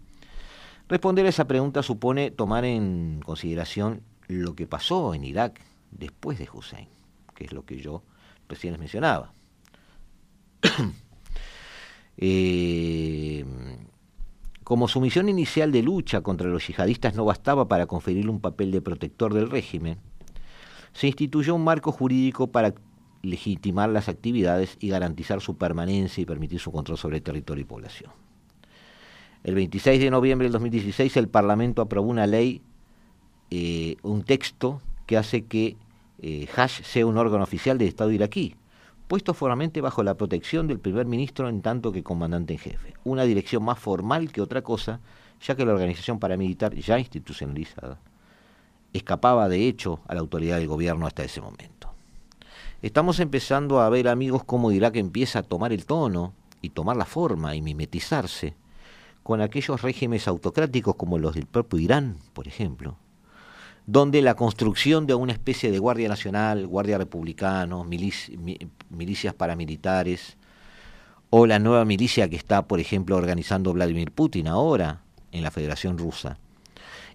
Responder 0.88 1.26
a 1.26 1.30
esa 1.30 1.46
pregunta 1.46 1.82
supone 1.82 2.30
tomar 2.30 2.64
en 2.64 3.20
consideración 3.24 4.02
lo 4.26 4.54
que 4.54 4.66
pasó 4.66 5.14
en 5.14 5.24
Irak 5.24 5.60
después 5.90 6.38
de 6.38 6.48
Hussein, 6.52 6.88
que 7.34 7.44
es 7.44 7.52
lo 7.52 7.64
que 7.64 7.80
yo 7.80 8.02
recién 8.50 8.74
les 8.74 8.80
mencionaba. 8.80 9.32
Eh, 12.22 13.46
como 14.62 14.88
su 14.88 15.00
misión 15.00 15.30
inicial 15.30 15.72
de 15.72 15.82
lucha 15.82 16.20
contra 16.20 16.46
los 16.48 16.66
yihadistas 16.66 17.14
no 17.14 17.24
bastaba 17.24 17.66
para 17.66 17.86
conferirle 17.86 18.30
un 18.30 18.40
papel 18.40 18.70
de 18.72 18.82
protector 18.82 19.32
del 19.32 19.50
régimen, 19.50 19.96
se 20.92 21.06
instituyó 21.06 21.54
un 21.54 21.64
marco 21.64 21.92
jurídico 21.92 22.48
para 22.48 22.74
legitimar 23.22 23.90
las 23.90 24.08
actividades 24.08 24.76
y 24.78 24.88
garantizar 24.88 25.40
su 25.40 25.56
permanencia 25.56 26.22
y 26.22 26.26
permitir 26.26 26.60
su 26.60 26.72
control 26.72 26.98
sobre 26.98 27.20
territorio 27.20 27.62
y 27.62 27.66
población. 27.66 28.12
El 29.42 29.54
26 29.54 30.00
de 30.00 30.10
noviembre 30.10 30.44
del 30.44 30.52
2016 30.52 31.16
el 31.16 31.28
Parlamento 31.28 31.82
aprobó 31.82 32.08
una 32.10 32.26
ley, 32.26 32.62
eh, 33.50 33.96
un 34.02 34.22
texto 34.22 34.82
que 35.06 35.16
hace 35.16 35.46
que 35.46 35.76
eh, 36.22 36.48
Hash 36.54 36.82
sea 36.82 37.06
un 37.06 37.16
órgano 37.16 37.44
oficial 37.44 37.78
del 37.78 37.88
Estado 37.88 38.10
iraquí, 38.10 38.56
puesto 39.08 39.34
formalmente 39.34 39.80
bajo 39.80 40.02
la 40.02 40.14
protección 40.14 40.66
del 40.66 40.78
primer 40.78 41.06
ministro 41.06 41.48
en 41.48 41.62
tanto 41.62 41.92
que 41.92 42.02
comandante 42.02 42.52
en 42.52 42.58
jefe. 42.58 42.94
Una 43.04 43.24
dirección 43.24 43.64
más 43.64 43.78
formal 43.78 44.30
que 44.30 44.40
otra 44.40 44.62
cosa, 44.62 45.00
ya 45.40 45.54
que 45.56 45.64
la 45.64 45.72
organización 45.72 46.18
paramilitar 46.18 46.74
ya 46.74 46.98
institucionalizada 46.98 47.98
escapaba 48.92 49.48
de 49.48 49.68
hecho 49.68 50.00
a 50.06 50.14
la 50.14 50.20
autoridad 50.20 50.58
del 50.58 50.68
gobierno 50.68 51.06
hasta 51.06 51.24
ese 51.24 51.40
momento. 51.40 51.90
Estamos 52.82 53.20
empezando 53.20 53.80
a 53.80 53.88
ver, 53.88 54.08
amigos, 54.08 54.42
cómo 54.44 54.72
Irak 54.72 54.96
empieza 54.96 55.40
a 55.40 55.42
tomar 55.42 55.72
el 55.72 55.86
tono 55.86 56.32
y 56.62 56.70
tomar 56.70 56.96
la 56.96 57.04
forma 57.04 57.54
y 57.54 57.62
mimetizarse 57.62 58.54
con 59.22 59.40
aquellos 59.40 59.82
regímenes 59.82 60.28
autocráticos 60.28 60.96
como 60.96 61.18
los 61.18 61.34
del 61.34 61.46
propio 61.46 61.78
Irán, 61.78 62.16
por 62.32 62.48
ejemplo, 62.48 62.96
donde 63.90 64.22
la 64.22 64.36
construcción 64.36 65.08
de 65.08 65.14
una 65.14 65.32
especie 65.32 65.72
de 65.72 65.80
Guardia 65.80 66.08
Nacional, 66.08 66.64
Guardia 66.68 66.96
Republicano, 66.96 67.82
milicias 67.82 69.34
paramilitares, 69.34 70.36
o 71.28 71.44
la 71.44 71.58
nueva 71.58 71.84
milicia 71.84 72.28
que 72.28 72.36
está, 72.36 72.68
por 72.68 72.78
ejemplo, 72.78 73.16
organizando 73.16 73.72
Vladimir 73.72 74.12
Putin 74.12 74.46
ahora 74.46 75.02
en 75.32 75.42
la 75.42 75.50
Federación 75.50 75.98
Rusa, 75.98 76.38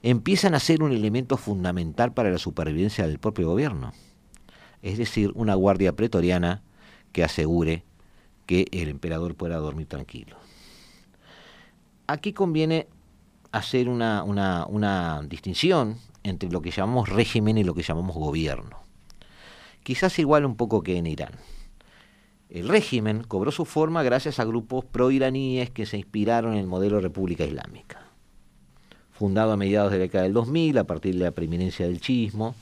empiezan 0.03 0.53
a 0.53 0.59
ser 0.59 0.83
un 0.83 0.91
elemento 0.91 1.37
fundamental 1.37 2.11
para 2.13 2.29
la 2.29 2.37
supervivencia 2.37 3.07
del 3.07 3.19
propio 3.19 3.47
gobierno. 3.47 3.93
Es 4.81 4.97
decir, 4.97 5.31
una 5.35 5.55
guardia 5.55 5.93
pretoriana 5.93 6.61
que 7.13 7.23
asegure 7.23 7.85
que 8.47 8.67
el 8.71 8.89
emperador 8.89 9.35
pueda 9.35 9.55
dormir 9.59 9.87
tranquilo. 9.87 10.35
Aquí 12.07 12.33
conviene 12.33 12.87
hacer 13.53 13.87
una, 13.87 14.25
una, 14.25 15.21
distinción 15.23 15.99
entre 16.25 16.49
lo 16.49 16.61
que 16.61 16.71
llamamos 16.71 17.09
régimen 17.09 17.57
y 17.57 17.63
lo 17.63 17.73
que 17.73 17.83
llamamos 17.83 18.15
gobierno. 18.15 18.79
Quizás 19.83 20.17
igual 20.19 20.45
un 20.45 20.55
poco 20.55 20.81
que 20.81 20.97
en 20.97 21.05
Irán. 21.05 21.33
El 22.49 22.67
régimen 22.67 23.23
cobró 23.23 23.51
su 23.51 23.65
forma 23.65 24.03
gracias 24.03 24.39
a 24.39 24.45
grupos 24.45 24.85
pro-iraníes 24.85 25.69
que 25.69 25.85
se 25.85 25.97
inspiraron 25.97 26.53
en 26.53 26.59
el 26.59 26.67
modelo 26.67 26.99
República 26.99 27.45
Islámica. 27.45 28.01
Fundado 29.11 29.51
a 29.51 29.57
mediados 29.57 29.91
de 29.91 29.97
la 29.97 30.03
década 30.03 30.23
del 30.23 30.33
2000 30.33 30.77
a 30.79 30.83
partir 30.85 31.15
de 31.15 31.23
la 31.23 31.31
preeminencia 31.31 31.85
del 31.85 32.01
chismo, 32.01 32.55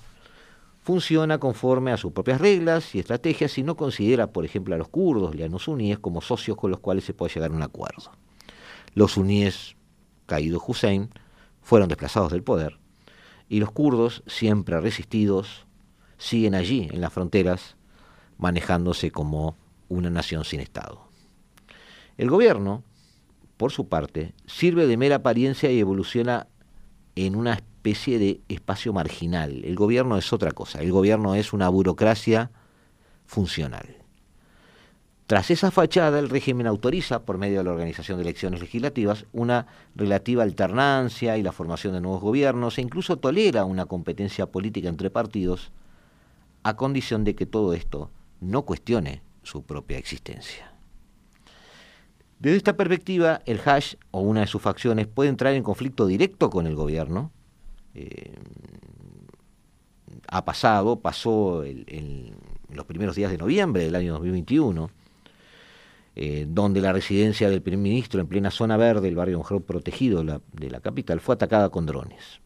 funciona 0.82 1.38
conforme 1.38 1.92
a 1.92 1.98
sus 1.98 2.12
propias 2.12 2.42
reglas 2.42 2.94
y 2.94 3.00
estrategias 3.00 3.58
y 3.58 3.64
no 3.64 3.76
considera, 3.76 4.28
por 4.28 4.46
ejemplo, 4.46 4.76
a 4.76 4.78
los 4.78 4.90
kurdos 4.90 5.36
y 5.36 5.44
a 5.44 5.48
los 5.48 5.64
suníes 5.64 6.00
como 6.00 6.22
socios 6.22 6.58
con 6.58 6.72
los 6.72 6.80
cuales 6.80 7.06
se 7.06 7.14
puede 7.14 7.34
llegar 7.34 7.52
a 7.52 7.56
un 7.56 7.64
acuerdo. 7.64 8.12
Los 8.94 9.14
suníes, 9.14 9.76
caído 10.26 10.62
Hussein, 10.66 11.10
fueron 11.62 11.88
desplazados 11.88 12.32
del 12.32 12.44
poder 12.44 12.83
y 13.54 13.60
los 13.60 13.70
kurdos, 13.70 14.24
siempre 14.26 14.82
resistidos, 14.82 15.68
siguen 16.18 16.56
allí 16.56 16.90
en 16.92 17.02
las 17.02 17.14
fronteras, 17.14 17.76
manejándose 18.40 19.12
como 19.12 19.56
una 19.90 20.10
nación 20.10 20.44
sin 20.44 20.60
Estado. 20.60 21.08
El 22.18 22.32
gobierno, 22.32 22.84
por 23.58 23.72
su 23.72 23.88
parte, 23.88 24.34
sirve 24.48 24.88
de 24.88 24.98
mera 24.98 25.18
apariencia 25.18 25.72
y 25.72 25.80
evoluciona 25.80 26.48
en 27.16 27.36
una 27.36 27.54
especie 27.54 28.18
de 28.18 28.42
espacio 28.50 28.92
marginal. 28.92 29.64
El 29.64 29.76
gobierno 29.76 30.18
es 30.18 30.34
otra 30.34 30.50
cosa, 30.50 30.82
el 30.82 30.92
gobierno 30.92 31.36
es 31.36 31.54
una 31.54 31.70
burocracia 31.70 32.50
funcional. 33.28 34.03
Tras 35.26 35.52
esa 35.52 35.72
fachada, 35.72 36.20
el 36.20 36.30
régimen 36.30 36.68
autoriza, 36.68 37.24
por 37.24 37.38
medio 37.38 37.60
de 37.60 37.64
la 37.64 37.72
organización 37.72 38.18
de 38.18 38.24
elecciones 38.24 38.60
legislativas, 38.60 39.26
una 39.32 39.68
relativa 39.96 40.44
alternancia 40.44 41.38
y 41.38 41.44
la 41.44 41.54
formación 41.54 41.94
de 41.94 42.02
nuevos 42.02 42.22
gobiernos 42.22 42.78
e 42.78 42.82
incluso 42.82 43.18
tolera 43.18 43.64
una 43.64 43.86
competencia 43.86 44.48
política 44.48 44.90
entre 44.90 45.10
partidos 45.10 45.72
a 46.64 46.76
condición 46.76 47.24
de 47.24 47.36
que 47.36 47.46
todo 47.46 47.74
esto 47.74 48.12
no 48.42 48.64
cuestione 48.64 49.22
su 49.44 49.64
propia 49.64 49.98
existencia. 49.98 50.74
Desde 52.40 52.58
esta 52.58 52.76
perspectiva, 52.76 53.42
el 53.46 53.62
Hash 53.66 53.96
o 54.12 54.20
una 54.20 54.42
de 54.42 54.48
sus 54.48 54.62
facciones 54.62 55.08
puede 55.08 55.30
entrar 55.30 55.54
en 55.54 55.64
conflicto 55.64 56.06
directo 56.06 56.50
con 56.50 56.68
el 56.68 56.76
gobierno, 56.76 57.32
eh, 57.96 58.36
ha 60.28 60.44
pasado, 60.44 61.00
pasó 61.00 61.64
en 61.64 62.36
los 62.70 62.86
primeros 62.86 63.16
días 63.16 63.32
de 63.32 63.38
noviembre 63.38 63.84
del 63.84 63.96
año 63.96 64.14
2021, 64.14 64.90
eh, 66.16 66.46
donde 66.48 66.82
la 66.82 66.94
residencia 66.94 67.50
del 67.50 67.62
primer 67.62 67.80
ministro 67.80 68.22
en 68.22 68.28
plena 68.28 68.52
zona 68.52 68.78
verde, 68.78 69.08
el 69.08 69.16
barrio 69.16 69.38
mejor 69.38 69.64
protegido 69.64 70.24
de 70.24 70.70
la, 70.70 70.80
capital, 70.80 71.20
fue 71.20 71.36
atacada 71.36 71.70
con 71.70 71.86
drones. 71.86 72.42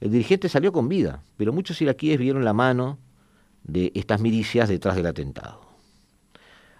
El 0.00 0.10
dirigente 0.10 0.48
salió 0.48 0.72
con 0.72 0.88
vida, 0.88 1.22
pero 1.36 1.52
muchos 1.52 1.80
iraquíes 1.80 2.18
vieron 2.18 2.44
la 2.44 2.52
mano 2.52 2.98
de 3.64 3.92
estas 3.94 4.20
milicias 4.20 4.68
detrás 4.68 4.96
del 4.96 5.06
atentado. 5.06 5.60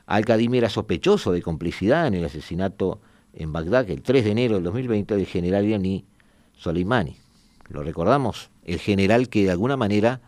Al-Qadim 0.06 0.54
era 0.54 0.68
sospechoso 0.68 1.32
de 1.32 1.42
complicidad 1.42 2.06
en 2.06 2.14
el 2.14 2.24
asesinato 2.24 3.00
en 3.32 3.52
Bagdad 3.52 3.90
el 3.90 4.02
3 4.02 4.24
de 4.24 4.30
enero 4.30 4.54
del 4.54 4.64
2020 4.64 5.16
del 5.16 5.26
general 5.26 5.64
iraní 5.64 6.06
Soleimani 6.56 7.16
lo 7.68 7.82
recordamos, 7.82 8.50
el 8.64 8.78
general 8.78 9.28
que 9.28 9.44
de 9.44 9.50
alguna 9.50 9.76
manera 9.76 10.20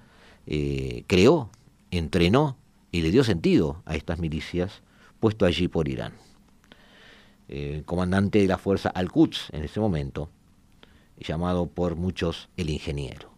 eh, 0.47 1.05
creó, 1.07 1.51
entrenó 1.91 2.57
y 2.91 3.03
le 3.03 3.11
dio 3.11 3.25
sentido 3.25 3.83
a 3.85 3.97
estas 3.97 4.19
milicias 4.19 4.83
puesto 5.21 5.47
allí 5.47 5.69
por 5.69 5.89
Irán. 5.89 6.15
El 7.49 7.85
comandante 7.85 8.41
de 8.41 8.47
la 8.47 8.59
fuerza 8.59 8.91
Al-Quds 8.91 9.51
en 9.53 9.65
ese 9.65 9.81
momento, 9.81 10.31
llamado 11.19 11.67
por 11.67 11.97
muchos 11.97 12.49
el 12.57 12.71
ingeniero. 12.71 13.31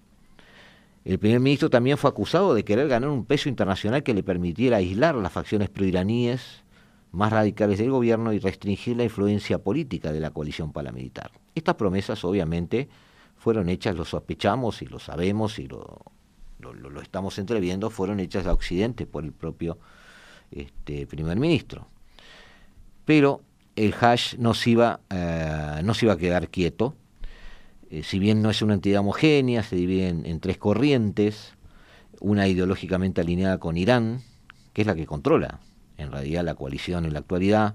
El 1.05 1.19
primer 1.19 1.41
ministro 1.41 1.71
también 1.71 1.97
fue 1.97 2.11
acusado 2.11 2.55
de 2.55 2.65
querer 2.65 2.89
ganar 2.89 3.09
un 3.09 3.25
peso 3.25 3.49
internacional 3.49 4.03
que 4.03 4.13
le 4.13 4.23
permitiera 4.23 4.79
aislar 4.79 5.15
las 5.15 5.33
facciones 5.33 5.71
proiraníes 5.71 6.63
más 7.13 7.33
radicales 7.33 7.79
del 7.79 7.91
gobierno 7.91 8.33
y 8.33 8.39
restringir 8.39 8.97
la 8.97 9.05
influencia 9.05 9.59
política 9.59 10.13
de 10.13 10.21
la 10.21 10.31
coalición 10.31 10.73
paramilitar. 10.73 11.31
Estas 11.55 11.75
promesas, 11.77 12.25
obviamente, 12.25 12.89
fueron 13.37 13.69
hechas, 13.69 13.97
lo 13.97 14.05
sospechamos 14.05 14.83
y 14.83 14.87
lo 14.87 14.99
sabemos 14.99 15.59
y 15.59 15.67
lo, 15.67 15.99
lo, 16.61 17.01
estamos 17.01 17.39
entreviendo, 17.39 17.91
fueron 17.91 18.21
hechas 18.21 18.47
a 18.47 18.53
Occidente 18.53 19.07
por 19.07 19.25
el 19.25 19.33
propio 19.33 19.79
este, 20.51 21.07
primer 21.07 21.39
ministro. 21.39 21.89
Pero 23.05 23.43
el 23.77 23.95
hash 24.01 24.37
no 24.37 24.55
se 24.55 24.71
iba, 24.71 25.01
eh, 25.11 25.81
no 25.85 25.95
se 25.95 26.07
iba 26.07 26.15
a 26.15 26.19
quedar 26.19 26.49
quieto, 26.49 26.95
eh, 27.91 28.03
si 28.03 28.19
bien 28.19 28.43
no 28.43 28.51
es 28.51 28.63
una 28.63 28.75
entidad 28.75 29.01
homogénea, 29.01 29.63
se 29.63 29.77
divide 29.77 30.09
en, 30.09 30.41
tres 30.41 30.59
corrientes, 30.59 31.55
una 32.21 32.47
ideológicamente 32.47 33.21
alineada 33.21 33.59
con 33.59 33.77
Irán, 33.77 34.23
que 34.73 34.83
es 34.83 34.87
la 34.87 34.95
que 34.95 35.07
controla 35.07 35.61
en 35.97 36.13
realidad 36.13 36.45
la 36.45 36.55
coalición 36.55 37.05
en 37.05 37.13
la 37.13 37.19
actualidad, 37.19 37.75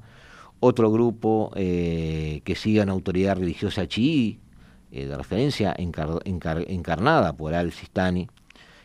otro 0.59 0.91
grupo 0.91 1.51
eh, 1.55 2.41
que 2.43 2.55
sigue 2.55 2.81
una 2.81 2.93
autoridad 2.93 3.37
religiosa 3.37 3.87
chií, 3.87 4.39
de 4.89 5.17
referencia 5.17 5.75
encarnada 5.77 7.33
por 7.33 7.53
al-Sistani, 7.53 8.29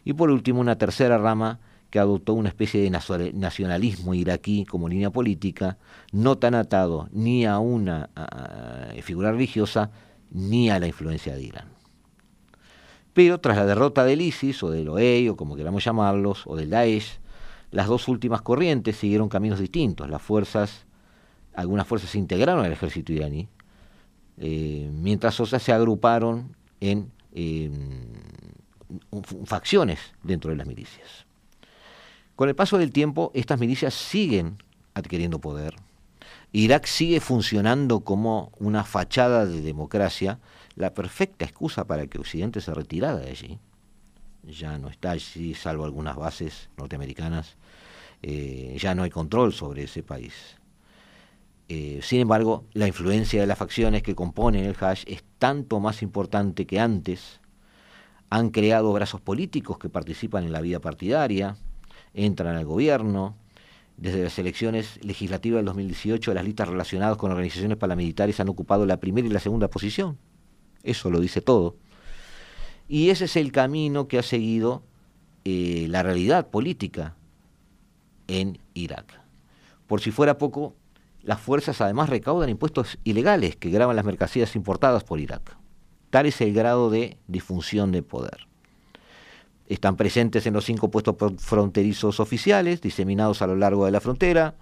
y 0.04 0.12
por 0.12 0.30
último 0.30 0.60
una 0.60 0.76
tercera 0.76 1.18
rama 1.18 1.60
que 1.90 1.98
adoptó 1.98 2.34
una 2.34 2.48
especie 2.48 2.80
de 2.80 2.90
nacionalismo 3.34 4.14
iraquí 4.14 4.64
como 4.64 4.88
línea 4.88 5.10
política, 5.10 5.76
no 6.12 6.38
tan 6.38 6.54
atado 6.54 7.08
ni 7.12 7.44
a 7.44 7.58
una 7.58 8.10
figura 9.02 9.32
religiosa 9.32 9.90
ni 10.30 10.70
a 10.70 10.78
la 10.78 10.86
influencia 10.86 11.34
de 11.34 11.42
Irán. 11.42 11.68
Pero 13.12 13.40
tras 13.40 13.56
la 13.56 13.66
derrota 13.66 14.04
del 14.04 14.20
ISIS 14.20 14.62
o 14.62 14.70
del 14.70 14.88
OEI 14.88 15.28
o 15.28 15.36
como 15.36 15.56
queramos 15.56 15.84
llamarlos, 15.84 16.46
o 16.46 16.56
del 16.56 16.70
Daesh, 16.70 17.18
las 17.70 17.86
dos 17.86 18.08
últimas 18.08 18.42
corrientes 18.42 18.96
siguieron 18.96 19.28
caminos 19.28 19.58
distintos. 19.58 20.08
Las 20.08 20.22
fuerzas, 20.22 20.86
algunas 21.54 21.86
fuerzas 21.86 22.10
se 22.10 22.18
integraron 22.18 22.64
al 22.64 22.72
ejército 22.72 23.12
iraní, 23.12 23.48
eh, 24.38 24.90
mientras 24.92 25.38
otras 25.40 25.62
se 25.62 25.72
agruparon 25.72 26.56
en 26.80 27.10
facciones 29.44 29.98
dentro 30.22 30.50
de 30.50 30.56
las 30.56 30.66
milicias. 30.66 31.26
Con 32.40 32.48
el 32.48 32.54
paso 32.54 32.78
del 32.78 32.90
tiempo, 32.90 33.30
estas 33.34 33.60
milicias 33.60 33.92
siguen 33.92 34.56
adquiriendo 34.94 35.42
poder. 35.42 35.74
Irak 36.52 36.86
sigue 36.86 37.20
funcionando 37.20 38.00
como 38.00 38.50
una 38.58 38.82
fachada 38.82 39.44
de 39.44 39.60
democracia, 39.60 40.38
la 40.74 40.94
perfecta 40.94 41.44
excusa 41.44 41.86
para 41.86 42.06
que 42.06 42.18
Occidente 42.18 42.62
se 42.62 42.72
retirara 42.72 43.18
de 43.18 43.28
allí. 43.28 43.58
Ya 44.42 44.78
no 44.78 44.88
está 44.88 45.10
allí, 45.10 45.52
salvo 45.52 45.84
algunas 45.84 46.16
bases 46.16 46.70
norteamericanas. 46.78 47.58
Eh, 48.22 48.74
ya 48.80 48.94
no 48.94 49.02
hay 49.02 49.10
control 49.10 49.52
sobre 49.52 49.82
ese 49.82 50.02
país. 50.02 50.32
Eh, 51.68 52.00
sin 52.02 52.20
embargo, 52.20 52.64
la 52.72 52.86
influencia 52.86 53.42
de 53.42 53.48
las 53.48 53.58
facciones 53.58 54.02
que 54.02 54.14
componen 54.14 54.64
el 54.64 54.76
hash 54.80 55.04
es 55.06 55.22
tanto 55.38 55.78
más 55.78 56.00
importante 56.00 56.64
que 56.64 56.80
antes. 56.80 57.38
Han 58.30 58.48
creado 58.48 58.94
brazos 58.94 59.20
políticos 59.20 59.76
que 59.76 59.90
participan 59.90 60.44
en 60.44 60.52
la 60.52 60.62
vida 60.62 60.80
partidaria, 60.80 61.58
entran 62.14 62.56
al 62.56 62.64
gobierno. 62.64 63.36
Desde 63.96 64.24
las 64.24 64.38
elecciones 64.38 64.98
legislativas 65.04 65.58
del 65.58 65.66
2018, 65.66 66.32
las 66.32 66.44
listas 66.44 66.68
relacionadas 66.68 67.18
con 67.18 67.30
organizaciones 67.30 67.76
paramilitares 67.76 68.40
han 68.40 68.48
ocupado 68.48 68.86
la 68.86 68.98
primera 68.98 69.26
y 69.26 69.30
la 69.30 69.40
segunda 69.40 69.68
posición. 69.68 70.16
Eso 70.82 71.10
lo 71.10 71.20
dice 71.20 71.42
todo. 71.42 71.76
Y 72.88 73.10
ese 73.10 73.26
es 73.26 73.36
el 73.36 73.52
camino 73.52 74.08
que 74.08 74.18
ha 74.18 74.22
seguido 74.22 74.82
eh, 75.44 75.86
la 75.88 76.02
realidad 76.02 76.48
política 76.48 77.14
en 78.26 78.58
Irak. 78.74 79.20
Por 79.86 80.00
si 80.00 80.10
fuera 80.10 80.38
poco, 80.38 80.74
las 81.22 81.40
fuerzas 81.40 81.80
además 81.80 82.08
recaudan 82.08 82.48
impuestos 82.48 82.98
ilegales 83.04 83.56
que 83.56 83.70
graban 83.70 83.96
las 83.96 84.04
mercancías 84.04 84.56
importadas 84.56 85.04
por 85.04 85.20
Irak. 85.20 85.56
Tal 86.10 86.26
es 86.26 86.40
el 86.40 86.52
grado 86.52 86.90
de 86.90 87.18
disfunción 87.28 87.92
de 87.92 88.02
poder. 88.02 88.49
Están 89.70 89.94
presentes 89.94 90.46
en 90.46 90.54
los 90.54 90.64
cinco 90.64 90.90
puestos 90.90 91.14
fronterizos 91.38 92.18
oficiales, 92.18 92.80
diseminados 92.80 93.40
a 93.40 93.46
lo 93.46 93.54
largo 93.54 93.84
de 93.84 93.92
la 93.92 94.00
frontera, 94.00 94.56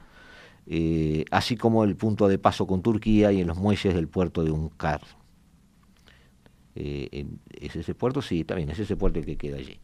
eh, 0.67 1.25
así 1.31 1.57
como 1.57 1.83
el 1.85 1.97
punto 1.97 2.29
de 2.29 2.39
paso 2.39 2.67
con 2.67 2.83
Turquía 2.83 3.33
y 3.33 3.41
en 3.41 3.47
los 3.47 3.57
muelles 3.57 3.95
del 3.95 4.07
puerto 4.07 4.45
de 4.45 4.51
Unkar. 4.51 5.01
Eh, 6.75 7.27
¿Es 7.59 7.75
ese 7.75 7.95
puerto? 7.95 8.21
Sí, 8.21 8.45
también 8.45 8.69
es 8.69 8.81
ese 8.81 8.97
puerto 8.97 9.19
el 9.19 9.25
que 9.25 9.39
queda 9.39 9.57
allí. 9.57 9.81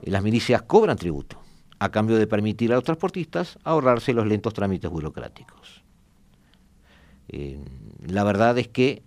Eh, 0.00 0.10
las 0.10 0.22
milicias 0.22 0.62
cobran 0.62 0.96
tributo 0.96 1.38
a 1.78 1.90
cambio 1.90 2.16
de 2.16 2.26
permitir 2.26 2.72
a 2.72 2.76
los 2.76 2.84
transportistas 2.84 3.58
ahorrarse 3.62 4.14
los 4.14 4.26
lentos 4.26 4.54
trámites 4.54 4.90
burocráticos. 4.90 5.84
La 8.06 8.24
verdad 8.24 8.56
es 8.56 8.68
que 8.68 9.02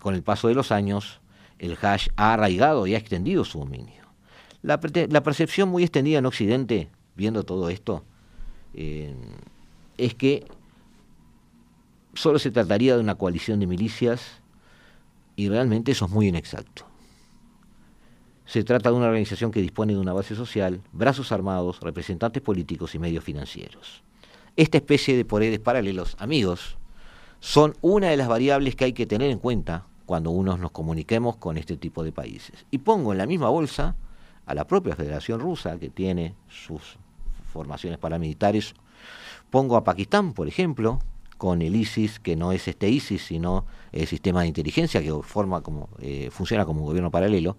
con 0.00 0.16
el 0.16 0.24
paso 0.24 0.48
de 0.48 0.54
los 0.54 0.72
años 0.72 1.21
el 1.62 1.78
hash 1.80 2.08
ha 2.16 2.34
arraigado 2.34 2.86
y 2.86 2.94
ha 2.94 2.98
extendido 2.98 3.44
su 3.44 3.60
dominio. 3.60 4.02
La, 4.62 4.80
percepción 4.80 5.68
muy 5.68 5.84
extendida 5.84 6.18
en 6.18 6.26
Occidente, 6.26 6.88
viendo 7.16 7.44
todo 7.44 7.70
esto, 7.70 8.04
es 8.74 10.14
que 10.14 10.44
solo 12.14 12.38
se 12.38 12.50
trataría 12.50 12.96
de 12.96 13.00
una 13.00 13.14
coalición 13.14 13.60
de 13.60 13.66
milicias 13.66 14.40
y 15.36 15.48
realmente 15.48 15.92
eso 15.92 16.06
es 16.06 16.10
muy 16.10 16.28
inexacto. 16.28 16.84
Se 18.44 18.64
trata 18.64 18.90
de 18.90 18.96
una 18.96 19.06
organización 19.06 19.52
que 19.52 19.62
dispone 19.62 19.94
de 19.94 20.00
una 20.00 20.12
base 20.12 20.34
social, 20.34 20.80
brazos 20.92 21.30
armados, 21.30 21.80
representantes 21.80 22.42
políticos 22.42 22.94
y 22.96 22.98
medios 22.98 23.22
financieros. 23.22 24.02
Esta 24.56 24.78
especie 24.78 25.16
de 25.16 25.24
poderes 25.24 25.60
paralelos, 25.60 26.16
amigos, 26.18 26.76
son 27.38 27.74
una 27.80 28.08
de 28.08 28.16
las 28.16 28.28
variables 28.28 28.74
que 28.74 28.84
hay 28.84 28.92
que 28.92 29.06
tener 29.06 29.30
en 29.30 29.38
cuenta 29.38 29.86
cuando 30.06 30.30
unos 30.30 30.58
nos 30.58 30.70
comuniquemos 30.70 31.36
con 31.36 31.56
este 31.56 31.76
tipo 31.76 32.02
de 32.04 32.12
países. 32.12 32.66
Y 32.70 32.78
pongo 32.78 33.12
en 33.12 33.18
la 33.18 33.26
misma 33.26 33.48
bolsa 33.48 33.96
a 34.46 34.54
la 34.54 34.66
propia 34.66 34.96
Federación 34.96 35.40
Rusa, 35.40 35.78
que 35.78 35.88
tiene 35.88 36.34
sus 36.48 36.96
formaciones 37.52 37.98
paramilitares. 37.98 38.74
Pongo 39.50 39.76
a 39.76 39.84
Pakistán, 39.84 40.32
por 40.32 40.48
ejemplo, 40.48 40.98
con 41.38 41.62
el 41.62 41.76
ISIS, 41.76 42.18
que 42.20 42.36
no 42.36 42.52
es 42.52 42.68
este 42.68 42.88
ISIS, 42.88 43.24
sino 43.26 43.66
el 43.92 44.06
sistema 44.06 44.42
de 44.42 44.48
inteligencia 44.48 45.02
que 45.02 45.12
forma 45.22 45.60
como, 45.60 45.88
eh, 46.00 46.28
funciona 46.30 46.64
como 46.64 46.80
un 46.80 46.86
gobierno 46.86 47.10
paralelo. 47.10 47.56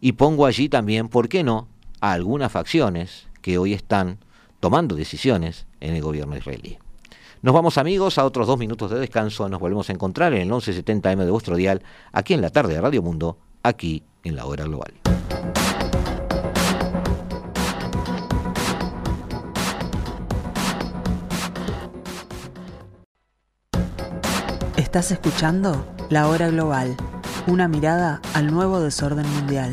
Y 0.00 0.12
pongo 0.12 0.46
allí 0.46 0.68
también, 0.68 1.08
¿por 1.08 1.28
qué 1.28 1.42
no?, 1.42 1.68
a 2.00 2.12
algunas 2.12 2.52
facciones 2.52 3.26
que 3.42 3.58
hoy 3.58 3.72
están 3.74 4.18
tomando 4.60 4.94
decisiones 4.94 5.66
en 5.80 5.94
el 5.94 6.02
gobierno 6.02 6.36
israelí. 6.36 6.78
Nos 7.40 7.54
vamos 7.54 7.78
amigos 7.78 8.18
a 8.18 8.24
otros 8.24 8.48
dos 8.48 8.58
minutos 8.58 8.90
de 8.90 8.98
descanso, 8.98 9.48
nos 9.48 9.60
volvemos 9.60 9.88
a 9.88 9.92
encontrar 9.92 10.32
en 10.34 10.42
el 10.42 10.50
1170M 10.50 11.24
de 11.24 11.30
vuestro 11.30 11.54
dial, 11.54 11.82
aquí 12.12 12.34
en 12.34 12.40
la 12.40 12.50
tarde 12.50 12.74
de 12.74 12.80
Radio 12.80 13.00
Mundo, 13.00 13.38
aquí 13.62 14.02
en 14.24 14.34
la 14.34 14.44
hora 14.46 14.64
global. 14.64 14.92
Estás 24.76 25.12
escuchando 25.12 25.86
La 26.10 26.28
Hora 26.28 26.48
Global, 26.48 26.96
una 27.46 27.68
mirada 27.68 28.20
al 28.34 28.52
nuevo 28.52 28.80
desorden 28.80 29.30
mundial. 29.34 29.70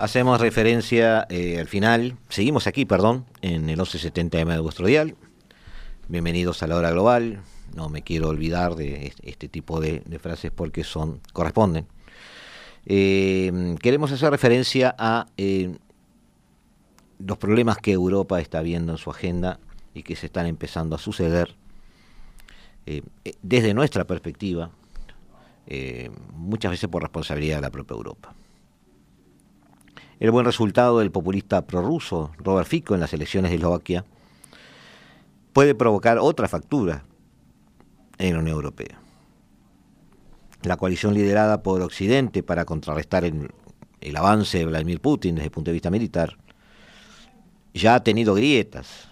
Hacemos 0.00 0.40
referencia 0.40 1.26
eh, 1.28 1.58
al 1.60 1.66
final, 1.66 2.16
seguimos 2.30 2.66
aquí, 2.66 2.86
perdón, 2.86 3.26
en 3.42 3.68
el 3.68 3.78
1170M 3.78 4.48
de 4.48 4.58
vuestro 4.60 4.86
dial. 4.86 5.14
Bienvenidos 6.08 6.62
a 6.62 6.66
La 6.66 6.76
Hora 6.76 6.90
Global. 6.90 7.42
No 7.74 7.90
me 7.90 8.00
quiero 8.00 8.28
olvidar 8.28 8.76
de 8.76 9.12
este 9.22 9.50
tipo 9.50 9.78
de, 9.78 10.00
frases 10.18 10.52
porque 10.52 10.84
son 10.84 11.20
corresponden. 11.34 11.86
Eh, 12.86 13.76
queremos 13.82 14.10
hacer 14.10 14.30
referencia 14.30 14.96
a 14.98 15.26
eh, 15.36 15.76
los 17.18 17.36
problemas 17.36 17.76
que 17.76 17.92
Europa 17.92 18.40
está 18.40 18.62
viendo 18.62 18.92
en 18.92 18.98
su 18.98 19.10
agenda 19.10 19.60
y 19.92 20.02
que 20.02 20.16
se 20.16 20.24
están 20.24 20.46
empezando 20.46 20.96
a 20.96 20.98
suceder 20.98 21.54
desde 23.42 23.74
nuestra 23.74 24.06
perspectiva, 24.06 24.70
muchas 26.32 26.70
veces 26.70 26.88
por 26.88 27.02
responsabilidad 27.02 27.56
de 27.56 27.62
la 27.62 27.70
propia 27.70 27.94
Europa. 27.94 28.34
El 30.20 30.30
buen 30.30 30.44
resultado 30.44 30.98
del 30.98 31.10
populista 31.10 31.66
prorruso 31.66 32.30
Robert 32.38 32.68
Fico 32.68 32.94
en 32.94 33.00
las 33.00 33.12
elecciones 33.14 33.50
de 33.50 33.56
Eslovaquia 33.56 34.04
puede 35.52 35.74
provocar 35.74 36.18
otra 36.18 36.46
factura 36.46 37.04
en 38.18 38.34
la 38.34 38.40
Unión 38.40 38.56
Europea. 38.56 39.00
La 40.62 40.76
coalición 40.76 41.14
liderada 41.14 41.62
por 41.62 41.80
Occidente 41.80 42.42
para 42.42 42.66
contrarrestar 42.66 43.24
el, 43.24 43.50
avance 44.14 44.58
de 44.58 44.66
Vladimir 44.66 45.00
Putin 45.00 45.36
desde 45.36 45.46
el 45.46 45.50
punto 45.50 45.70
de 45.70 45.74
vista 45.74 45.90
militar 45.90 46.36
ya 47.72 47.94
ha 47.94 48.04
tenido 48.04 48.34
grietas 48.34 49.08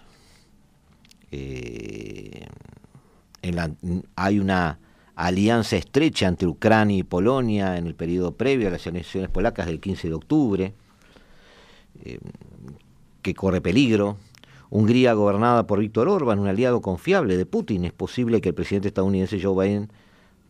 hay 4.17 4.39
una 4.39 4.79
alianza 5.15 5.77
estrecha 5.77 6.27
entre 6.27 6.49
Ucrania 6.49 6.99
y 6.99 7.03
Polonia 7.03 7.77
en 7.77 7.87
el 7.87 7.95
periodo 7.95 8.33
previo 8.33 8.69
a 8.69 8.71
las 8.71 8.87
elecciones 8.87 9.31
polacas 9.31 9.67
del 9.67 9.81
15 9.81 10.09
de 10.09 10.15
octubre, 10.15 10.75
eh, 12.05 12.19
que 13.23 13.35
corre 13.35 13.61
peligro. 13.61 14.17
Hungría 14.71 15.15
gobernada 15.15 15.67
por 15.67 15.79
Víctor 15.81 16.09
Orban, 16.09 16.39
un 16.39 16.47
aliado 16.47 16.83
confiable 16.83 17.37
de 17.37 17.47
Putin. 17.47 17.85
Es 17.85 17.93
posible 17.93 18.41
que 18.41 18.51
el 18.51 18.55
presidente 18.55 18.89
estadounidense 18.89 19.41
Joe 19.43 19.67
Biden 19.67 19.91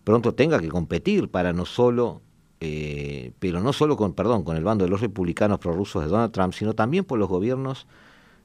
pronto 0.05 0.35
tenga 0.35 0.59
que 0.59 0.69
competir 0.69 1.29
para 1.29 1.53
no 1.53 1.67
solo, 1.67 2.23
eh, 2.61 3.33
pero 3.39 3.61
no 3.61 3.73
solo 3.73 3.97
con, 3.97 4.15
perdón, 4.15 4.43
con 4.43 4.57
el 4.57 4.65
bando 4.65 4.85
de 4.85 4.91
los 4.91 5.01
republicanos 5.01 5.59
prorrusos 5.59 6.03
de 6.03 6.09
Donald 6.09 6.33
Trump, 6.33 6.53
sino 6.55 6.75
también 6.75 7.05
por 7.05 7.19
los 7.19 7.29
gobiernos 7.29 7.87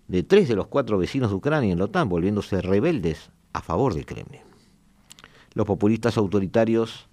de 0.07 0.23
tres 0.23 0.49
de 0.49 0.55
los 0.55 0.67
cuatro 0.67 0.97
vecinos 0.97 1.29
de 1.29 1.35
Ucrania 1.35 1.71
en 1.71 1.79
la 1.79 1.85
OTAN, 1.85 2.09
volviéndose 2.09 2.61
rebeldes 2.61 3.31
a 3.53 3.61
favor 3.61 3.93
del 3.93 4.05
Kremlin. 4.05 4.41
Los 5.53 5.65
populistas 5.65 6.17
autoritarios, 6.17 7.07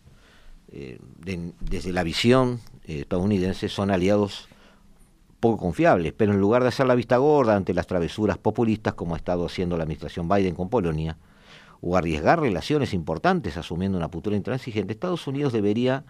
eh, 0.68 0.98
desde 1.18 1.92
la 1.92 2.02
visión 2.02 2.60
estadounidense, 2.84 3.68
son 3.68 3.90
aliados 3.90 4.48
poco 5.40 5.56
confiables, 5.56 6.12
pero 6.16 6.32
en 6.32 6.40
lugar 6.40 6.62
de 6.62 6.68
hacer 6.68 6.86
la 6.86 6.94
vista 6.94 7.16
gorda 7.16 7.56
ante 7.56 7.74
las 7.74 7.86
travesuras 7.86 8.38
populistas, 8.38 8.94
como 8.94 9.14
ha 9.14 9.18
estado 9.18 9.46
haciendo 9.46 9.76
la 9.76 9.84
administración 9.84 10.28
Biden 10.28 10.54
con 10.54 10.68
Polonia, 10.68 11.16
o 11.80 11.96
arriesgar 11.96 12.40
relaciones 12.40 12.92
importantes 12.92 13.56
asumiendo 13.56 13.96
una 13.96 14.10
postura 14.10 14.36
intransigente, 14.36 14.92
Estados 14.92 15.26
Unidos 15.26 15.52
debería, 15.52 16.04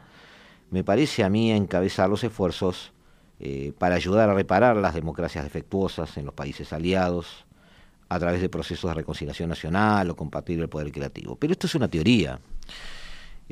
me 0.70 0.82
parece 0.82 1.22
a 1.22 1.30
mí, 1.30 1.52
encabezar 1.52 2.10
los 2.10 2.24
esfuerzos 2.24 2.92
eh, 3.38 3.72
para 3.78 3.94
ayudar 3.94 4.28
a 4.28 4.34
reparar 4.34 4.76
las 4.76 4.94
democracias 4.94 5.44
defectuosas 5.44 6.16
en 6.16 6.26
los 6.26 6.34
países 6.34 6.72
aliados, 6.72 7.46
a 8.10 8.18
través 8.18 8.40
de 8.40 8.48
procesos 8.48 8.90
de 8.90 8.94
reconciliación 8.94 9.48
nacional 9.48 10.10
o 10.10 10.16
compartir 10.16 10.58
el 10.60 10.68
poder 10.68 10.90
creativo. 10.90 11.36
Pero 11.36 11.52
esto 11.52 11.68
es 11.68 11.74
una 11.76 11.88
teoría. 11.88 12.40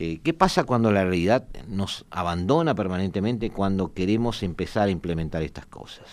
Eh, 0.01 0.21
¿Qué 0.23 0.33
pasa 0.33 0.63
cuando 0.63 0.93
la 0.93 1.03
realidad 1.03 1.49
nos 1.67 2.07
abandona 2.11 2.77
permanentemente 2.77 3.51
cuando 3.51 3.95
queremos 3.95 4.45
empezar 4.45 4.87
a 4.87 4.93
implementar 4.93 5.43
estas 5.43 5.67
cosas? 5.67 6.07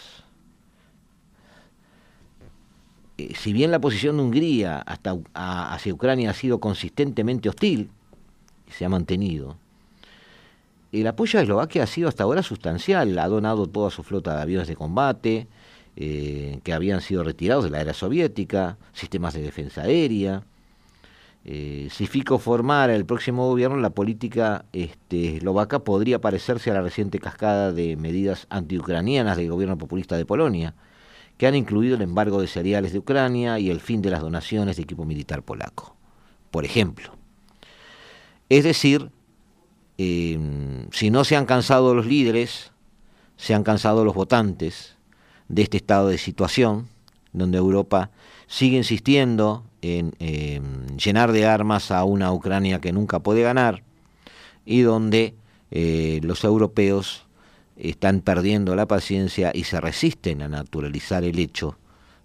Eh, 3.19 3.35
si 3.35 3.53
bien 3.53 3.69
la 3.69 3.79
posición 3.79 4.17
de 4.17 4.23
Hungría 4.23 4.79
hacia 4.79 5.93
Ucrania 5.93 6.31
ha 6.31 6.33
sido 6.33 6.59
consistentemente 6.59 7.47
hostil 7.47 7.91
y 8.67 8.71
se 8.71 8.85
ha 8.85 8.89
mantenido, 8.89 9.55
el 10.91 11.05
apoyo 11.05 11.37
a 11.37 11.43
Eslovaquia 11.43 11.83
ha 11.83 11.87
sido 11.87 12.09
hasta 12.09 12.23
ahora 12.23 12.41
sustancial. 12.41 13.19
Ha 13.19 13.27
donado 13.27 13.67
toda 13.67 13.91
su 13.91 14.01
flota 14.01 14.35
de 14.35 14.41
aviones 14.41 14.67
de 14.67 14.75
combate, 14.75 15.47
eh, 15.95 16.59
que 16.63 16.73
habían 16.73 17.01
sido 17.01 17.23
retirados 17.23 17.65
de 17.65 17.69
la 17.69 17.81
era 17.81 17.93
soviética, 17.93 18.79
sistemas 18.93 19.35
de 19.35 19.43
defensa 19.43 19.83
aérea. 19.83 20.41
Eh, 21.47 21.89
si 21.91 22.07
Fico 22.07 22.39
formara 22.39 22.95
el 22.95 23.05
próximo 23.05 23.47
gobierno, 23.47 23.77
la 23.77 23.91
política 23.91 24.65
este, 24.73 25.37
eslovaca 25.37 25.79
podría 25.79 26.19
parecerse 26.19 26.71
a 26.71 26.73
la 26.73 26.81
reciente 26.81 27.19
cascada 27.19 27.71
de 27.71 27.95
medidas 27.97 28.47
antiucranianas 28.49 29.37
del 29.37 29.51
gobierno 29.51 29.77
populista 29.77 30.17
de 30.17 30.25
Polonia, 30.25 30.73
que 31.37 31.45
han 31.45 31.53
incluido 31.53 31.95
el 31.95 32.01
embargo 32.01 32.41
de 32.41 32.47
cereales 32.47 32.93
de 32.93 32.99
Ucrania 32.99 33.59
y 33.59 33.69
el 33.69 33.79
fin 33.79 34.01
de 34.01 34.09
las 34.09 34.21
donaciones 34.21 34.77
de 34.77 34.83
equipo 34.83 35.05
militar 35.05 35.43
polaco, 35.43 35.95
por 36.49 36.65
ejemplo. 36.65 37.15
Es 38.49 38.63
decir, 38.63 39.11
eh, 39.99 40.39
si 40.91 41.11
no 41.11 41.23
se 41.25 41.35
han 41.35 41.45
cansado 41.45 41.93
los 41.93 42.07
líderes, 42.07 42.71
se 43.37 43.53
han 43.53 43.63
cansado 43.63 44.03
los 44.03 44.15
votantes, 44.15 44.95
de 45.47 45.61
este 45.61 45.77
estado 45.77 46.07
de 46.07 46.17
situación, 46.17 46.87
donde 47.33 47.57
Europa 47.57 48.09
sigue 48.47 48.77
insistiendo 48.77 49.63
en 49.85 50.97
llenar 50.97 51.31
de 51.31 51.45
armas 51.45 51.91
a 51.91 52.03
una 52.03 52.31
Ucrania 52.33 52.81
que 52.81 52.93
nunca 52.93 53.19
puede 53.19 53.41
ganar 53.41 53.83
y 54.65 54.81
donde 54.81 55.35
eh, 55.71 56.19
los 56.23 56.43
europeos 56.43 57.25
están 57.77 58.21
perdiendo 58.21 58.75
la 58.75 58.87
paciencia 58.87 59.51
y 59.53 59.65
se 59.65 59.79
resisten 59.79 60.41
a 60.41 60.47
naturalizar 60.47 61.23
el 61.23 61.39
hecho 61.39 61.77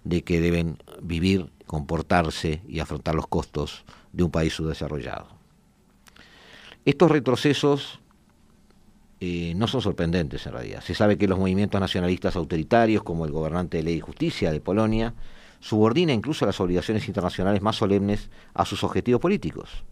de 0.05 0.23
que 0.23 0.41
deben 0.41 0.79
vivir, 1.03 1.51
comportarse 1.67 2.63
y 2.67 2.81
afrontar 2.81 3.15
los 3.15 3.27
costos 3.27 3.85
de 4.13 4.23
un 4.25 4.31
país 4.31 4.55
subdesarrollado. 4.55 5.29
Estos 6.85 7.11
retrocesos 7.11 8.01
eh, 9.21 9.53
no 9.55 9.67
son 9.67 9.83
sorprendentes 9.83 10.47
en 10.47 10.53
realidad. 10.53 10.83
Se 10.83 10.95
sabe 10.95 11.19
que 11.19 11.29
los 11.29 11.39
movimientos 11.39 11.81
nacionalistas 11.81 12.37
autoritarios, 12.37 13.03
como 13.03 13.27
el 13.27 13.33
gobernante 13.33 13.77
de 13.77 13.83
Ley 13.83 13.97
y 13.97 14.01
Justicia 14.01 14.51
de 14.51 14.61
Polonia, 14.61 15.15
subordina 15.61 16.13
incluso 16.13 16.47
las 16.47 16.59
obligaciones 16.61 17.07
internacionales 17.07 17.63
más 17.63 17.77
solemnes 17.77 18.31
a 18.55 18.65
sus 18.65 18.83
objetivos 18.83 19.21
políticos. 19.21 19.85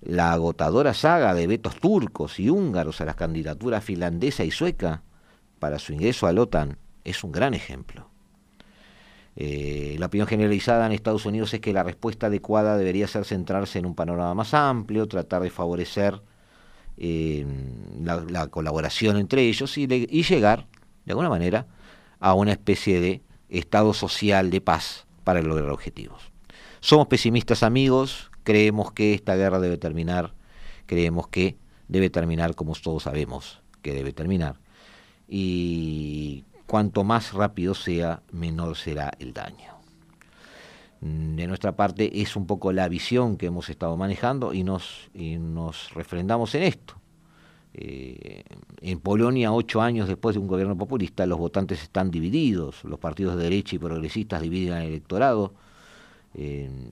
la 0.00 0.32
agotadora 0.32 0.94
saga 0.94 1.34
de 1.34 1.48
vetos 1.48 1.74
turcos 1.80 2.38
y 2.38 2.50
húngaros 2.50 3.00
a 3.00 3.04
las 3.04 3.16
candidaturas 3.16 3.82
finlandesa 3.82 4.44
y 4.44 4.52
sueca 4.52 5.02
para 5.58 5.80
su 5.80 5.92
ingreso 5.92 6.28
a 6.28 6.32
la 6.32 6.42
OTAN 6.42 6.78
es 7.02 7.24
un 7.24 7.32
gran 7.32 7.52
ejemplo. 7.52 8.08
Eh, 9.34 9.96
la 9.98 10.06
opinión 10.06 10.28
generalizada 10.28 10.86
en 10.86 10.92
Estados 10.92 11.26
Unidos 11.26 11.52
es 11.54 11.60
que 11.60 11.72
la 11.72 11.82
respuesta 11.82 12.26
adecuada 12.26 12.76
debería 12.76 13.06
ser 13.08 13.24
centrarse 13.24 13.78
en 13.78 13.86
un 13.86 13.94
panorama 13.94 14.34
más 14.34 14.54
amplio, 14.54 15.06
tratar 15.08 15.42
de 15.42 15.50
favorecer 15.50 16.22
eh, 16.96 17.46
la, 18.00 18.48
colaboración 18.48 19.16
entre 19.16 19.42
ellos 19.42 19.78
y 19.78 19.86
llegar, 19.86 20.66
de 21.04 21.12
alguna 21.12 21.28
manera, 21.28 21.66
a 22.20 22.34
una 22.34 22.52
especie 22.52 23.00
de 23.00 23.22
estado 23.48 23.92
social 23.94 24.50
de 24.50 24.60
paz 24.60 25.06
para 25.24 25.42
lograr 25.42 25.70
objetivos. 25.70 26.32
Somos 26.80 27.08
pesimistas 27.08 27.62
amigos, 27.62 28.30
creemos 28.44 28.92
que 28.92 29.14
esta 29.14 29.36
guerra 29.36 29.58
debe 29.60 29.78
terminar, 29.78 30.34
creemos 30.86 31.28
que 31.28 31.56
debe 31.88 32.10
terminar 32.10 32.54
como 32.54 32.74
todos 32.74 33.04
sabemos 33.04 33.60
que 33.82 33.92
debe 33.92 34.12
terminar. 34.12 34.56
Y 35.26 36.44
cuanto 36.66 37.04
más 37.04 37.32
rápido 37.32 37.74
sea, 37.74 38.22
menor 38.32 38.76
será 38.76 39.12
el 39.18 39.32
daño. 39.32 39.78
De 41.00 41.46
nuestra 41.46 41.76
parte 41.76 42.22
es 42.22 42.34
un 42.34 42.46
poco 42.46 42.72
la 42.72 42.88
visión 42.88 43.36
que 43.36 43.46
hemos 43.46 43.68
estado 43.68 43.96
manejando 43.96 44.52
y 44.52 44.64
nos, 44.64 45.10
refrendamos 45.94 46.54
en 46.54 46.64
esto. 46.64 46.94
Eh, 47.74 48.44
en 48.80 49.00
Polonia, 49.00 49.52
ocho 49.52 49.80
años 49.80 50.08
después 50.08 50.34
de 50.34 50.40
un 50.40 50.48
gobierno 50.48 50.76
populista, 50.76 51.26
los 51.26 51.38
votantes 51.38 51.82
están 51.82 52.10
divididos, 52.10 52.84
los 52.84 52.98
partidos 52.98 53.36
de 53.36 53.44
derecha 53.44 53.76
y 53.76 53.78
progresistas 53.78 54.42
dividen 54.42 54.78
el 54.78 54.88
electorado, 54.88 55.52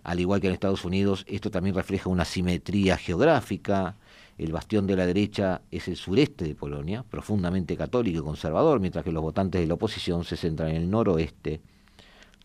al 0.03 0.19
igual 0.19 0.41
que 0.41 0.49
en 0.49 0.55
Estados 0.55 0.85
Unidos, 0.85 1.25
esto 1.29 1.53
también 1.53 1.77
refleja 1.77 2.09
una 2.09 2.25
simetría 2.25 2.97
geográfica, 2.97 3.95
el 4.39 4.53
bastión 4.53 4.87
de 4.87 4.97
la 4.97 5.07
derecha 5.07 5.63
es 5.71 5.89
el 5.89 5.97
sureste 5.97 6.45
de 6.45 6.55
Polonia, 6.55 7.03
profundamente 7.03 7.77
católico 7.77 8.21
y 8.21 8.23
conservador, 8.23 8.81
mientras 8.81 9.05
que 9.05 9.13
los 9.13 9.23
votantes 9.23 9.61
de 9.61 9.67
la 9.67 9.75
oposición 9.75 10.25
se 10.25 10.37
centran 10.37 10.71
en 10.71 10.77
el 10.77 10.91
noroeste, 10.91 11.61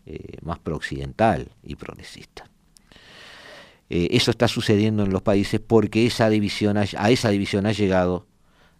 eh, 0.06 0.38
más 0.42 0.58
prooccidental 0.58 1.50
y 1.62 1.76
progresista. 1.76 2.51
Eh, 3.94 4.16
eso 4.16 4.30
está 4.30 4.48
sucediendo 4.48 5.04
en 5.04 5.12
los 5.12 5.20
países 5.20 5.60
porque 5.60 6.06
esa 6.06 6.30
división 6.30 6.78
a 6.78 7.10
esa 7.10 7.28
división 7.28 7.66
ha 7.66 7.72
llegado 7.72 8.26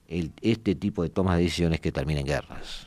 este 0.09 0.75
tipo 0.75 1.03
de 1.03 1.11
tomas 1.11 1.37
de 1.37 1.43
decisiones 1.43 1.81
que 1.81 1.93
terminan 1.93 2.25
guerras. 2.25 2.87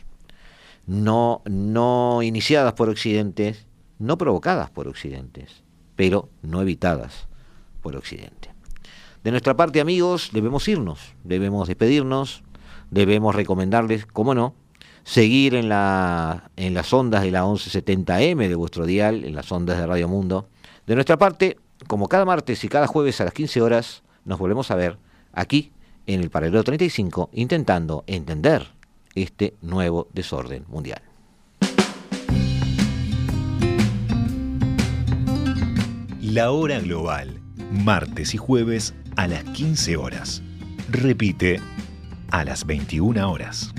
No, 0.87 1.43
no 1.45 2.23
iniciadas 2.23 2.73
por 2.73 2.89
occidentes, 2.89 3.67
no 3.99 4.17
provocadas 4.17 4.71
por 4.71 4.87
occidentes, 4.87 5.61
pero 5.95 6.29
no 6.41 6.63
evitadas 6.63 7.27
por 7.83 7.95
occidente. 7.95 8.49
De 9.23 9.29
nuestra 9.29 9.55
parte, 9.55 9.79
amigos, 9.79 10.31
debemos 10.33 10.67
irnos, 10.67 11.13
debemos 11.23 11.67
despedirnos, 11.67 12.41
debemos 12.89 13.35
recomendarles, 13.35 14.07
cómo 14.07 14.33
no, 14.33 14.55
seguir 15.03 15.53
en, 15.53 15.69
la, 15.69 16.49
en 16.55 16.73
las 16.73 16.91
ondas 16.91 17.21
de 17.21 17.29
la 17.29 17.43
1170M 17.43 18.47
de 18.47 18.55
vuestro 18.55 18.87
dial, 18.87 19.25
en 19.25 19.35
las 19.35 19.51
ondas 19.51 19.77
de 19.77 19.85
Radio 19.85 20.07
Mundo. 20.07 20.49
De 20.87 20.95
nuestra 20.95 21.17
parte, 21.17 21.57
como 21.87 22.07
cada 22.07 22.25
martes 22.25 22.63
y 22.63 22.69
cada 22.69 22.87
jueves 22.87 23.21
a 23.21 23.25
las 23.25 23.33
15 23.33 23.61
horas, 23.61 24.03
nos 24.23 24.39
volvemos 24.39 24.71
a 24.71 24.75
ver 24.75 24.97
aquí 25.33 25.71
en 26.07 26.21
el 26.21 26.29
paralelo 26.29 26.63
35, 26.63 27.29
intentando 27.33 28.03
entender 28.07 28.67
este 29.15 29.55
nuevo 29.61 30.07
desorden 30.13 30.65
mundial. 30.67 31.01
La 36.21 36.51
hora 36.51 36.79
global, 36.79 37.39
martes 37.71 38.33
y 38.33 38.37
jueves 38.37 38.93
a 39.15 39.27
las 39.27 39.43
15 39.43 39.95
horas. 39.97 40.41
Repite 40.89 41.61
a 42.31 42.43
las 42.43 42.65
21 42.65 43.31
horas. 43.31 43.73